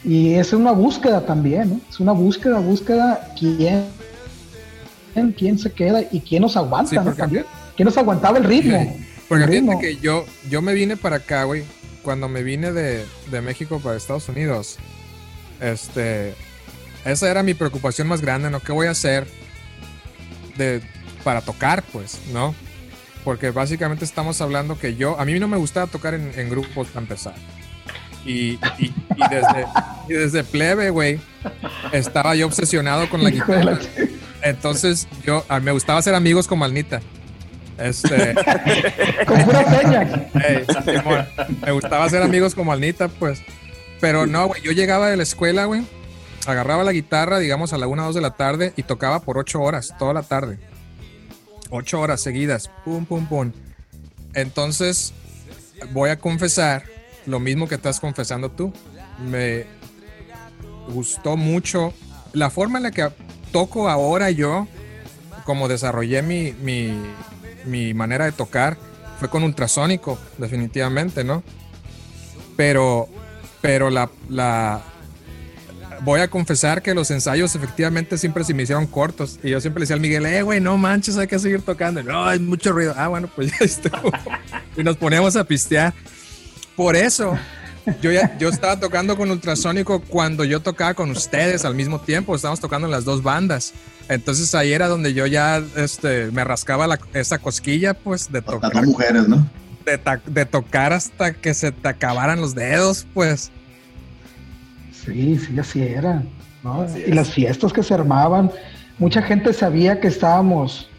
[0.04, 1.82] Y es una búsqueda también, ¿no?
[1.90, 3.86] Es una búsqueda, búsqueda quién,
[5.38, 7.14] quién se queda y quién nos aguanta, Sí, ¿no?
[7.14, 7.46] También.
[7.76, 8.98] ¿Quién nos aguantaba el ritmo?
[9.28, 9.80] Porque El ritmo.
[9.80, 11.64] que yo, yo me vine para acá, güey.
[12.02, 14.78] Cuando me vine de, de México para Estados Unidos,
[15.60, 16.34] este,
[17.06, 18.60] esa era mi preocupación más grande, ¿no?
[18.60, 19.28] ¿Qué voy a hacer
[20.58, 20.82] de,
[21.24, 22.56] para tocar, pues, ¿no?
[23.24, 26.88] Porque básicamente estamos hablando que yo, a mí no me gustaba tocar en, en grupos
[26.88, 27.36] para empezar.
[28.26, 29.66] Y, y- y desde,
[30.10, 31.20] y desde plebe, güey,
[31.92, 33.80] estaba yo obsesionado con la guitarra.
[34.44, 37.02] Entonces, yo, a mí me gustaba hacer amigos como Alnita.
[37.78, 38.36] Este,
[39.26, 40.02] Con pura seña.
[40.48, 41.26] Ey, Simón,
[41.66, 43.42] me gustaba hacer amigos como Alnita, pues.
[44.00, 45.82] Pero no, güey, yo llegaba de la escuela, güey,
[46.46, 49.38] agarraba la guitarra, digamos, a la 1 o 2 de la tarde y tocaba por
[49.40, 50.60] 8 horas, toda la tarde.
[51.70, 53.52] 8 horas seguidas, pum, pum, pum.
[54.34, 55.14] Entonces,
[55.92, 56.84] voy a confesar
[57.26, 58.74] lo mismo que estás confesando tú.
[59.20, 59.66] Me
[60.90, 61.94] gustó mucho
[62.34, 63.10] la forma en la que
[63.52, 64.68] toco ahora yo,
[65.46, 66.54] como desarrollé mi,
[67.66, 68.78] mi, manera de tocar,
[69.20, 71.44] fue con ultrasónico, definitivamente, ¿no?
[72.56, 73.08] Pero,
[73.62, 74.82] pero la, la,
[76.02, 79.40] voy a confesar que los ensayos efectivamente siempre se me hicieron cortos.
[79.44, 82.04] Y yo siempre le decía al Miguel, eh, güey, no manches, hay que seguir tocando.
[82.04, 82.94] No, hay mucho ruido.
[82.98, 84.12] Ah, bueno, pues ya estuvo.
[84.76, 85.94] y nos poníamos a pistear.
[86.82, 87.38] Por eso,
[88.02, 92.36] yo, ya, yo estaba tocando con Ultrasónico cuando yo tocaba con ustedes al mismo tiempo.
[92.36, 93.74] Estábamos tocando en las dos bandas.
[94.10, 98.84] Entonces ahí era donde yo ya este, me rascaba la- esa cosquilla, pues, de tocar,
[98.84, 99.48] mujeres, ¿no?
[99.86, 103.52] de, ta- de tocar hasta que se te acabaran los dedos, pues.
[105.06, 106.24] Sí, sí, así era.
[106.64, 106.82] ¿no?
[106.82, 107.16] Así y es.
[107.16, 108.52] las fiestas que se armaban,
[108.98, 110.90] mucha gente sabía que estábamos,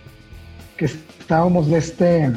[0.77, 2.31] que estábamos de este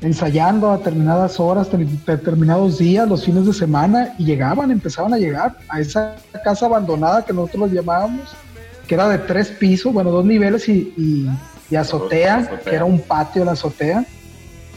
[0.00, 5.18] ensayando a determinadas horas, ter- determinados días, los fines de semana, y llegaban, empezaban a
[5.18, 8.20] llegar a esa casa abandonada que nosotros los llamábamos,
[8.86, 11.28] que era de tres pisos, bueno, dos niveles y, y-
[11.70, 12.60] y azotea, Azotea.
[12.60, 14.06] que era un patio la azotea,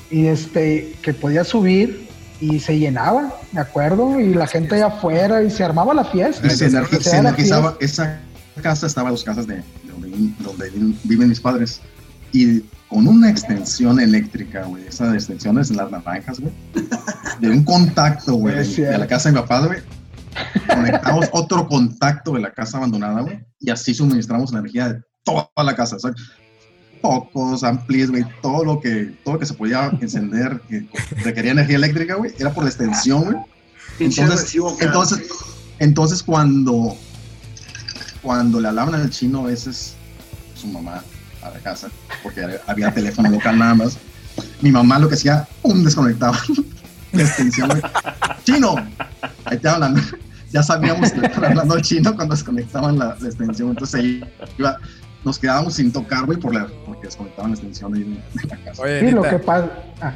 [0.10, 2.10] y este, que podía subir
[2.42, 6.46] y se llenaba, me acuerdo, y la gente allá afuera, y se armaba la fiesta.
[6.46, 6.70] Y se, Se
[7.02, 7.78] se la energizaba.
[7.80, 8.20] Esa
[8.62, 11.80] casa estaba en las casas de, de donde, donde vi- viven mis padres.
[12.34, 14.86] Y con una extensión eléctrica, güey.
[14.86, 16.54] Esas extensiones en las naranjas, güey.
[17.40, 18.68] De un contacto, güey.
[18.68, 19.80] De, la casa de mi papá, güey.
[20.68, 23.40] Conectamos otro contacto de la casa abandonada, güey.
[23.62, 25.96] Y así suministramos energía de toda la casa.
[25.96, 26.12] O sea,
[27.02, 28.26] focos, amplis, güey.
[28.42, 30.86] Todo lo que, todo lo que se podía encender, que
[31.24, 32.34] requería energía eléctrica, güey.
[32.38, 33.38] Era por la extensión, güey.
[34.00, 35.30] Entonces, entonces,
[35.80, 36.98] entonces cuando,
[38.22, 39.96] cuando le hablaban al chino a veces,
[40.56, 41.02] su mamá
[41.42, 41.90] a la casa,
[42.24, 43.98] porque había teléfono local nada más,
[44.62, 46.38] mi mamá lo que hacía, un desconectaba
[47.12, 47.82] la extensión.
[48.44, 48.76] Chino,
[49.46, 49.96] ahí te hablan.
[50.54, 53.70] Ya sabíamos que estaban hablando chino cuando desconectaban la, la extensión.
[53.70, 54.22] Entonces ahí
[54.58, 54.78] iba,
[55.24, 58.10] nos quedábamos sin tocar, güey, por la, porque desconectaban la extensión ahí de,
[58.42, 58.82] de la casa.
[58.84, 59.70] Oye, Sí, lo que pasa.
[60.02, 60.14] ah,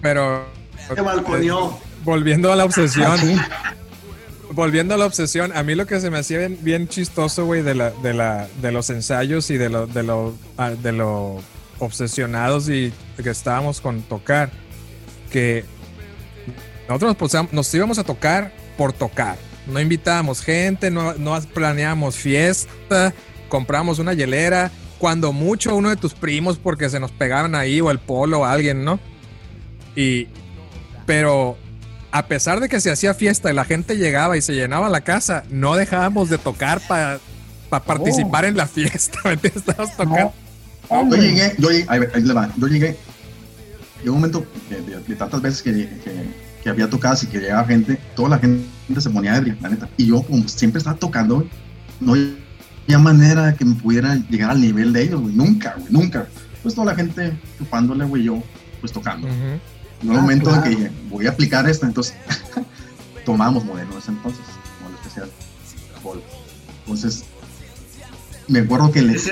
[0.00, 0.46] pero
[1.04, 1.80] balconeó.
[2.04, 3.36] volviendo a la obsesión, ah, sí.
[4.52, 7.74] Volviendo a la obsesión, a mí lo que se me hacía bien, chistoso, güey, de,
[7.74, 11.40] la, de, la, de los ensayos y de lo, de, lo, ah, de lo
[11.78, 12.92] obsesionados y
[13.22, 14.50] que estábamos con tocar,
[15.30, 15.64] que
[16.88, 19.36] nosotros pues, nos íbamos a tocar por tocar.
[19.66, 23.14] No invitábamos gente, no, no planeábamos fiesta,
[23.48, 27.90] compramos una hielera, cuando mucho uno de tus primos porque se nos pegaron ahí o
[27.90, 29.00] el polo o alguien, ¿no?
[29.96, 30.28] Y,
[31.06, 31.56] pero
[32.12, 35.00] a pesar de que se hacía fiesta y la gente llegaba y se llegaba la
[35.00, 37.18] casa, no dejábamos de tocar para
[37.70, 39.18] participar en la fiesta.
[39.42, 40.16] Estábamos tocando.
[40.18, 40.32] Yo
[40.88, 42.98] Hombre, llegué, yo llegué, ahí, ahí le va, yo llegué,
[44.02, 46.12] llegó un momento que, de, de tantas veces que, que,
[46.62, 48.68] que había tocadas y que llegaba gente, toda la gente
[49.00, 49.88] se ponía ebria, la neta.
[49.96, 51.48] Y yo, como siempre estaba tocando,
[51.98, 55.90] no había manera de que me pudiera llegar al nivel de ellos, güey, nunca, güey,
[55.90, 56.26] nunca.
[56.62, 58.42] Pues toda la gente chupándole, güey, yo,
[58.80, 59.28] pues tocando.
[59.28, 59.58] Ujú.
[60.02, 60.62] Llegó un Ah, momento en claro.
[60.70, 62.14] que dije, voy a aplicar esto, entonces
[63.24, 64.44] tomamos modelo en ese entonces,
[64.82, 65.30] modelo especial.
[66.84, 67.24] Entonces,
[68.48, 69.30] me acuerdo que le, que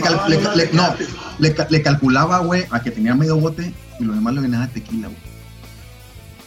[0.00, 4.68] cal- no, calculaba, güey, a que tenía medio bote y lo demás le venía de
[4.68, 5.26] tequila, güey.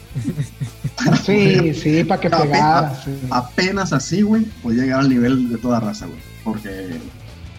[1.25, 2.79] Sí, sí, para que pegara.
[2.89, 3.11] a- sí.
[3.29, 6.97] Apenas así, güey, podía llegar al nivel de toda raza, güey, porque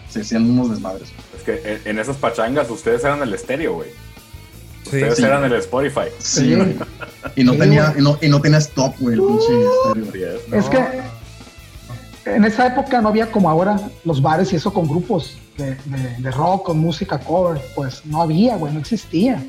[0.09, 1.09] se hacían unos desmadres.
[1.35, 3.89] Es que en, en esas pachangas ustedes eran el estéreo, güey.
[4.85, 5.23] Ustedes sí.
[5.23, 6.07] eran el Spotify.
[6.19, 6.53] Sí.
[7.35, 9.17] Y no Sí, tenía, y no, y no tenía stop, güey,
[10.51, 10.65] es.
[10.69, 11.01] Que
[12.25, 16.15] en esa época no había como ahora los bares y eso con grupos de, de-
[16.19, 19.43] de rock, con música cover, pues no había, güey, no existía.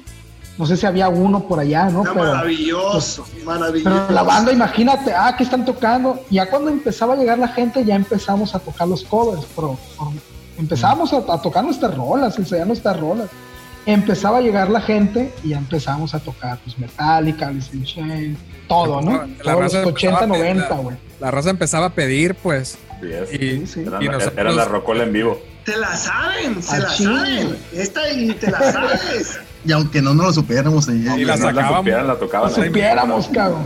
[0.59, 2.03] No sé si había uno por allá, ¿no?
[2.03, 3.91] Era Pero, maravilloso, maravilloso.
[3.91, 6.21] pero la banda, imagínate, ah, que están tocando.
[6.31, 10.13] Ya cuando empezaba a llegar la gente, ya empezamos a tocar los covers, pero, pero
[10.59, 13.31] empezamos a, a tocar nuestras rolas, ensayar nuestras rolas.
[13.87, 18.39] Empezaba a llegar la gente y ya empezamos a tocar pues Metallica, Alice in Chains,
[18.69, 19.13] todo, ¿no?
[19.13, 20.97] La Todos los raza 80, empezaba a 90, pedir, güey.
[21.21, 22.79] La raza empezaba a pedir, pues.
[23.03, 23.81] Y, Sí, sí.
[23.81, 25.43] Eran, y la- nosotros- eran la rocola en vivo.
[25.65, 27.57] Te la saben, se Ah, la saben.
[27.73, 29.39] Esta y te la sabes.
[29.65, 31.79] Y aunque no nos lo supiéramos, ahí, Y la no la sacábamos.
[31.79, 32.51] supieran, la tocaban.
[32.55, 33.65] Supiéramos, cabrón.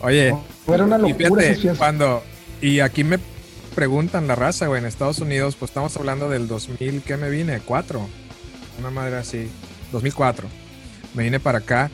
[0.00, 0.34] Oye,
[0.68, 1.78] Era una y locura fíjate, fiestas.
[1.78, 2.22] cuando.
[2.60, 3.18] Y aquí me
[3.74, 7.60] preguntan la raza, güey, en Estados Unidos, pues estamos hablando del 2000, ¿qué me vine?
[7.64, 8.08] ¿Cuatro?
[8.80, 9.48] Una madre así.
[9.92, 10.48] 2004.
[11.14, 11.90] Me vine para acá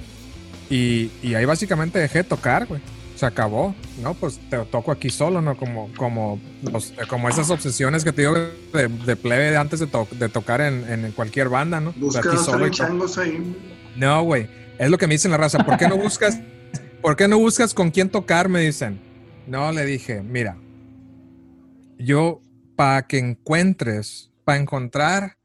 [0.71, 2.81] y, y ahí básicamente dejé de tocar, güey.
[3.15, 4.13] Se acabó, ¿no?
[4.13, 5.57] Pues te toco aquí solo, ¿no?
[5.57, 6.39] Como, como,
[6.71, 8.35] los- como esas obsesiones que te digo
[8.75, 11.91] de, de plebe de antes de, to- de tocar en, en cualquier banda, ¿no?
[11.91, 13.57] Aquí solo changos ahí.
[13.97, 14.49] no, güey.
[14.79, 15.65] Es lo que me dicen la raza.
[15.65, 16.39] ¿Por qué no buscas?
[17.01, 18.51] ¿Por qué no buscas con quién tocar?
[18.51, 19.01] Me dicen.
[19.47, 20.59] No, le dije, mira,
[21.99, 22.43] yo
[22.75, 25.36] para que encuentres, para encontrar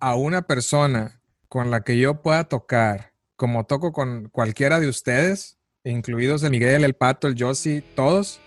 [0.00, 5.58] a una persona con la que yo pueda tocar, como toco con cualquiera de ustedes,
[5.84, 8.40] incluidos el Miguel, el Pato, el Josie, todos.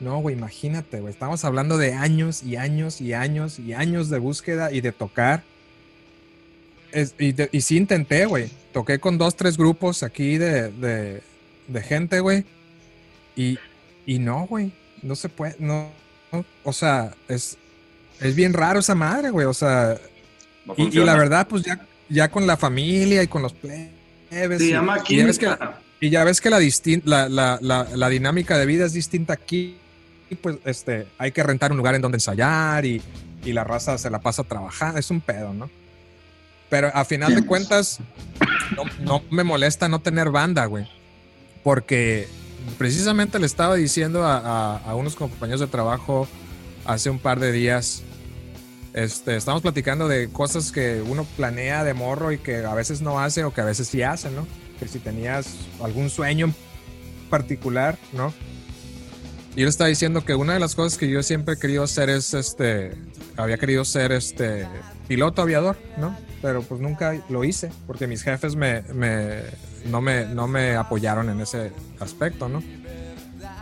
[0.00, 1.12] No, güey, imagínate, güey.
[1.12, 5.44] Estamos hablando de años y años y años y años de búsqueda y de tocar.
[6.92, 8.50] Es- y, de- sí intenté, güey.
[8.72, 11.22] Toqué con dos, tres grupos aquí de, de,
[11.68, 12.44] de gente, güey.
[13.36, 13.58] Y,
[14.06, 14.72] y no, güey.
[15.02, 15.90] No se puede, no.
[16.32, 17.56] no, o sea, es,
[18.20, 19.46] es bien raro esa madre, güey.
[19.46, 19.98] O sea,
[20.66, 23.90] No y, y la verdad, pues ya, ya con la familia y con los plebes.
[24.30, 25.48] Se y- llama y ya ves que,
[26.00, 29.32] y ya ves que la, distin- la, la, la, la dinámica de vida es distinta
[29.34, 29.76] aquí.
[30.30, 33.02] Y pues este, hay que rentar un lugar en donde ensayar y,
[33.44, 34.98] y la raza se la pasa trabajando.
[34.98, 35.68] Es un pedo, ¿no?
[36.70, 37.98] Pero a final de cuentas,
[38.74, 40.86] no, no me molesta no tener banda, güey.
[41.62, 42.28] Porque
[42.78, 46.26] precisamente le estaba diciendo a, a- a unos compañeros de trabajo
[46.86, 48.02] hace un par de días.
[48.94, 53.20] Este, estamos platicando de cosas que uno planea de morro y que a veces no
[53.20, 54.46] hace o que a veces sí hace, ¿no?
[54.78, 56.52] Que si tenías algún sueño
[57.30, 58.34] particular, ¿no?
[59.54, 61.82] Y yo le estaba diciendo que una de las cosas que yo siempre he querido
[61.82, 62.92] hacer es este,
[63.36, 64.66] había querido ser este
[65.08, 66.16] piloto aviador, ¿no?
[66.42, 69.40] Pero pues nunca lo hice porque mis jefes me, me,
[69.86, 72.62] no, me, no me apoyaron en ese aspecto, ¿no?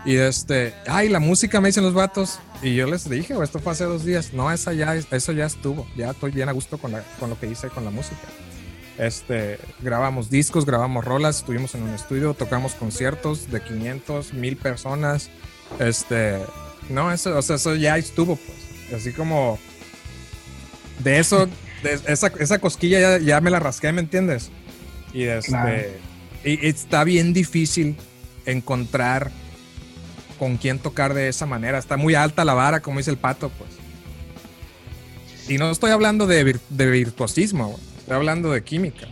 [0.05, 2.39] Y este, ay, la música me dicen los vatos.
[2.63, 4.33] Y yo les dije, "Güey, esto fue hace dos días.
[4.33, 5.87] No, esa ya, eso ya estuvo.
[5.97, 8.17] Ya estoy bien a gusto con, la- con lo que hice con la música.
[8.99, 15.31] Este, grabamos discos, grabamos rolas, estuvimos en un estudio, tocamos conciertos de 500, 1000 personas.
[15.79, 16.39] Este,
[16.91, 19.01] no, eso, o sea, eso ya estuvo, pues.
[19.01, 19.59] Así como
[20.99, 21.47] de eso,
[21.83, 24.51] de esa, esa cosquilla ya, ya me la rasqué, ¿me entiendes?
[25.15, 25.83] Y este, Claro.
[26.45, 27.97] y, y está bien difícil
[28.47, 29.31] encontrar
[30.41, 31.79] con quién tocar de esa manera.
[31.79, 33.71] Está muy alta la vara, como dice el pato, pues.
[35.49, 37.81] Y no estoy hablando de, vir- de virtuosismo, güey.
[37.99, 39.07] estoy hablando de química.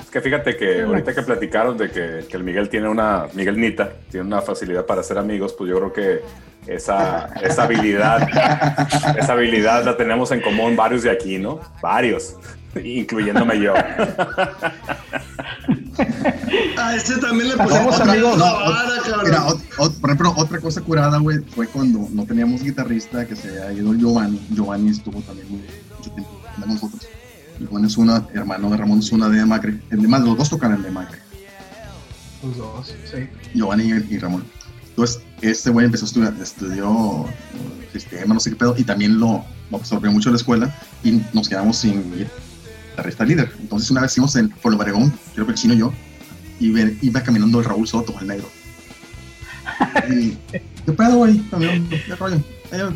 [0.00, 3.58] Es que fíjate que ahorita que platicaron de que, que el Miguel tiene una, Miguel
[3.60, 6.20] Nita, tiene una facilidad para hacer amigos, pues yo creo que
[6.66, 8.28] esa, esa habilidad,
[9.18, 11.60] esa habilidad la tenemos en común varios de aquí, ¿no?
[11.80, 12.34] Varios,
[12.82, 13.74] incluyéndome yo.
[16.78, 18.38] A ese también le pusieron amigos.
[18.38, 22.24] la No, vara, Mira, ot- ot- por ejemplo, otra cosa curada, güey, fue cuando no
[22.24, 24.40] teníamos guitarrista, que se ha ido Giovanni.
[24.50, 25.62] Giovanni estuvo también muy-
[25.96, 27.02] mucho tiempo con nosotros.
[27.58, 29.80] Giovanni es una, hermano de Ramón Zuna de Macre.
[29.92, 31.18] Además, los dos tocan el de Macre,
[32.42, 33.28] Los dos, sí.
[33.54, 34.44] Giovanni y, y Ramón.
[34.90, 39.18] Entonces, este güey empezó a estudiar, estudió eh, sistema, no sé qué pedo, y también
[39.18, 40.74] lo, lo absorbió mucho la escuela,
[41.04, 42.02] y nos quedamos sin
[42.90, 43.52] guitarrista líder.
[43.60, 45.92] Entonces, una vez íbamos en Pueblo Obregón, creo que el chino y yo,
[46.60, 48.48] y ve- iba caminando el Raúl Soto, el negro.
[50.08, 50.36] Y,
[50.84, 51.38] ¿Qué pedo, güey?
[51.50, 52.40] También, ¿Qué rollo?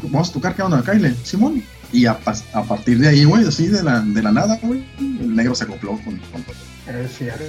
[0.04, 0.82] Vamos a tocar, ¿qué onda?
[0.82, 1.62] Kyle, Simón.
[1.92, 5.54] Y a, partir de ahí, güey, así de la, de la nada, güey, el negro
[5.54, 6.54] se acopló con, con todo.
[6.86, 7.44] Es cierto.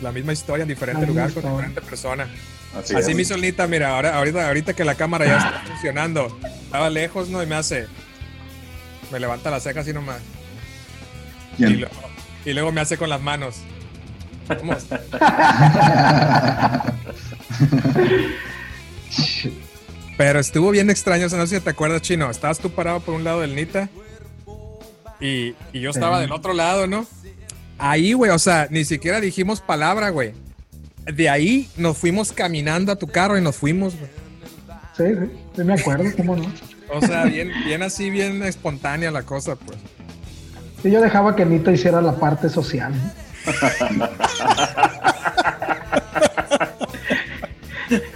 [0.00, 2.26] La misma historia en diferente La lugar con diferente persona.
[2.76, 6.90] Así, Así hizo Nita, mira, ahora, ahorita, ahorita que la cámara ya está funcionando, estaba
[6.90, 7.42] lejos, ¿no?
[7.42, 7.86] Y me hace.
[9.12, 10.18] Me levanta las cejas así nomás.
[11.56, 11.84] Y,
[12.44, 13.58] y luego me hace con las manos.
[14.48, 14.74] ¿Cómo?
[20.16, 22.30] Pero estuvo bien extraño, o sea, no sé si te acuerdas, Chino.
[22.30, 23.88] Estabas tú parado por un lado del Nita
[25.20, 26.22] y, y yo estaba Sí.
[26.22, 27.06] del otro lado, ¿no?
[27.78, 30.32] Ahí, güey, o sea, ni siquiera dijimos palabra, güey.
[31.04, 34.10] De ahí nos fuimos caminando a tu carro y nos fuimos, güey.
[34.96, 36.46] Sí, sí, sí me acuerdo, cómo no.
[36.92, 39.78] O sea, bien, bien así, bien espontánea la cosa, pues.
[40.82, 42.92] Sí, yo dejaba que Nita hiciera la parte social.
[42.94, 44.08] ¿no?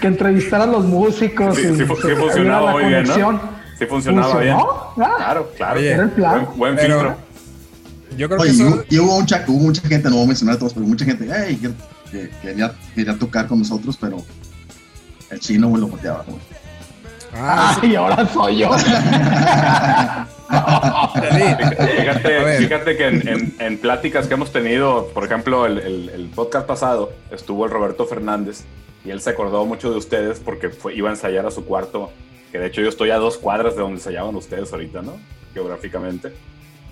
[0.00, 1.56] que entrevistara a los músicos.
[1.56, 3.14] Sí, y sí funcionaba muy bien, ¿no?
[3.78, 4.40] Sí funcionaba ¿Funcionó?
[4.40, 4.56] bien.
[4.58, 5.78] Ah, Claro, claro.
[5.78, 6.44] Oye, Era el plan.
[6.56, 7.16] Buen, buen filtro.
[8.16, 8.68] Yo creo Oye, que y eso.
[8.74, 11.04] hubo, y hubo mucha, hubo mucha gente, no voy a mencionar a todos, pero mucha
[11.04, 11.70] gente hey, que,
[12.10, 14.16] que quería, quería tocar con nosotros, pero
[15.30, 16.24] el chino, lo pateaba.
[17.36, 18.70] Ah, Ay, ahora soy yo.
[21.20, 26.26] Fíjate, fíjate que en, en- en pláticas que hemos tenido, por ejemplo, el, el- el
[26.28, 28.64] podcast pasado estuvo el Roberto Fernández
[29.09, 32.10] y él se acordó mucho de ustedes porque fue, iba a ensayar a su cuarto,
[32.52, 35.18] que de hecho yo estoy a dos cuadras de donde ensayaban ustedes ahorita, ¿no?
[35.55, 36.35] Geográficamente.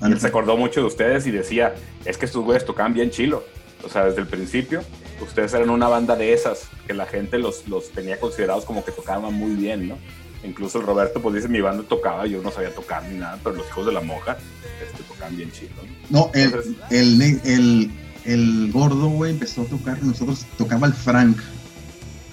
[0.00, 1.74] Y él se acordó mucho de ustedes y decía,
[2.06, 3.44] es que estos güeyes tocaban bien chilo.
[3.84, 4.80] O sea, desde el principio,
[5.20, 8.92] ustedes eran una banda de esas, que la gente los, los tenía considerados como que
[8.92, 9.98] tocaban muy bien, ¿no?
[10.42, 13.56] Incluso el Roberto pues dice, mi banda tocaba, yo no sabía tocar ni nada, pero
[13.56, 14.38] los hijos de la monja
[14.82, 15.72] este, tocaban bien chido.
[16.08, 16.30] ¿no?
[16.32, 17.90] El, el, el,
[18.24, 21.36] el gordo, güey, empezó a tocar nosotros, tocaba el Frank.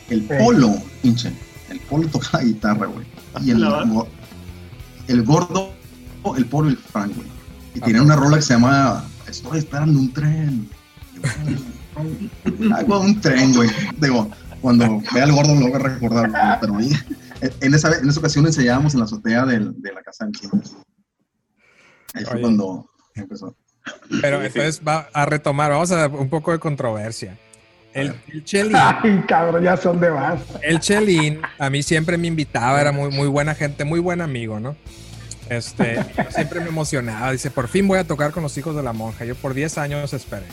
[0.10, 1.32] El polo, hinche.
[1.70, 3.06] El polo tocaba guitarra, güey.
[3.42, 3.84] Y el, La-
[5.08, 5.74] el gordo,
[6.38, 7.28] el polo y el Frank, güey.
[7.76, 10.70] Y tenía una rola que se llama Estoy esperando un tren.
[12.76, 13.70] Algo de un tren, güey.
[13.98, 14.30] Digo,
[14.62, 16.92] cuando vea al gordo lo voy a recordar, güey, pero ahí,
[17.62, 20.62] en esa, en esa ocasión ensayábamos en la azotea del- de la casa del chino.
[22.14, 22.42] Ahí fue Oye.
[22.42, 23.56] cuando empezó.
[24.22, 27.38] Pero entonces va a retomar, vamos a un poco de controversia.
[27.94, 30.42] El, el Chelín, Ay, cabrón, ya sé dónde vas.
[30.62, 34.60] el Chelín a mí siempre me invitaba, era muy, muy buena gente, muy buen amigo,
[34.60, 34.76] ¿no?
[35.50, 36.00] Este,
[36.32, 39.26] siempre me emocionaba, dice, por fin voy a tocar con los hijos de la monja.
[39.26, 40.46] Yo por 10 años esperé.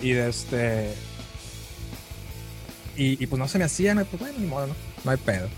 [0.00, 0.94] Y de este.
[2.96, 4.74] Y, y pues no se me hacía, no, pues bueno, ni modo, ¿no?
[5.04, 5.48] No hay pedo.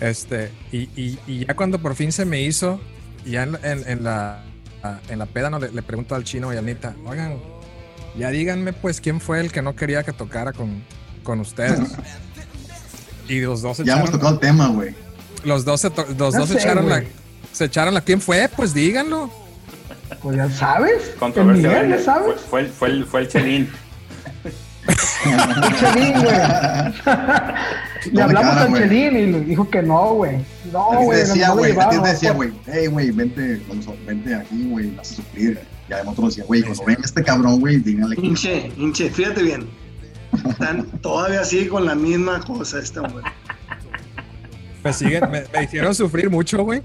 [0.00, 2.80] Este, y, y- y ya cuando por fin se me hizo,
[3.24, 4.42] ya en, en- en la,
[5.08, 7.36] en la peda no, le, le pregunto al chino y al Nita, oigan,
[8.16, 10.82] ya díganme pues quién fue el que no quería que tocara con,
[11.22, 11.80] con ustedes.
[13.28, 14.94] Y los dos Ya hemos tocado el tema, güey.
[15.44, 17.08] los dos, se, to- los No dos sé, echaron la, güey.
[17.52, 18.00] se echaron la.
[18.00, 18.48] ¿Quién fue?
[18.54, 19.30] Pues díganlo.
[20.20, 21.14] Pues ya sabes.
[21.18, 21.68] Controversia.
[21.68, 22.40] Miguel, ya Fue, sabes.
[22.42, 23.70] fue el, fue, el, fue el Chelín.
[25.24, 26.36] El Chelín, güey.
[28.12, 28.82] Le hablamos cara, al güey.
[28.82, 30.38] Chelín y le dijo que no, güey.
[30.72, 31.18] No, A güey.
[31.18, 33.60] decía, no lo güey, a te decía, güey, hey, güey, vente,
[34.06, 35.60] vente aquí, güey, vas a sufrir.
[35.88, 38.26] Y además otro decía, güey, cuando venga este cabrón, güey, díganle que...
[38.26, 39.68] Hinche, hinche, fíjate bien.
[40.48, 43.24] Están todavía sigue con la misma cosa esta hombre.
[44.82, 46.82] Me siguen, me, me hicieron sufrir mucho, güey.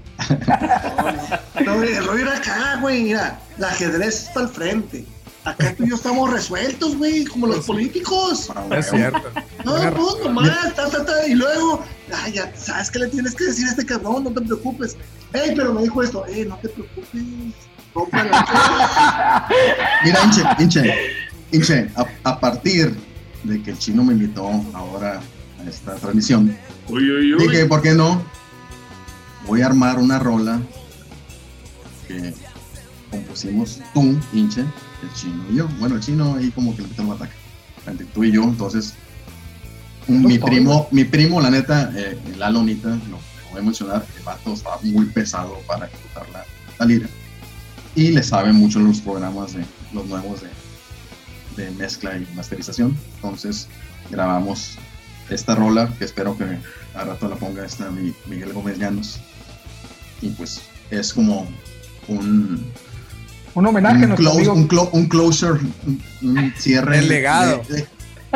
[1.64, 3.02] No, güey, el rollo era acá, güey.
[3.04, 5.04] Mira, el ajedrez está al frente.
[5.44, 8.50] Acá tú y yo estamos resueltos, güey, como los políticos.
[8.70, 9.22] Es cierto.
[9.64, 11.82] No, no, nomás, ta, ta, ta, y luego,
[12.14, 14.96] ay, ya sabes que le tienes que decir a este cabrón, no te preocupes.
[15.32, 17.08] Ey, pero me dijo esto, ey, no te preocupes.
[20.04, 20.94] Mira, hinche, hinche,
[21.50, 22.94] hinche, a, a partir
[23.44, 25.20] de que el chino me invitó ahora
[25.60, 26.56] a esta transmisión,
[26.88, 27.48] Uy, uy, uy.
[27.48, 28.22] dije, ¿por qué no?
[29.46, 30.60] Voy a armar una rola
[32.06, 32.32] que
[33.10, 34.64] compusimos tú, hinche,
[35.02, 35.68] el chino y yo.
[35.78, 37.32] Bueno, el chino ahí como que le el ataque.
[37.86, 38.94] Entre tú y yo, entonces,
[40.06, 44.06] un- mi primo, mi primo, la neta, eh, la lonita, lo, lo voy a mencionar,
[44.16, 46.44] el vato estaba muy pesado para ejecutar la,
[46.78, 47.08] la lira.
[47.94, 52.96] Y le saben mucho los programas de los nuevos de, de mezcla y masterización.
[53.16, 53.68] Entonces,
[54.10, 54.76] grabamos
[55.30, 56.44] esta rola, que espero que
[56.94, 59.20] a rato la ponga esta Mi- Miguel Gómez Llanos.
[60.20, 60.60] Y pues
[60.90, 61.48] es como
[62.08, 62.64] un,
[63.58, 64.52] Un homenaje a un, nuestro close- amigo.
[64.54, 66.98] un, clo- un closure, un, un cierre.
[66.98, 67.62] El legado.
[67.68, 67.80] De, de-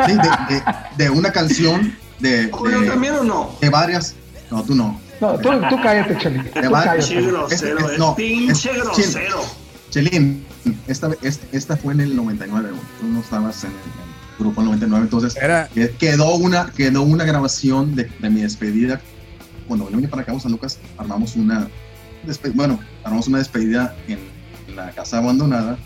[0.05, 0.63] sí, de- de-
[0.97, 3.55] de una canción de, ¿Ojo, yo de- también o no?
[3.61, 4.15] de varias.
[4.51, 4.99] No, tú no.
[5.21, 6.43] No, tú, tú cállate, Chelín.
[6.43, 7.31] De Tú varias- Pinche cállate.
[7.31, 9.41] grosero, Es- es- eh, no, pinche es- grosero.
[9.89, 10.45] Chelín,
[10.87, 12.81] esta, esta, esta fue en el 99, güey.
[12.99, 17.23] Tú no estabas en el, en grupo 99, entonces Era, que- quedó una, quedó una
[17.23, 18.99] grabación de, de mi despedida.
[19.67, 21.69] Cuando vine para acá a San Lucas, armamos una,
[22.55, 24.32] bueno, armamos una despedida en, en
[24.75, 25.77] la casa abandonada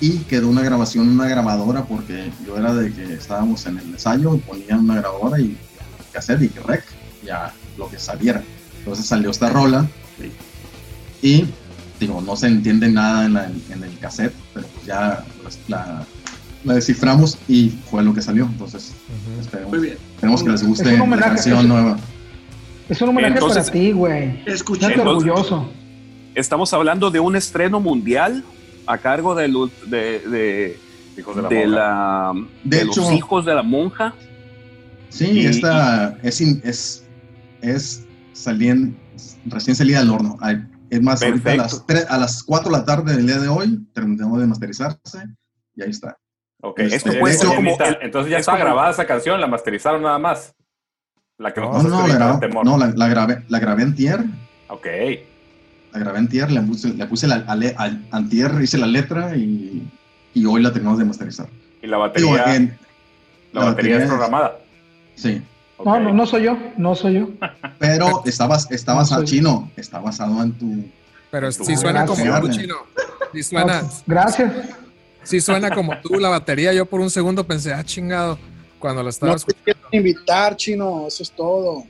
[0.00, 4.36] y quedó una grabación, una grabadora, porque yo era de que estábamos en el ensayo,
[4.38, 5.56] ponían una grabadora y
[6.12, 6.84] cassette y rec,
[7.24, 8.42] ya lo que saliera.
[8.78, 9.86] Entonces salió esta rola
[11.22, 11.46] y
[12.00, 16.04] digo, no se entiende nada en, la- en el cassette, pero pues ya pues, la,
[16.64, 18.44] la desciframos y fue lo que salió.
[18.44, 18.92] Entonces,
[19.40, 19.98] esperemos, Muy bien.
[20.16, 21.96] esperemos que les Es guste la canción nueva.
[22.88, 24.42] Es un homenaje Entonces- para ti, güey.
[24.46, 24.86] Escuché.
[24.86, 25.70] Siéntate orgulloso.
[26.34, 28.44] Estamos hablando de un estreno mundial
[28.86, 29.48] a cargo de,
[29.86, 30.78] de,
[31.16, 31.76] Hijos de la de, monja.
[31.76, 32.32] la,
[32.64, 34.14] De de hecho- los hijos de la monja.
[35.10, 37.04] Sí, Y- esta es, in- es,
[37.62, 38.04] es
[38.34, 38.96] salien-
[39.46, 40.36] recién salida del horno.
[40.90, 41.84] Es más, ahorita a las, Perfecto.
[41.86, 45.18] tres- a las 4 de la tarde del día de hoy terminamos de masterizarse
[45.76, 46.16] y ahí está.
[46.62, 49.40] Ok, Esto eh, puede ser como el- entonces ya es estaba como- grabada esa canción,
[49.40, 50.52] la masterizaron nada más.
[51.38, 54.24] La que No, nos No, grabé- no, la, la grabé, la grabé en tier,
[54.68, 54.86] Ok,
[55.94, 59.36] la grabé en tier, le puse, le puse la, ale- al- antier, hice la letra
[59.36, 59.88] y,
[60.34, 61.46] y hoy la terminamos de masterizar.
[61.82, 62.76] y la Digo, batería, en-
[63.52, 64.58] la la batería batería es es- programada.
[65.14, 65.42] sí.
[65.84, 66.56] No, no, no soy yo.
[66.78, 67.28] No soy yo.
[67.78, 70.84] pero está, está basado, chino, está basado en tu...
[71.30, 72.74] pero sí suena como tú, chino.
[73.32, 74.52] Sí suena, No, Gracias.
[75.24, 76.72] sí suena como tú la batería.
[76.72, 78.38] Yo por un segundo pensé, ah, chingado,
[78.78, 79.62] cuando lo estaba No escuchando.
[79.64, 81.84] quiero invitar, chino, eso es todo.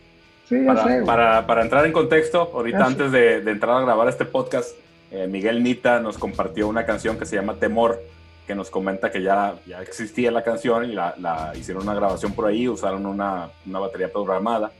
[0.54, 3.76] Sí, ya sé, Para, para, para entrar en contexto, ahorita Ya antes de, de entrar
[3.76, 4.76] a grabar este podcast,
[5.10, 8.00] eh, Miguel Nita nos compartió una canción que se llama Temor,
[8.46, 12.32] que nos comenta que ya, ya existía la canción y la, la hicieron una grabación
[12.32, 14.70] por ahí, usaron una, una batería programada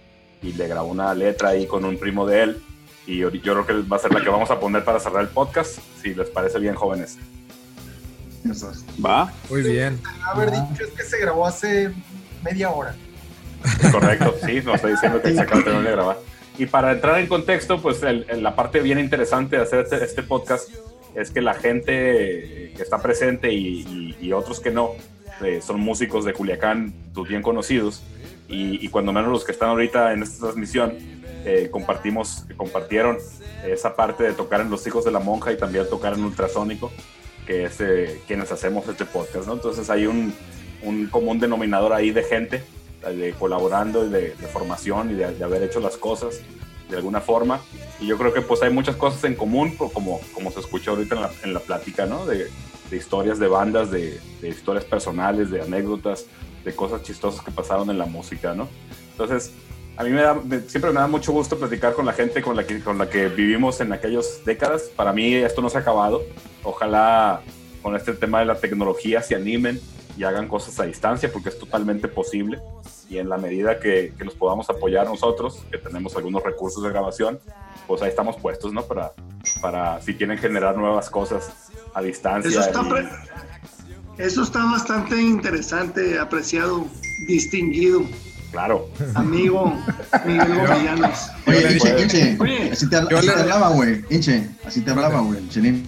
[0.43, 2.63] y le grabó una letra ahí con un primo de él.
[3.07, 5.23] Y yo, yo creo que va a ser la que vamos a poner para cerrar
[5.23, 7.19] el podcast, si les parece bien, jóvenes.
[8.49, 8.85] Eso es.
[9.05, 9.33] Va.
[9.51, 9.99] Muy bien.
[10.27, 11.91] Haber dicho es que se grabó hace
[12.43, 12.95] media hora.
[13.93, 16.19] Correcto, sí, nos está diciendo que se acaba de grabar.
[16.59, 20.23] Y para entrar en contexto, pues el- la parte bien interesante de hacer este, este
[20.23, 20.69] podcast
[21.15, 24.93] es que la gente que está presente y, otros que no,
[25.43, 28.03] eh, son músicos de Culiacán, tus bien conocidos,
[28.49, 30.95] y, y cuando menos los que están ahorita en esta transmisión,
[31.45, 33.19] eh, compartimos, compartieron
[33.66, 36.91] esa parte de tocar en Los Hijos de la Monja y también tocar en Ultrasónico,
[37.47, 39.53] que es eh, quienes hacemos este podcast, ¿no?
[39.55, 40.35] Entonces hay un,
[40.82, 42.62] un común denominador ahí de gente
[43.10, 46.40] de colaborando y de, formación y de, haber hecho las cosas
[46.89, 47.60] de alguna forma.
[48.01, 51.31] Y yo creo que pues hay muchas cosas en común, como, como se escuchó ahorita
[51.43, 52.26] en la, plática, ¿no?
[52.26, 52.48] De,
[52.93, 56.26] historias de bandas, de, de historias personales, de anécdotas,
[56.64, 58.68] de cosas chistosas que pasaron en la música, ¿no?
[59.10, 59.52] Entonces,
[59.97, 62.56] a mí me da, me- siempre me da mucho gusto platicar con la gente con
[62.56, 64.90] la que, con la que vivimos en aquellas décadas.
[64.94, 66.22] Para mí esto no se ha acabado.
[66.62, 67.43] Ojalá
[67.82, 69.81] con este tema de la tecnología se animen
[70.16, 72.61] y hagan cosas a distancia porque es totalmente posible.
[73.09, 76.91] Y en la medida que, que los podamos apoyar nosotros, que tenemos algunos recursos de
[76.91, 77.39] grabación,
[77.86, 78.82] pues ahí estamos puestos, ¿no?
[78.85, 79.12] Para,
[79.61, 81.51] para si quieren generar nuevas cosas
[81.93, 82.51] a distancia.
[82.51, 86.86] Eso está, y- eso está bastante interesante, apreciado,
[87.27, 88.03] distinguido,
[88.53, 88.89] claro.
[89.15, 89.74] amigo
[90.24, 91.28] Miguel Gomellanos.
[91.47, 94.05] Oye, Inche, Inche, Oye, así te, hablaba, güey.
[94.11, 95.47] Inche, así te hablaba, güey.
[95.49, 95.86] Chelín.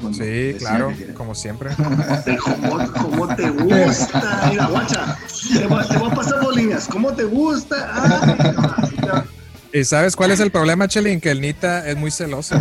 [0.00, 1.70] Cuando Sí, claro, que como siempre.
[2.42, 4.46] ¿Cómo, cómo te gusta?
[4.50, 5.16] Mira, guacha,
[5.52, 6.86] te voy, te voy a pasar dos líneas.
[6.90, 7.90] ¿Cómo te gusta?
[7.92, 9.24] Ah,
[9.72, 11.20] ¿Y sabes cuál es el problema, Chelín?
[11.20, 12.56] Que el Nita es muy celoso.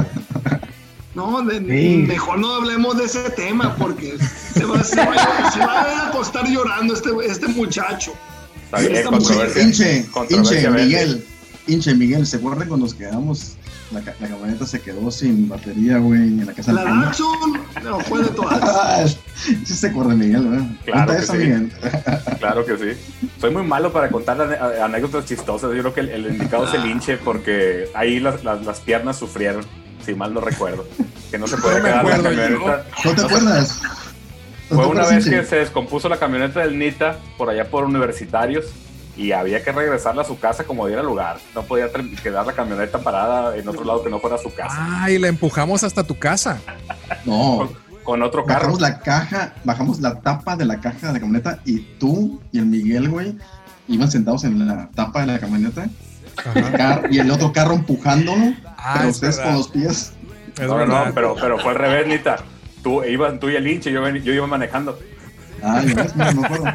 [1.16, 2.06] no, de- Sí.
[2.08, 4.18] mejor no hablemos de ese tema porque
[4.54, 8.14] se va, se va- se va a acostar llorando este, este muchacho.
[8.66, 9.62] Está bien, Esta controversia.
[9.64, 10.84] Inche, Controversia Inche.
[10.84, 11.26] Miguel.
[11.68, 13.54] Hinche, Miguel, ¿se acuerdan cuando nos quedamos?
[13.94, 17.02] La, ca- la camioneta se quedó sin batería, güey, en la casa La del.
[17.02, 18.60] Datsun, no, fue de todas.
[18.64, 19.06] Ah,
[19.36, 20.66] sí se acuerda, Miguel, ¿verdad?
[20.86, 21.38] Claro que eso, sí.
[21.40, 21.72] Miguel.
[22.40, 23.00] Claro que sí.
[23.40, 24.42] Soy muy malo para contar
[24.82, 25.72] anécdotas chistosas.
[25.74, 29.16] Yo creo que el, el indicado es el hinche porque ahí las, las, las piernas
[29.18, 29.64] sufrieron,
[30.06, 30.86] si mal no recuerdo.
[31.32, 32.38] Que no se puede No me quedar la acuerdo yo.
[32.42, 32.86] camioneta.
[33.06, 33.82] ¿No te acuerdas?
[34.70, 38.66] ¿No Fue una vez que se descompuso la camioneta del Nita por allá por universitarios
[39.16, 41.38] y había que regresarla a su casa como diera lugar.
[41.54, 41.88] No podía
[42.24, 44.76] quedar la camioneta parada en otro lado que no fuera su casa.
[44.80, 46.60] Ah, y la empujamos hasta tu casa.
[47.26, 47.70] No,
[48.04, 48.60] Con otro carro.
[48.62, 52.60] bajamos la caja, bajamos la tapa de la caja de la camioneta y tú y
[52.60, 53.36] el Miguel, güey,
[53.88, 55.88] iban sentados en la tapa de la camioneta
[56.38, 57.02] Ajá.
[57.12, 59.52] y el otro carro empujándolo, Ah, pero es ustedes verdad.
[59.52, 60.14] con los pies.
[60.56, 61.06] Es No, no, verdad.
[61.08, 62.38] no, pero, pero fue al revés, Nita.
[62.84, 65.00] Tú, ibas, tú y el hinche, yo, ven- yo iba manejando.
[65.64, 66.66] Ay, no, no me acuerdo.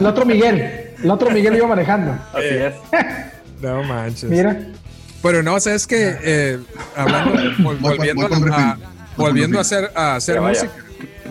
[0.00, 2.12] El otro Miguel, el otro Miguel iba manejando.
[2.32, 2.74] Así es.
[3.60, 4.30] No manches.
[4.30, 4.56] Mira,
[5.20, 6.58] Pero no, sabes que eh,
[6.94, 8.78] hablando, vol- Voy- volviendo, voy con a,
[9.16, 10.70] volviendo a hacer, a hacer música.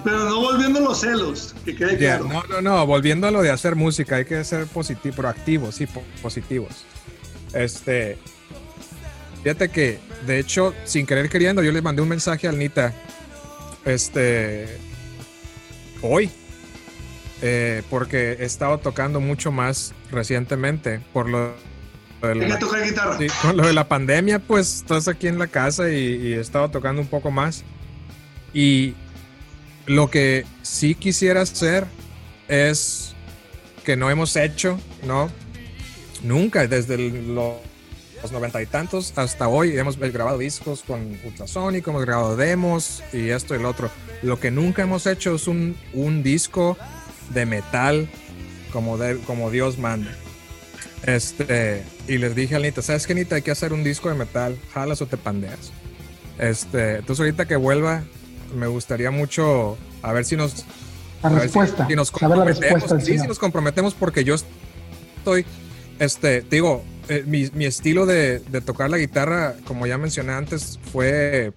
[0.03, 2.25] Pero no volviendo a los celos, que quede claro.
[2.27, 5.85] no, no, no, volviendo a lo de hacer música, hay que ser positivo, proactivos, sí,
[5.87, 6.83] po- positivos.
[7.53, 8.17] Este,
[9.41, 12.91] fíjate que, de hecho, sin querer queriendo, yo le mandé un mensaje al Nita,
[13.85, 14.67] este,
[16.01, 16.29] hoy,
[17.41, 21.53] eh, porque he estado tocando mucho más recientemente por lo
[22.21, 23.17] de la- tocar guitarra.
[23.17, 26.39] Sí, con lo de la pandemia, pues estás aquí en la casa y, y he
[26.39, 27.63] estado tocando un poco más.
[28.53, 28.95] Y
[29.85, 31.85] lo que sí quisiera hacer
[32.47, 33.13] es
[33.85, 35.29] que no hemos hecho, ¿no?
[36.23, 37.61] Nunca, desde el- lo-
[38.21, 43.29] los noventa y tantos hasta hoy hemos grabado discos con Ultrasonic, hemos grabado demos y
[43.29, 43.91] esto y lo otro.
[44.23, 46.75] Lo que nunca hemos hecho es un, un disco
[47.33, 48.07] de metal
[48.71, 50.11] como, de- como Dios manda.
[51.05, 53.35] Este, y les dije a Anita, ¿sabes qué, Anita?
[53.35, 55.71] Hay que hacer un disco de metal, jalas o te pandeas.
[56.39, 58.03] Este, entonces ahorita que vuelva,
[58.55, 60.65] me gustaría mucho a ver si nos,
[61.23, 61.87] la si- respuesta.
[61.87, 65.45] si nos Saber la respuesta sí, si nos comprometemos porque yo estoy,
[65.99, 70.33] este, te digo, eh, mi, mi estilo de, de tocar la guitarra, como ya mencioné
[70.33, 71.53] antes, fue,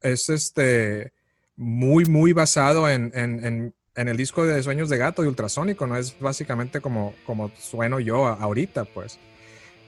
[0.00, 1.12] es este,
[1.56, 5.86] muy, muy basado en, en, en, en el disco de Sueños de Gato y Ultrasónico,
[5.86, 5.96] ¿no?
[5.96, 9.18] Es básicamente como, como sueno yo ahorita, pues.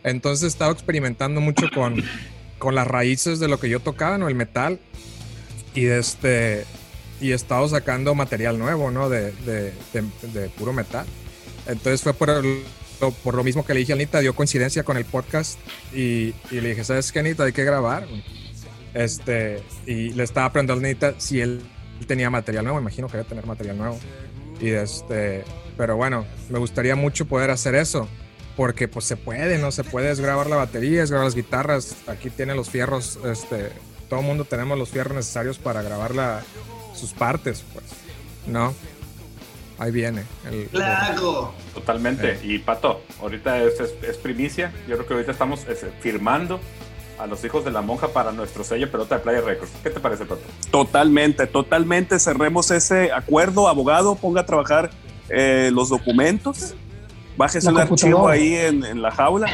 [0.02, 2.02] Entonces he estado experimentando mucho con,
[2.58, 4.28] con las raíces de lo que yo tocaba, ¿no?
[4.28, 4.78] El metal.
[5.74, 6.64] Y este
[7.20, 9.08] y he estado sacando material nuevo, ¿no?
[9.08, 11.06] De, de, de- de puro metal.
[11.66, 12.62] Entonces fue por, el-
[13.22, 15.58] por lo mismo que le dije a Anita, dio coincidencia con el podcast
[15.94, 17.44] y, y le dije, ¿sabes qué, Anita?
[17.44, 18.06] Hay que grabar.
[18.06, 18.22] güey".
[18.92, 21.62] Este, y le estaba preguntando a Nita si él
[22.06, 23.98] tenía material nuevo, imagino que debe tener material nuevo.
[24.60, 25.44] Y este,
[25.76, 28.08] pero bueno, me gustaría mucho poder hacer eso,
[28.56, 29.70] porque pues se puede, ¿no?
[29.72, 33.70] Se puede es grabar la batería, es grabar las guitarras, aquí tiene los fierros, este,
[34.08, 36.42] todo el mundo tenemos los fierros necesarios para grabar la,
[36.94, 37.84] sus partes, pues,
[38.46, 38.74] ¿no?
[39.76, 40.22] Ahí viene.
[40.48, 41.52] El, Lago.
[41.74, 42.38] Totalmente.
[42.44, 44.72] Y Pato, ahorita es, es- es primicia.
[44.86, 46.60] Yo creo que ahorita estamos es, firmando
[47.18, 49.72] a los hijos de la monja para nuestro sello Pelota de Playa Records.
[49.82, 50.42] ¿Qué te parece, Pato?
[50.70, 52.18] Totalmente, totalmente.
[52.18, 54.90] Cerremos ese acuerdo, abogado, ponga a trabajar
[55.28, 56.74] eh, los documentos.
[57.36, 59.48] Bájese el archivo ahí en, en la jaula.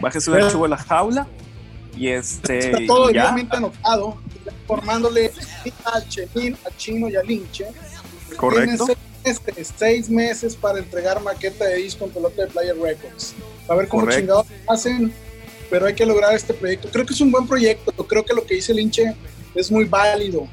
[0.00, 1.26] Bájese el archivo en la jaula.
[1.96, 2.58] Y este.
[2.58, 3.34] Está todo y ya.
[3.50, 4.18] anotado,
[4.62, 5.32] informándole
[5.84, 7.66] a Chenin, a Chino y a Linche.
[8.36, 8.84] Correcto.
[8.84, 13.34] Tienen seis meses, seis meses para entregar maqueta de disco en pelota de Player Records.
[13.68, 14.20] A ver cómo Correcto.
[14.20, 15.12] chingados hacen,
[15.70, 16.88] pero hay que lograr este proyecto.
[16.92, 17.92] Creo que es un buen proyecto.
[18.06, 19.14] Creo que lo que dice Linche
[19.54, 20.46] es muy válido.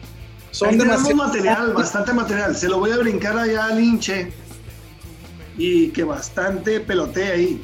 [0.51, 2.55] Son Ahí demasiado material, bastante material.
[2.55, 4.31] Se lo voy a brincar allá al hinche
[5.57, 7.61] y que bastante pelotee ahí.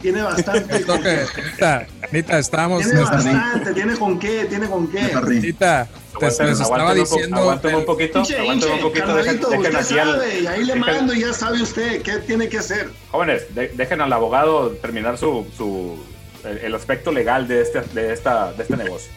[0.00, 0.78] Tiene bastante.
[1.52, 5.10] Nita, Nita, estábamos, tiene bastante, tiene con qué, tiene con qué.
[5.26, 5.88] Nita,
[6.20, 9.14] te- les estaba un diciendo, aguanten un poquito, Hinche, aguanten un hinche, poquito.
[9.16, 12.48] Dejen, dejen usted sabe, y ahí le dejen- mando y ya sabe usted qué tiene
[12.48, 12.90] que hacer.
[13.10, 15.98] Jóvenes, de- dejen al abogado terminar su, su
[16.44, 19.10] el, el aspecto legal de este, de esta, de este negocio.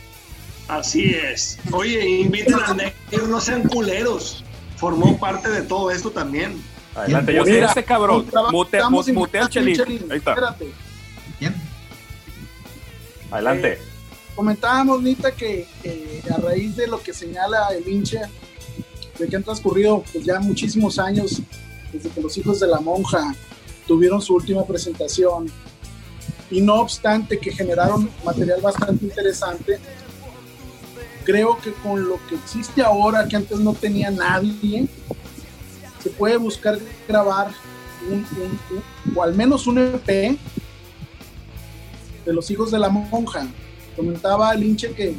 [0.67, 1.57] Así es.
[1.71, 4.43] Oye, inviten al negro, no sean culeros.
[4.77, 6.61] Formó parte de todo esto también.
[6.95, 7.79] Adelante, yo Mira, sé.
[7.79, 8.25] este cabrón.
[8.51, 10.11] Mute, mute, mute al invitando a Chelín.
[10.11, 10.31] Ahí está.
[10.31, 10.71] Espérate.
[11.39, 11.55] ¿Quién?
[13.31, 13.79] Adelante.
[14.35, 18.21] Comentábamos, Nita, que eh, a raíz de lo que señala el hinche,
[19.19, 21.41] de que han transcurrido pues, ya muchísimos años
[21.91, 23.35] desde que los hijos de la monja
[23.87, 25.51] tuvieron su última presentación,
[26.51, 29.79] y no obstante que generaron material bastante interesante,
[31.23, 34.87] creo que con lo que existe ahora, que antes no tenía nadie,
[36.03, 37.51] se puede buscar grabar
[38.09, 38.25] un,
[39.15, 40.37] o al menos un EP
[42.25, 43.47] de los hijos de la monja.
[43.95, 45.15] Comentaba el hinche que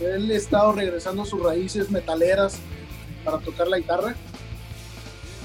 [0.00, 2.58] él ha estado regresando a sus raíces metaleras
[3.24, 4.14] para tocar la guitarra.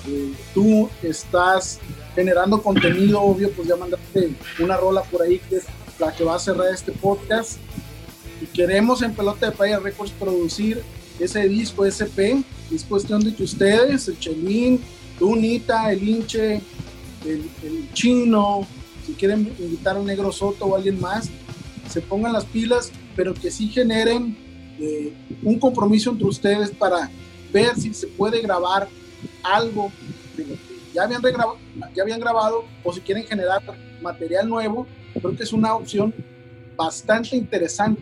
[0.07, 1.79] Eh, tú estás
[2.15, 5.65] generando contenido, obvio, pues ya mandaste una rola por ahí que es
[5.99, 7.57] la que va a cerrar este podcast.
[8.41, 10.81] Y queremos en Pelota de Playa Records producir
[11.19, 12.41] ese disco SP.
[12.73, 14.81] Es cuestión de que ustedes, el Chelín,
[15.19, 16.61] tú, Nita, el hinche,
[17.25, 18.65] el, chino,
[19.05, 21.29] si quieren invitar al Negro Soto o alguien más,
[21.89, 24.37] se pongan las pilas, pero que sí generen
[24.79, 25.13] eh,
[25.43, 27.09] un compromiso entre ustedes para
[27.53, 28.87] ver si se puede grabar
[29.43, 29.91] algo
[30.35, 30.43] de
[30.95, 31.21] ya habían,
[31.93, 33.61] ya habían grabado o si quieren generar
[34.01, 36.13] material nuevo, creo que es una opción
[36.77, 38.01] bastante interesante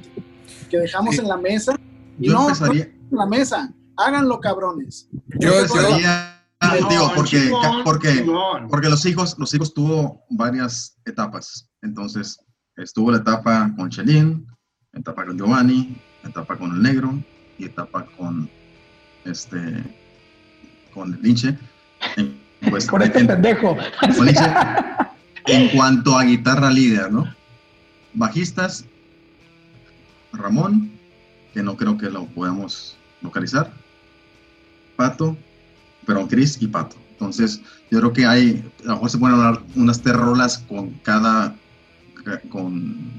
[0.69, 1.75] que dejamos en la mesa.
[2.19, 5.09] Y Yo no, empezaría, no en la mesa, háganlo cabrones.
[5.39, 7.51] yo empezaría, No, digo, porque,
[7.83, 8.25] porque,
[8.69, 11.69] porque los hijos, los hijos tuvo varias etapas.
[11.81, 12.39] Entonces,
[12.77, 14.47] estuvo la etapa con Chelín,
[14.93, 17.19] etapa con Giovanni, etapa con el negro
[17.57, 18.49] y etapa con
[19.25, 19.83] este
[20.93, 21.57] con el Linche.
[22.63, 23.77] En- Pues, este en- pendejo.
[25.45, 27.25] en cuanto a guitarra líder, ¿no?
[28.13, 28.85] Bajistas,
[30.31, 30.91] Ramón,
[31.53, 33.71] que no creo que lo podamos localizar.
[34.95, 35.35] Pato,
[36.05, 36.95] pero Chris y Pato.
[37.11, 40.91] Entonces, yo creo que hay, a lo mejor se pueden hablar unas tres rolas con
[41.03, 41.55] cada,
[42.49, 43.11] con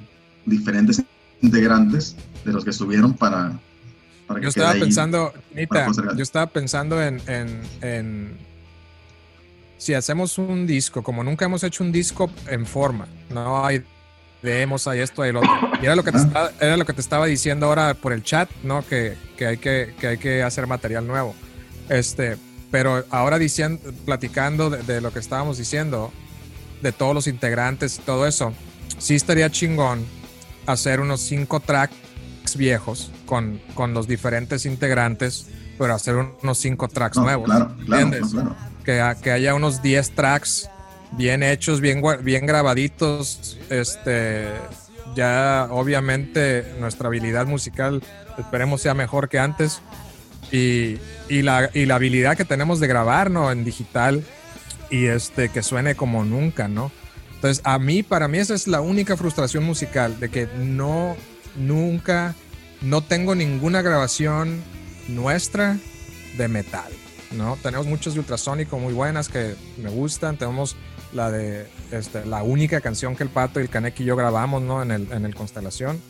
[0.44, 1.02] diferentes
[1.40, 3.52] integrantes de los que estuvieron para,
[4.26, 4.80] para que yo estaba ahí.
[4.80, 8.36] pensando, Nita, yo estaba pensando en, en, en
[9.84, 13.84] si hacemos un disco, como nunca hemos hecho un disco en forma, no hay
[14.42, 15.52] demos, hay esto, hay lo otro.
[15.82, 18.22] Y era lo que te, estaba, era lo que te estaba diciendo ahora por el
[18.22, 18.82] chat, ¿no?
[18.86, 21.34] Que, que hay que, que hay que hacer material nuevo.
[21.90, 22.36] Este,
[22.70, 26.12] pero ahora diciendo, platicando de, de lo que estábamos diciendo,
[26.82, 28.52] de todos los integrantes y todo eso,
[28.98, 30.04] sí estaría chingón
[30.66, 31.94] hacer unos cinco tracks
[32.56, 35.46] viejos con, con los diferentes integrantes,
[35.78, 37.46] pero hacer unos cinco tracks No, nuevos.
[37.46, 38.32] claro, claro, ¿entiendes?
[38.32, 38.73] no, claro.
[38.84, 40.68] Que, ha- que haya unos 10 tracks
[41.12, 43.58] bien hechos, bien, bien grabaditos.
[43.70, 44.48] Este,
[45.14, 48.02] ya obviamente nuestra habilidad musical
[48.38, 49.80] esperemos sea mejor que antes.
[50.52, 50.98] Y,
[51.28, 53.50] y la, y la habilidad que tenemos de grabar, ¿no?
[53.50, 54.22] En digital
[54.90, 56.92] y este, que suene como nunca, ¿no?
[57.34, 61.16] Entonces, a mí, para mí, esa es la única frustración musical, de que no,
[61.56, 62.34] nunca,
[62.82, 64.62] no tengo ninguna grabación
[65.08, 65.76] nuestra
[66.38, 66.90] de metal,
[67.34, 67.56] ¿no?
[67.62, 70.76] Tenemos muchos de ultrasónico muy buenas que me gustan, tenemos
[71.12, 74.62] la de, este, la única canción que el Pato y el Canek y yo grabamos,
[74.62, 74.82] ¿no?
[74.82, 76.00] En el, en el Constelación.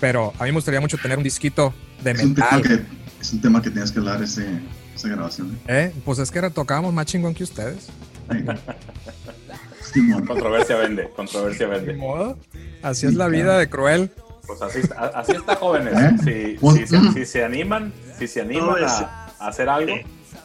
[0.00, 1.72] pero a mí me gustaría mucho tener un disquito
[2.02, 2.62] de Es un, tema metal.
[2.62, 2.84] que,
[3.20, 4.46] es un tema que tienes que hablar ese,
[4.94, 5.58] esa grabación.
[5.68, 5.92] ¿eh?
[6.04, 7.86] Pues es que era- tocábamos más chingón que ustedes.
[10.26, 11.94] Controversia vende, controversia vende.
[11.94, 12.36] modo.
[12.82, 14.10] Así es la vida de cruel.
[14.46, 15.94] Pues así, está- así está, jóvenes.
[16.26, 16.58] ¿Eh?
[16.60, 19.94] Si, si se, si se animan, si se animan a hacer algo,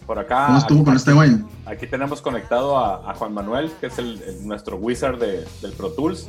[0.05, 0.45] por acá.
[0.47, 1.31] ¿Cómo estuvo con aquí- este güey?
[1.65, 5.71] Aquí tenemos conectado a, a Juan Manuel, que es el, el- nuestro wizard de- del
[5.73, 6.27] Pro Tools.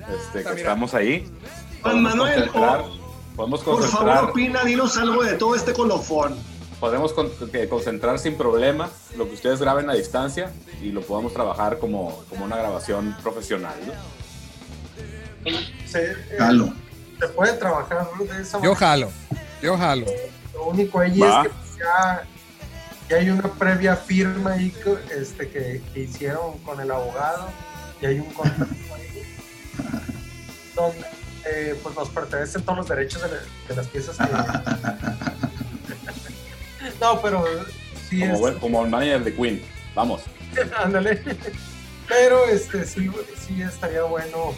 [0.00, 0.54] Este, que mira.
[0.56, 1.30] estamos ahí.
[1.82, 6.34] Juan Manuel, concentrar- oh, podemos Por concentrar, favor, opina, dinos algo de todo este colofón.
[6.80, 10.50] podemos con- que concentrar sin problema lo que ustedes graben a distancia
[10.82, 13.74] y lo podamos trabajar como, como una grabación profesional.
[13.86, 13.92] ¿no?
[15.86, 16.72] Se, eh, Jalo.
[17.20, 18.76] se puede trabajar de esa Yo manera.
[18.76, 19.08] jalo.
[19.62, 20.06] Yo jalo.
[20.54, 21.42] Lo único ahí Va.
[21.42, 22.24] es que ya,
[23.08, 27.48] ya hay una previa firma ahí que, este, que, que hicieron con el abogado
[28.00, 29.08] y hay un contrato ahí
[30.74, 31.04] donde
[31.44, 34.24] eh, pues nos pertenecen todos los derechos de, la- de las piezas que...
[37.00, 37.44] no, pero
[38.08, 38.56] sí Como, es...
[38.58, 39.62] como el manager de Queen.
[39.94, 40.22] Vamos.
[40.78, 41.22] Ándale.
[42.08, 43.10] Pero este sí,
[43.46, 44.52] sí estaría bueno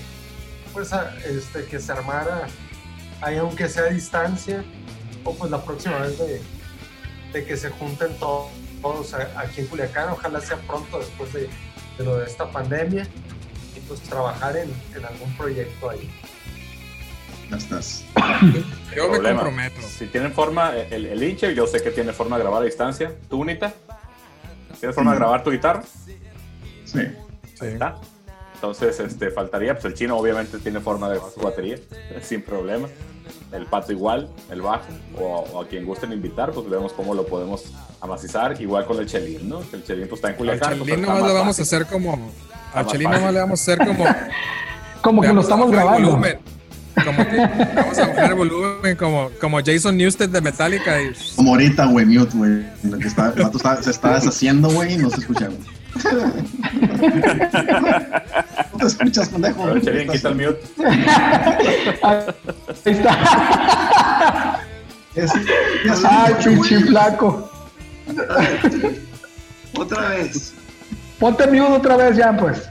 [0.72, 0.90] pues
[1.24, 2.48] este que se armara
[3.20, 4.64] ahí aunque sea a distancia
[5.22, 6.42] o pues la próxima vez de,
[7.34, 8.48] de que se junten to-
[8.80, 11.50] todos aquí en Culiacán, ojalá sea pronto después de,
[11.98, 13.06] de lo de esta pandemia
[13.76, 16.08] y pues trabajar en, en algún proyecto ahí.
[17.50, 18.04] Ya estás.
[18.96, 19.42] Yo me Problema.
[19.42, 19.80] comprometo.
[19.82, 23.12] Si tienen forma, el, el hinche, yo sé que tiene forma de grabar a distancia.
[23.28, 23.74] ¿Tú, Unita?
[24.80, 25.82] ¿Tienes forma de grabar tu guitarra?
[26.86, 27.00] Sí.
[27.58, 27.66] Sí.
[27.66, 27.96] ¿Está?
[28.70, 31.76] Entonces, este, faltaría, pues el chino obviamente tiene forma de batería,
[32.22, 32.88] sin problema.
[33.52, 34.86] El pato igual, el bajo,
[35.18, 37.64] o, o a quien gusten invitar, pues vemos cómo lo podemos
[38.00, 39.60] amacizar, igual con el chelín, ¿no?
[39.72, 40.78] El chelín pues está en Al Culiacán.
[40.78, 42.32] pues, Chelín nomás más lo vamos a hacer como.
[42.72, 44.04] Al Chelín nomás le vamos a hacer como.
[45.02, 46.08] Como que le lo vamos a estamos grabando.
[46.12, 46.38] volumen.
[47.04, 47.36] Como que
[47.76, 51.02] vamos a bajar el volumen, como, como Jason Newsted de Metallica.
[51.02, 52.50] Y, Como ahorita, güey, mute, güey.
[52.84, 55.58] El vato está- se está deshaciendo, güey, y no se escucha, güey.
[58.72, 59.64] No te escuchas, pendejo.
[59.64, 60.60] A ver, quita el mute.
[62.02, 62.24] Ahí
[62.84, 64.60] está.
[65.14, 65.32] Es-
[66.04, 67.50] Ay, escucha, pinche flaco.
[69.78, 70.52] Otra vez.
[71.18, 72.68] Ponte mute otra vez ya, pues.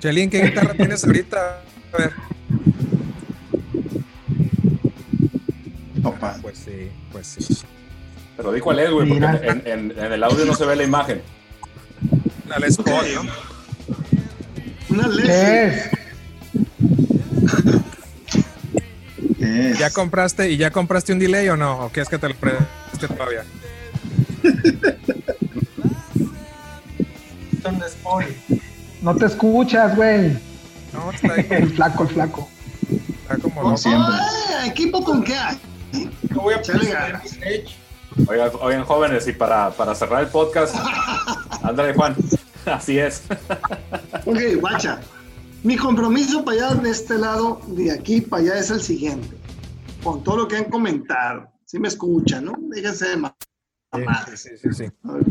[0.00, 1.60] Chelín, ¿qué guitarra tienes ahorita?
[1.92, 2.12] A ver.
[6.02, 6.36] Papá.
[6.42, 7.58] Pues sí, pues sí.
[8.42, 10.82] Pero di cuál es, güey, porque en, en- en el audio no se ve la
[10.82, 11.22] imagen.
[12.44, 13.20] Una Les Paul, ¿no?
[14.90, 15.66] Una ¿Qué Leslie.
[15.68, 15.90] es?
[19.38, 19.78] ¿Qué es?
[19.78, 21.84] ¿Ya compraste y ya compraste un delay o no?
[21.86, 23.44] ¿O qué es que te lo preste todavía?
[27.62, 28.24] ¿Dónde estoy?
[29.02, 30.36] No te escuchas, güey.
[30.92, 32.48] No, está ahí El flaco, el flaco.
[33.22, 33.76] está como loco.
[33.76, 34.14] siempre.
[34.60, 35.56] Ay, ¿Equipo con qué hay?
[36.34, 37.22] Yo voy a presentar ganas.
[37.22, 37.76] mi stage.
[38.26, 40.74] Oigan, oigan, jóvenes, y para, para cerrar el podcast,
[41.62, 42.14] ándale, Juan.
[42.66, 43.24] Así es.
[44.24, 45.00] Ok, guacha.
[45.62, 49.36] Mi compromiso para allá de este lado, de aquí para allá, es el siguiente.
[50.02, 51.48] Con todo lo que han comentado.
[51.64, 52.54] Si me escuchan, ¿no?
[52.58, 54.30] Déjense de mamadas.
[54.34, 54.84] Sí, sí, sí, sí.
[55.04, 55.28] Ok.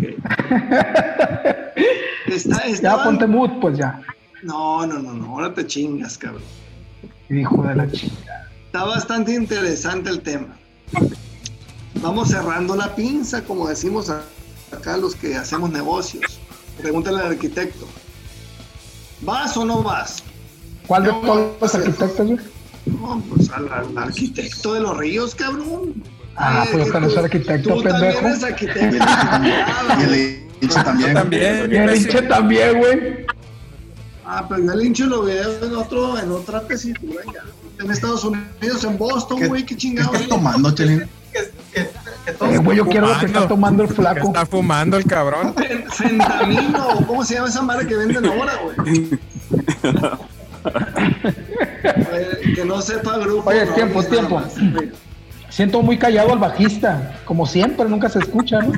[2.27, 4.01] Está, Ya ponte mute, pues ya.
[4.43, 5.35] No, no, no, no.
[5.35, 6.43] Ahora te chingas, cabrón.
[7.29, 8.49] Hijo de la chica.
[8.65, 10.57] Está bastante interesante el tema.
[11.95, 14.09] Vamos cerrando la pinza, como decimos
[14.71, 16.39] acá los que hacemos negocios.
[16.81, 17.85] Pregúntale al arquitecto.
[19.21, 20.23] ¿Vas o no vas?
[20.87, 22.39] ¿Cuál de todos los arquitectos, güey?
[22.85, 26.03] No, pues al, al arquitecto de los ríos, cabrón.
[26.35, 28.27] Ah, pues también tú- arquitecto, Tú también pendejo.
[28.27, 28.79] eres Y arquitecto.
[28.81, 29.65] el hinche también.
[29.99, 31.13] Y el hinche también.
[31.13, 33.25] También, Y el hinche también, güey.
[34.25, 37.43] Ah, pero yo el hincho lo veo en, otro, en otra tesitura ya.
[37.83, 40.13] En Estados Unidos, en Boston, ¿Qué- güey, qué ¿Qué chingados.
[40.15, 41.03] estás tomando, Chelín?
[42.25, 44.27] Que, todos Eh, güey, yo quiero lo que está tomando el ¿Qué flaco.
[44.27, 45.53] Está fumando el cabrón.
[45.89, 49.09] Fentamino, ¿cómo se llama esa madre que venden ahora, güey?
[51.83, 53.49] Eh, que no sepa grupo.
[53.49, 54.35] Oye, no, tiempo, tiempo.
[54.39, 54.53] más.
[55.49, 57.19] Siento muy callado al bajista.
[57.25, 58.71] Como siempre, nunca se escucha, ¿no?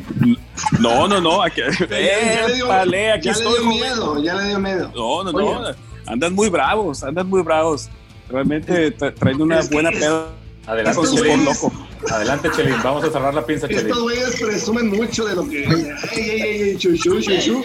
[0.80, 1.44] No, no, no.
[1.44, 3.54] Aquí, Ya- ya le dio- Épale, aquí ya le estoy.
[3.54, 3.80] dio joven.
[3.80, 4.92] miedo, ya le dio miedo.
[4.96, 5.60] No, no, no.
[5.60, 5.76] Oye.
[6.08, 7.90] Andan muy bravos, andan muy bravos.
[8.30, 10.30] Realmente tra- traen una Es buena pedo
[10.66, 11.88] Adelante, con su Estos por güeyes- loco.
[12.12, 12.76] Adelante, Chelín.
[12.84, 13.88] Vamos a cerrar la pinza, Chelín.
[13.88, 15.64] Estos güeyes presumen mucho de lo que.
[15.64, 17.64] Ey, ey, ey, ey, chuchu, chuchu.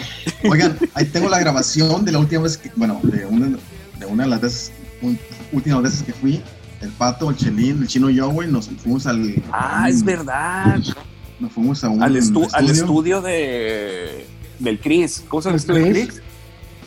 [0.49, 3.57] Oigan, ahí tengo la grabación de la última vez que, bueno, de una
[3.99, 4.71] de, una de las veces,
[5.01, 5.19] un-
[5.51, 6.41] últimas veces que fui.
[6.81, 9.35] El pato, el chelín, el chino y yo, güey, nos fuimos al.
[9.51, 10.77] Ah, es verdad.
[11.39, 12.71] Nos fuimos a un Al, estu- al estudio.
[12.71, 14.25] estudio de
[14.59, 15.23] del Chris.
[15.27, 16.21] ¿Cómo se llama el estudio del Chris?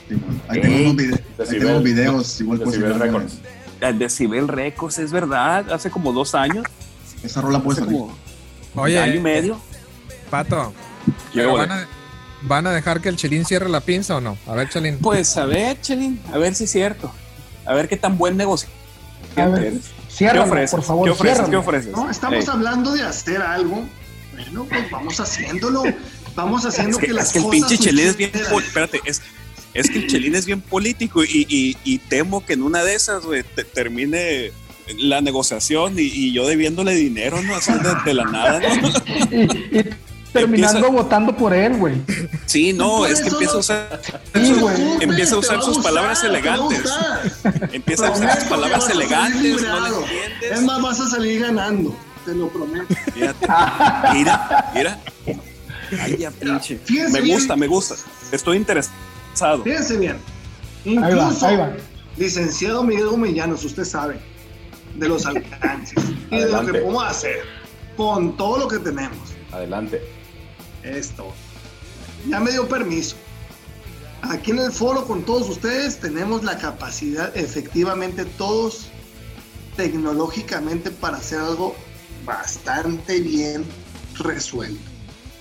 [0.08, 2.98] Sí, bueno, ahí tengo vide- ahí tengo videos, igual Decibel.
[2.98, 3.38] Records.
[3.82, 6.64] eh, Decibel Records, es verdad, hace como dos años.
[7.22, 7.98] Esa rola puede salir.
[7.98, 8.16] como
[8.74, 9.60] Oye, año y medio.
[10.30, 10.72] Pato,
[11.06, 11.66] ¿Qué ¿pero ole?
[11.66, 11.88] van, a,
[12.42, 14.38] van a dejar que el Chelín cierre la pinza o no?
[14.46, 14.98] A ver, Chelín.
[14.98, 17.12] Pues a ver, Chelín, a ver si es cierto.
[17.66, 18.68] A ver qué tan buen negocio
[19.36, 19.82] A ver, eres.
[20.10, 20.70] ciérralo, ¿Qué ofreces?
[20.70, 21.48] por favor, ¿Qué ofreces?
[21.48, 21.92] ¿Qué ofreces?
[21.92, 22.50] No, estamos Ey.
[22.50, 23.84] hablando de hacer algo.
[24.32, 25.82] Bueno, pues vamos haciéndolo.
[26.34, 28.30] Vamos haciendo Es que, que, las es que el cosas pinche Chelín es bien.
[28.34, 29.20] Espérate, es,
[29.74, 32.94] es que el Chelín es bien político y, y- y temo que en una de
[32.94, 34.50] esas, güey, te- termine
[34.98, 37.54] la negociación y, y yo debiéndole dinero, ¿no?
[37.56, 38.88] Así de, de la nada, ¿no?
[39.30, 39.42] Y,
[39.78, 39.84] y
[40.32, 41.94] terminando Empieza- votando por él, güey.
[42.46, 44.00] Sí, no, es que empieza a usar.
[44.34, 44.74] Sí, güey.
[45.00, 46.82] Empieza a usar sus gustar, palabras elegantes.
[47.72, 50.00] Empieza a usar sus palabras elegantes, no librado.
[50.00, 50.52] le entiendes.
[50.58, 51.96] Es más, vas a salir ganando.
[52.24, 52.86] Te lo prometo.
[53.14, 53.46] Fíjate.
[54.14, 55.00] Mira, mira.
[56.00, 56.78] Ay, ya, pinche.
[56.84, 57.36] Fíjense Me bien.
[57.38, 57.94] gusta, me gusta.
[58.30, 59.62] Estoy interesado.
[59.64, 60.16] Fíjense bien.
[60.86, 61.72] Ahí va, Incluso, ahí va.
[62.16, 64.18] licenciado Miguel Gomellanos, usted sabe
[64.96, 65.98] de los alcances
[66.30, 66.80] y de lo que Adelante.
[66.80, 67.42] podemos hacer
[67.96, 69.18] con todo lo que tenemos.
[69.52, 70.02] Adelante.
[70.82, 71.32] Esto.
[72.28, 73.16] Ya me dio permiso.
[74.22, 78.86] Aquí en el foro con todos ustedes tenemos la capacidad, efectivamente todos,
[79.76, 81.74] tecnológicamente para hacer algo
[82.24, 83.64] bastante bien
[84.18, 84.80] resuelto.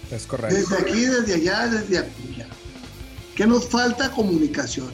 [0.09, 0.55] Es correcto.
[0.55, 2.47] Desde aquí, desde allá, desde allá.
[3.35, 4.11] ¿Qué nos falta?
[4.11, 4.91] Comunicación.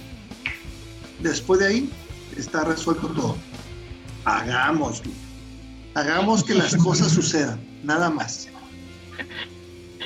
[1.19, 1.89] Después de ahí
[2.35, 3.37] está resuelto todo.
[4.27, 5.11] Hagámoslo.
[5.95, 7.59] Hagamos que las cosas sucedan.
[7.83, 8.49] Nada más.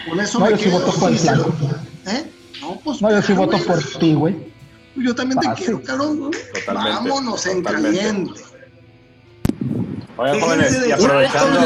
[0.07, 0.80] Con eso No, me yo sí quedo.
[0.80, 1.18] voto por el.
[1.18, 2.31] ¿Eh?
[2.61, 3.02] No, pues.
[3.02, 3.64] No, yo sí voto güey.
[3.65, 4.52] por ti, güey.
[4.95, 5.65] Yo también te Fácil.
[5.65, 6.31] quiero, cabrón.
[6.53, 7.98] Totalmente, Vámonos en totalmente.
[7.99, 8.41] caliente.
[10.18, 11.60] Oigan, jóvenes, y aprovechando,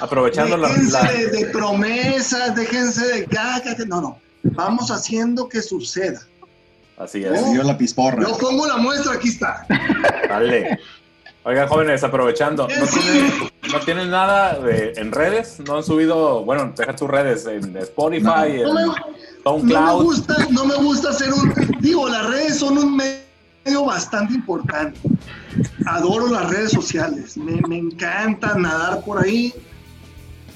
[0.00, 3.74] aprovechando la, déjense la- de, promesas, déjense de caca.
[3.86, 4.18] No, no.
[4.44, 6.20] Vamos haciendo que suceda.
[6.98, 7.40] Así es.
[7.40, 8.22] Se dio la pisporra.
[8.22, 9.66] Yo pongo la muestra, aquí está.
[10.28, 10.78] Dale.
[11.44, 12.68] Oigan, jóvenes, aprovechando.
[12.68, 13.32] ¿No tienen,
[13.72, 15.58] no tienen nada de- en redes?
[15.66, 18.24] ¿No han subido, bueno, deja tus redes en Spotify,
[18.62, 18.88] No me, en
[19.42, 21.54] no me gusta, no me gusta hacer un.
[21.80, 25.00] Digo, las redes son un medio bastante importante.
[25.86, 27.36] Adoro las redes sociales.
[27.38, 29.54] Me, me encanta nadar por ahí.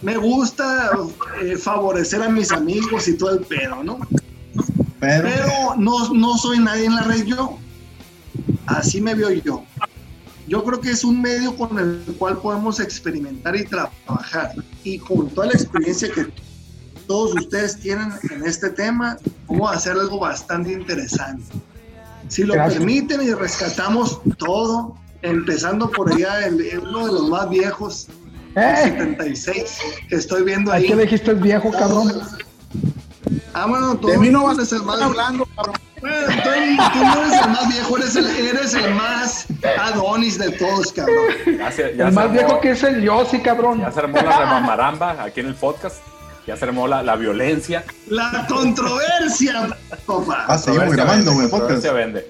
[0.03, 0.91] Me gusta
[1.43, 4.01] eh, favorecer a mis amigos y todo el pedo, ¿no?
[5.01, 7.59] Pero, Pero no, no soy nadie en la red yo.
[8.67, 9.65] Así me veo yo.
[10.47, 14.53] Yo creo que es un medio con el cual podemos experimentar y trabajar.
[14.83, 16.27] Y con toda la experiencia que
[17.07, 19.17] todos ustedes tienen en este tema,
[19.49, 21.45] vamos a hacer algo bastante interesante.
[22.29, 22.79] Si lo Gracias.
[22.79, 28.09] permiten y rescatamos todo, empezando por allá, el, uno de los más viejos,
[28.55, 28.77] el ¡Eh!
[28.85, 30.87] 76, que estoy viendo ¿A ahí.
[30.87, 32.13] qué dijiste es viejo, cabrón?
[33.53, 35.77] Ah, bueno, tú De mí no vas eres el más a hablando, cabrón.
[36.05, 39.47] Bueno, tú, tú no eres el más viejo, eres el, eres el más
[39.81, 41.17] Adonis de todos, cabrón.
[41.59, 43.81] Ya se, ya El más armó- viejo que es el Yossi, cabrón.
[43.81, 45.97] Ya se armó la remamaramba aquí en el podcast.
[46.47, 47.85] Ya se armó la, la violencia.
[48.09, 49.67] La controversia,
[50.05, 50.45] papá.
[50.47, 52.05] Ah, seguimos grabando, güey, controversia podcast.
[52.07, 52.21] vende.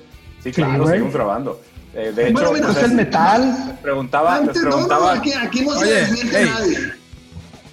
[0.42, 0.88] Sí, Sí, claro, güey.
[0.90, 1.60] seguimos grabando.
[1.94, 3.64] Eh, de hecho, Bueno, mira, pues, Es el metal.
[3.68, 6.50] les preguntaba, les Antes, no, no, preguntaba, aquí, aquí no se Oye, desmiente ey.
[6.50, 6.78] nadie.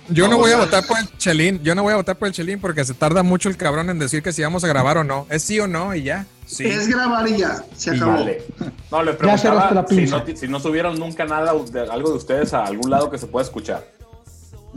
[0.10, 1.62] Yo no voy a a- votar por el Chelín.
[1.64, 4.00] Yo no voy a votar por el Chelín porque se tarda mucho el cabrón en
[4.00, 5.26] decir que si vamos a grabar o no.
[5.30, 6.26] Es sí o no y ya.
[6.46, 6.66] Sí.
[6.66, 8.14] Es grabar y ya, se acabó.
[8.14, 8.44] Vale.
[8.92, 12.54] No, les cerraste preguntaba si no, si no subieron nunca nada de algo de ustedes
[12.54, 13.88] a algún lado que se pueda escuchar.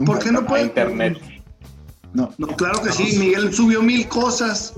[0.05, 0.63] ¿Por qué no A puede?
[0.63, 1.17] internet.
[2.13, 4.73] No, No, claro que sí, Miguel subió mil cosas,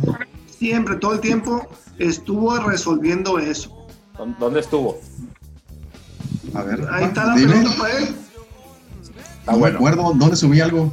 [0.57, 1.67] siempre, todo el tiempo
[1.99, 3.85] estuvo resolviendo eso.
[4.17, 4.99] ¿Dó- ¿Dónde estuvo?
[6.55, 6.83] a ver.
[6.91, 7.47] Ahí está la dime.
[7.53, 8.15] pregunta para él.
[9.47, 9.77] Está No me bueno.
[9.77, 10.91] acuerdo dónde subí algo.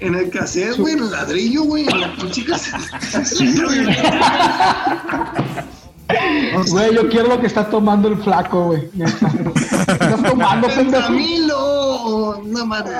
[0.00, 2.80] En el cassette, güey, en el ladrillo, güey, en la pinche cassette.
[6.68, 8.88] Güey, yo quiero lo que está tomando el flaco, güey.
[8.96, 11.02] Estás tomando, pendejo.
[11.08, 12.94] Camilo, una madre.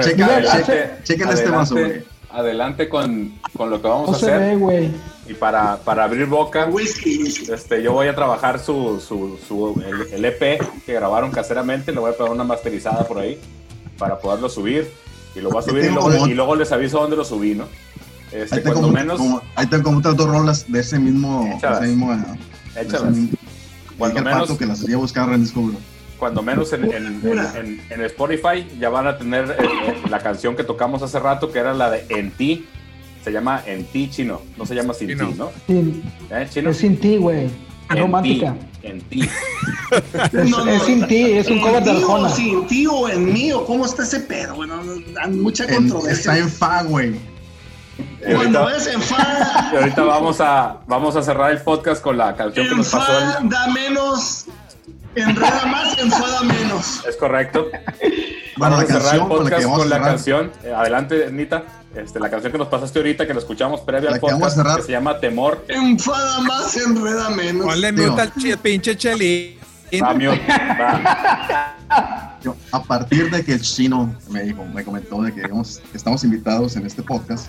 [1.02, 2.04] Chequen este vaso, güey.
[2.30, 4.40] Adelante con, con lo que vamos No a se hacer.
[4.40, 4.90] ve, güey.
[5.28, 10.12] Y para, para abrir boca, Whisky, este, yo voy a trabajar su, su, su- el,
[10.14, 11.90] el EP que grabaron caseramente.
[11.92, 13.38] Le voy a pegar una masterizada por ahí
[13.98, 14.88] para poderlo subir.
[15.34, 17.54] Y lo voy a subir y luego, como- y luego les aviso dónde lo subí,
[17.54, 17.64] ¿no?
[18.32, 20.98] Este, Ahí tengo, cuando como, menos, como- ahí tengo como otras dos rolas de ese
[20.98, 21.52] mismo.
[21.56, 21.80] Échalas.
[21.80, 23.14] de ese mismo, de ese échalas.
[23.16, 23.38] mismo-
[23.98, 25.78] Cuando dije al menos, que las iría a buscar en Discovery.
[26.18, 31.02] cuando menos en, en, en- Spotify ya van a tener eh, la canción que tocamos
[31.02, 32.66] hace rato, que era la de En ti.
[33.26, 34.40] Se llama En ti, chino.
[34.56, 35.26] No se llama Sin Chino.
[35.26, 35.50] ti, ¿no?
[35.66, 36.70] Sin- ¿Eh, chino?
[36.70, 37.46] es sin ti, güey.
[37.46, 37.50] Es
[37.90, 38.54] En romántica.
[38.80, 39.28] ti, En ti.
[40.32, 42.28] Es, No, no, es sin ti, es un ¿En cover de ti o Arjona.
[42.28, 44.54] sin ti o en mí o cómo está ese pedo?
[44.54, 44.80] Bueno,
[45.20, 46.12] hay mucha En- controversia.
[46.34, 47.16] está en fa, güey.
[47.98, 52.16] Y Cuando ahorita, ves enfada, y ahorita vamos, a, vamos a cerrar el podcast con
[52.16, 53.10] la canción que nos pasó.
[53.12, 54.44] el- enfada menos,
[55.16, 57.04] enreda más, enfada menos.
[57.08, 57.66] Es correcto.
[58.56, 60.52] Vamos la a cerrar el con la podcast con la canción.
[60.64, 61.64] Eh, adelante, Nita.
[61.94, 64.36] Este, la canción que nos pasaste ahorita, que la escuchamos previa La al que vamos
[64.36, 64.76] a podcast, cerrar.
[64.76, 65.64] que se llama Temor.
[65.68, 67.66] Enfada más, enreda menos.
[67.66, 69.56] Ponle mute al pinche Chelín.
[70.02, 72.38] Va, mute, va.
[72.42, 75.96] Yo, a partir de que el chino me, dijo, me comentó de que, digamos, que
[75.96, 77.48] estamos invitados en este podcast,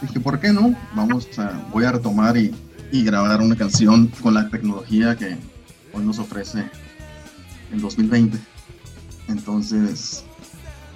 [0.00, 0.74] dije, ¿por qué no?
[0.94, 2.54] Vamos a, voy a retomar y,
[2.90, 5.36] y grabar una canción con la tecnología que
[5.92, 6.64] hoy nos ofrece
[7.72, 8.38] el 2020.
[9.28, 10.24] Entonces,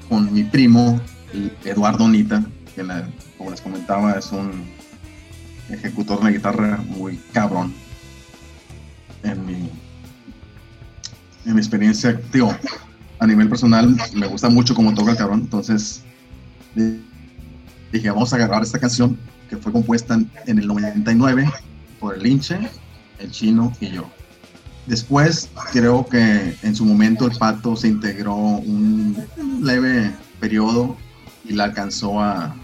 [0.09, 1.01] con mi primo,
[1.65, 2.45] Eduardo Nita,
[2.75, 4.65] que la- como les comentaba, es un
[5.71, 7.73] ejecutor de guitarra muy cabrón.
[9.23, 9.71] En mi,
[11.45, 12.49] en mi experiencia, tío,
[13.19, 15.41] a nivel personal, me gusta mucho cómo toca el cabrón.
[15.41, 16.03] Entonces,
[16.75, 17.03] di-
[17.93, 19.19] dije, vamos a grabar esta canción
[19.51, 21.51] que fue compuesta en, el 99
[22.01, 22.59] por el Linche,
[23.19, 24.11] el Chino y yo.
[24.89, 29.15] Después, creo que en su momento el Pato se integró un
[29.63, 30.11] leve
[30.41, 30.97] periodo
[31.45, 32.57] y la alcanzó a,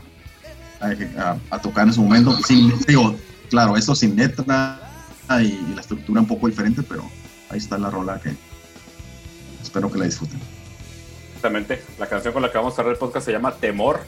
[0.80, 2.34] a, tocar en su momento.
[2.46, 3.14] Sin, digo,
[3.50, 4.80] claro, eso sin letra
[5.42, 7.04] y la estructura un poco diferente, pero
[7.50, 8.34] ahí está la rola que
[9.62, 10.40] espero que la disfruten.
[11.98, 14.00] La canción con la que vamos a cerrar el podcast se llama Temor.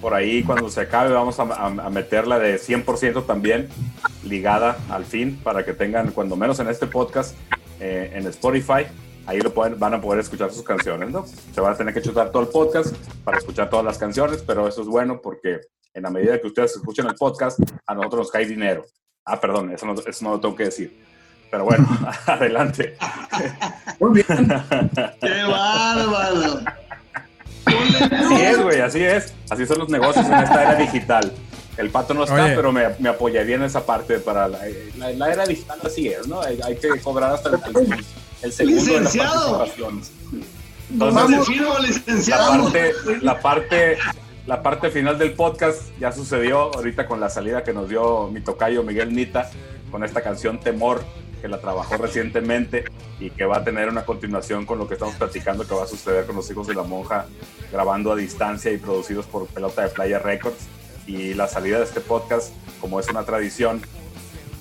[0.00, 3.68] Por ahí, cuando se acabe, vamos a meterla de 100% también
[4.24, 7.36] ligada al fin para que tengan, cuando menos en este podcast,
[7.80, 8.86] eh, en Spotify.
[9.26, 11.26] Ahí lo pueden, van a poder escuchar sus canciones, ¿no?
[11.26, 12.94] Se van a tener que chutar todo el podcast
[13.24, 15.58] para escuchar todas las canciones, pero eso es bueno porque
[15.92, 18.84] en la medida que ustedes escuchen el podcast, a nosotros nos cae dinero.
[19.24, 21.09] Ah, perdón, eso no, eso no lo tengo que decir.
[21.50, 21.86] Pero bueno,
[22.26, 22.96] adelante.
[23.98, 24.48] Muy bien.
[25.20, 26.60] ¡Qué bárbaro!
[27.66, 29.34] Así es, güey, así es.
[29.50, 31.32] Así son los negocios en esta era digital.
[31.76, 32.54] El pato no está, Oye.
[32.56, 34.58] pero me, me apoyaría en esa parte para la,
[34.98, 35.78] la- la era digital.
[35.84, 36.40] Así es, ¿no?
[36.42, 38.04] Hay, hay que cobrar hasta el, el-
[38.42, 39.58] el segundo de las Licenciado.
[39.58, 40.12] participaciones.
[40.92, 42.62] Entonces, firmo, la licenciado.
[42.64, 43.98] parte, la parte,
[44.46, 48.40] la parte final del podcast ya sucedió ahorita con la salida que nos dio mi
[48.40, 49.48] tocayo Miguel Nita
[49.90, 51.04] con esta canción Temor
[51.40, 52.84] que la trabajó recientemente
[53.18, 55.86] y que va a tener una continuación con lo que estamos platicando que va a
[55.86, 57.26] suceder con los hijos de la monja
[57.72, 60.66] grabando a distancia y producidos por Pelota de Playa Records.
[61.06, 63.80] Y la salida de este podcast como es una tradición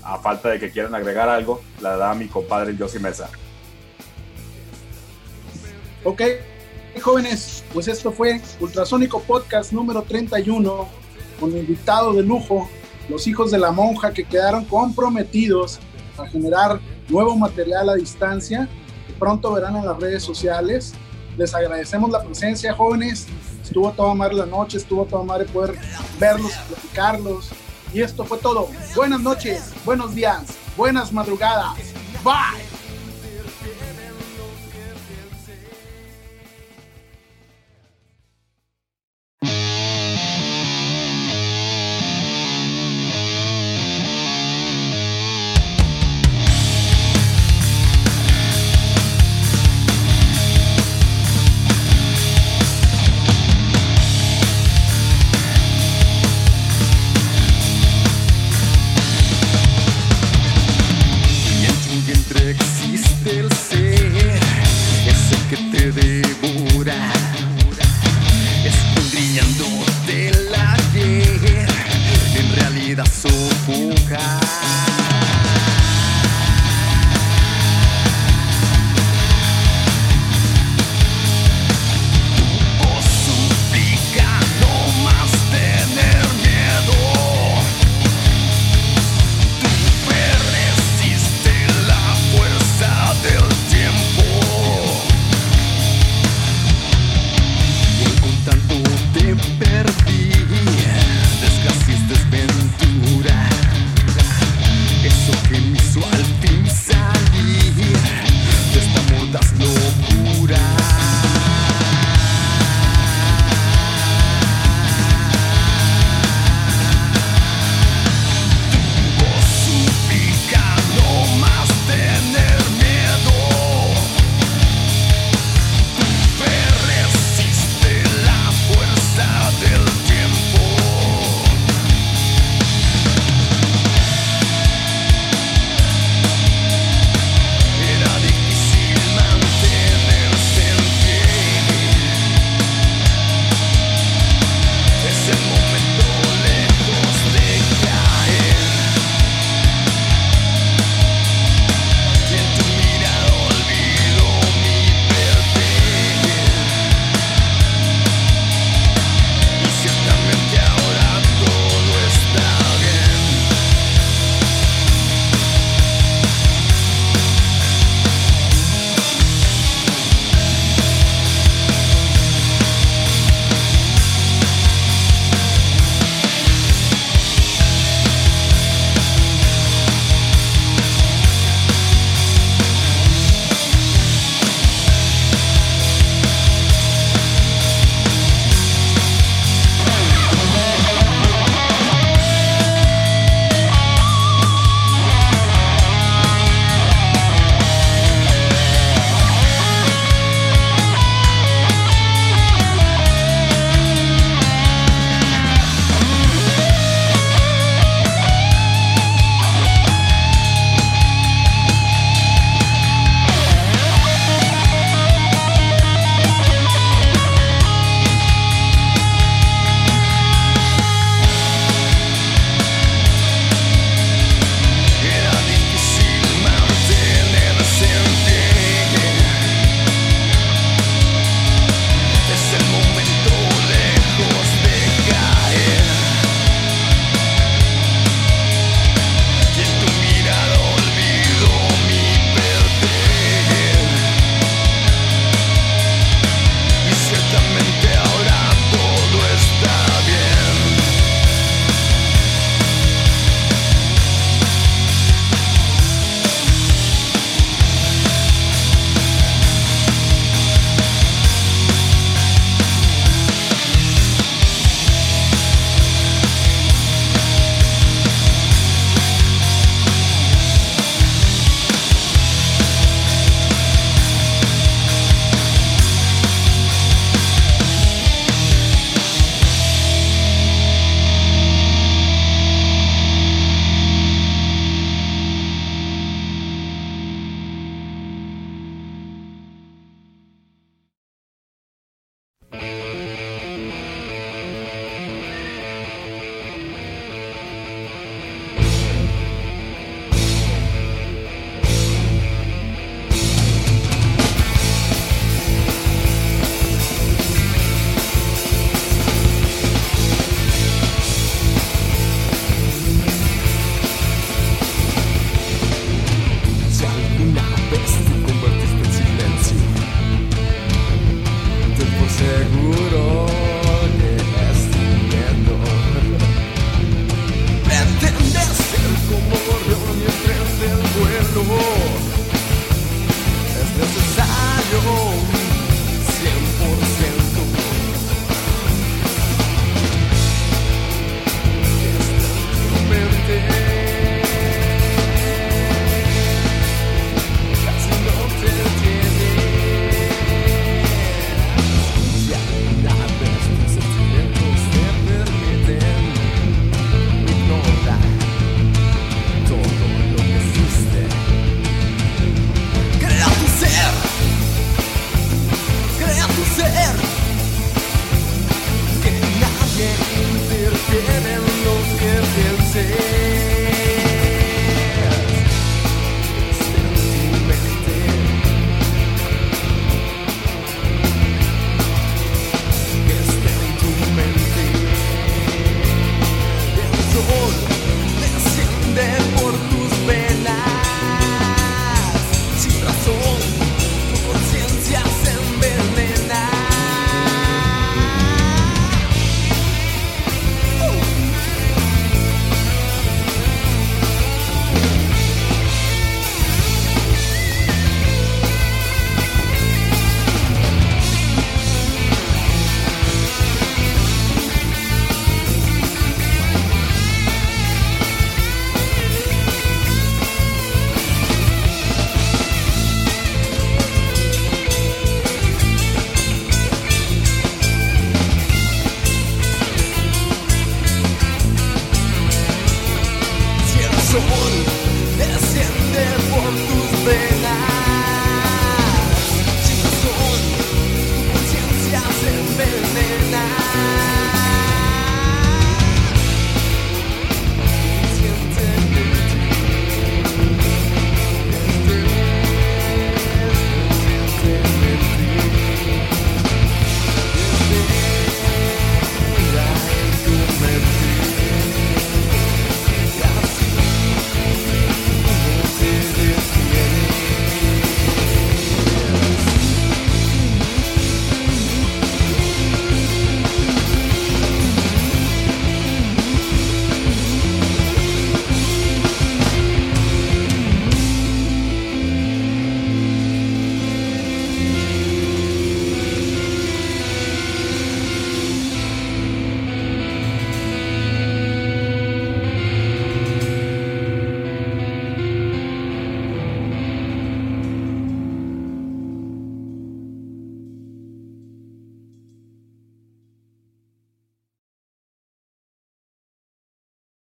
[0.04, 3.30] a falta de que quieran agregar algo la da mi compadre Josie Mesa.
[6.04, 6.22] Ok,
[7.02, 10.88] jóvenes, pues esto fue Ultrasónico Podcast número 31
[11.40, 12.70] con invitado de lujo,
[13.10, 15.80] los hijos de la monja que quedaron comprometidos
[16.18, 16.80] a generar
[17.10, 18.70] nuevo material a distancia
[19.20, 20.94] pronto verán en las redes sociales.
[21.38, 23.28] Les agradecemos la presencia, jóvenes.
[23.62, 25.78] Estuvo toda madre la noche, estuvo toda madre poder
[26.20, 27.50] verlos, platicarlos.
[27.94, 28.70] Y esto fue todo.
[28.96, 31.78] Buenas noches, buenos días, buenas madrugadas.
[32.24, 32.69] Bye.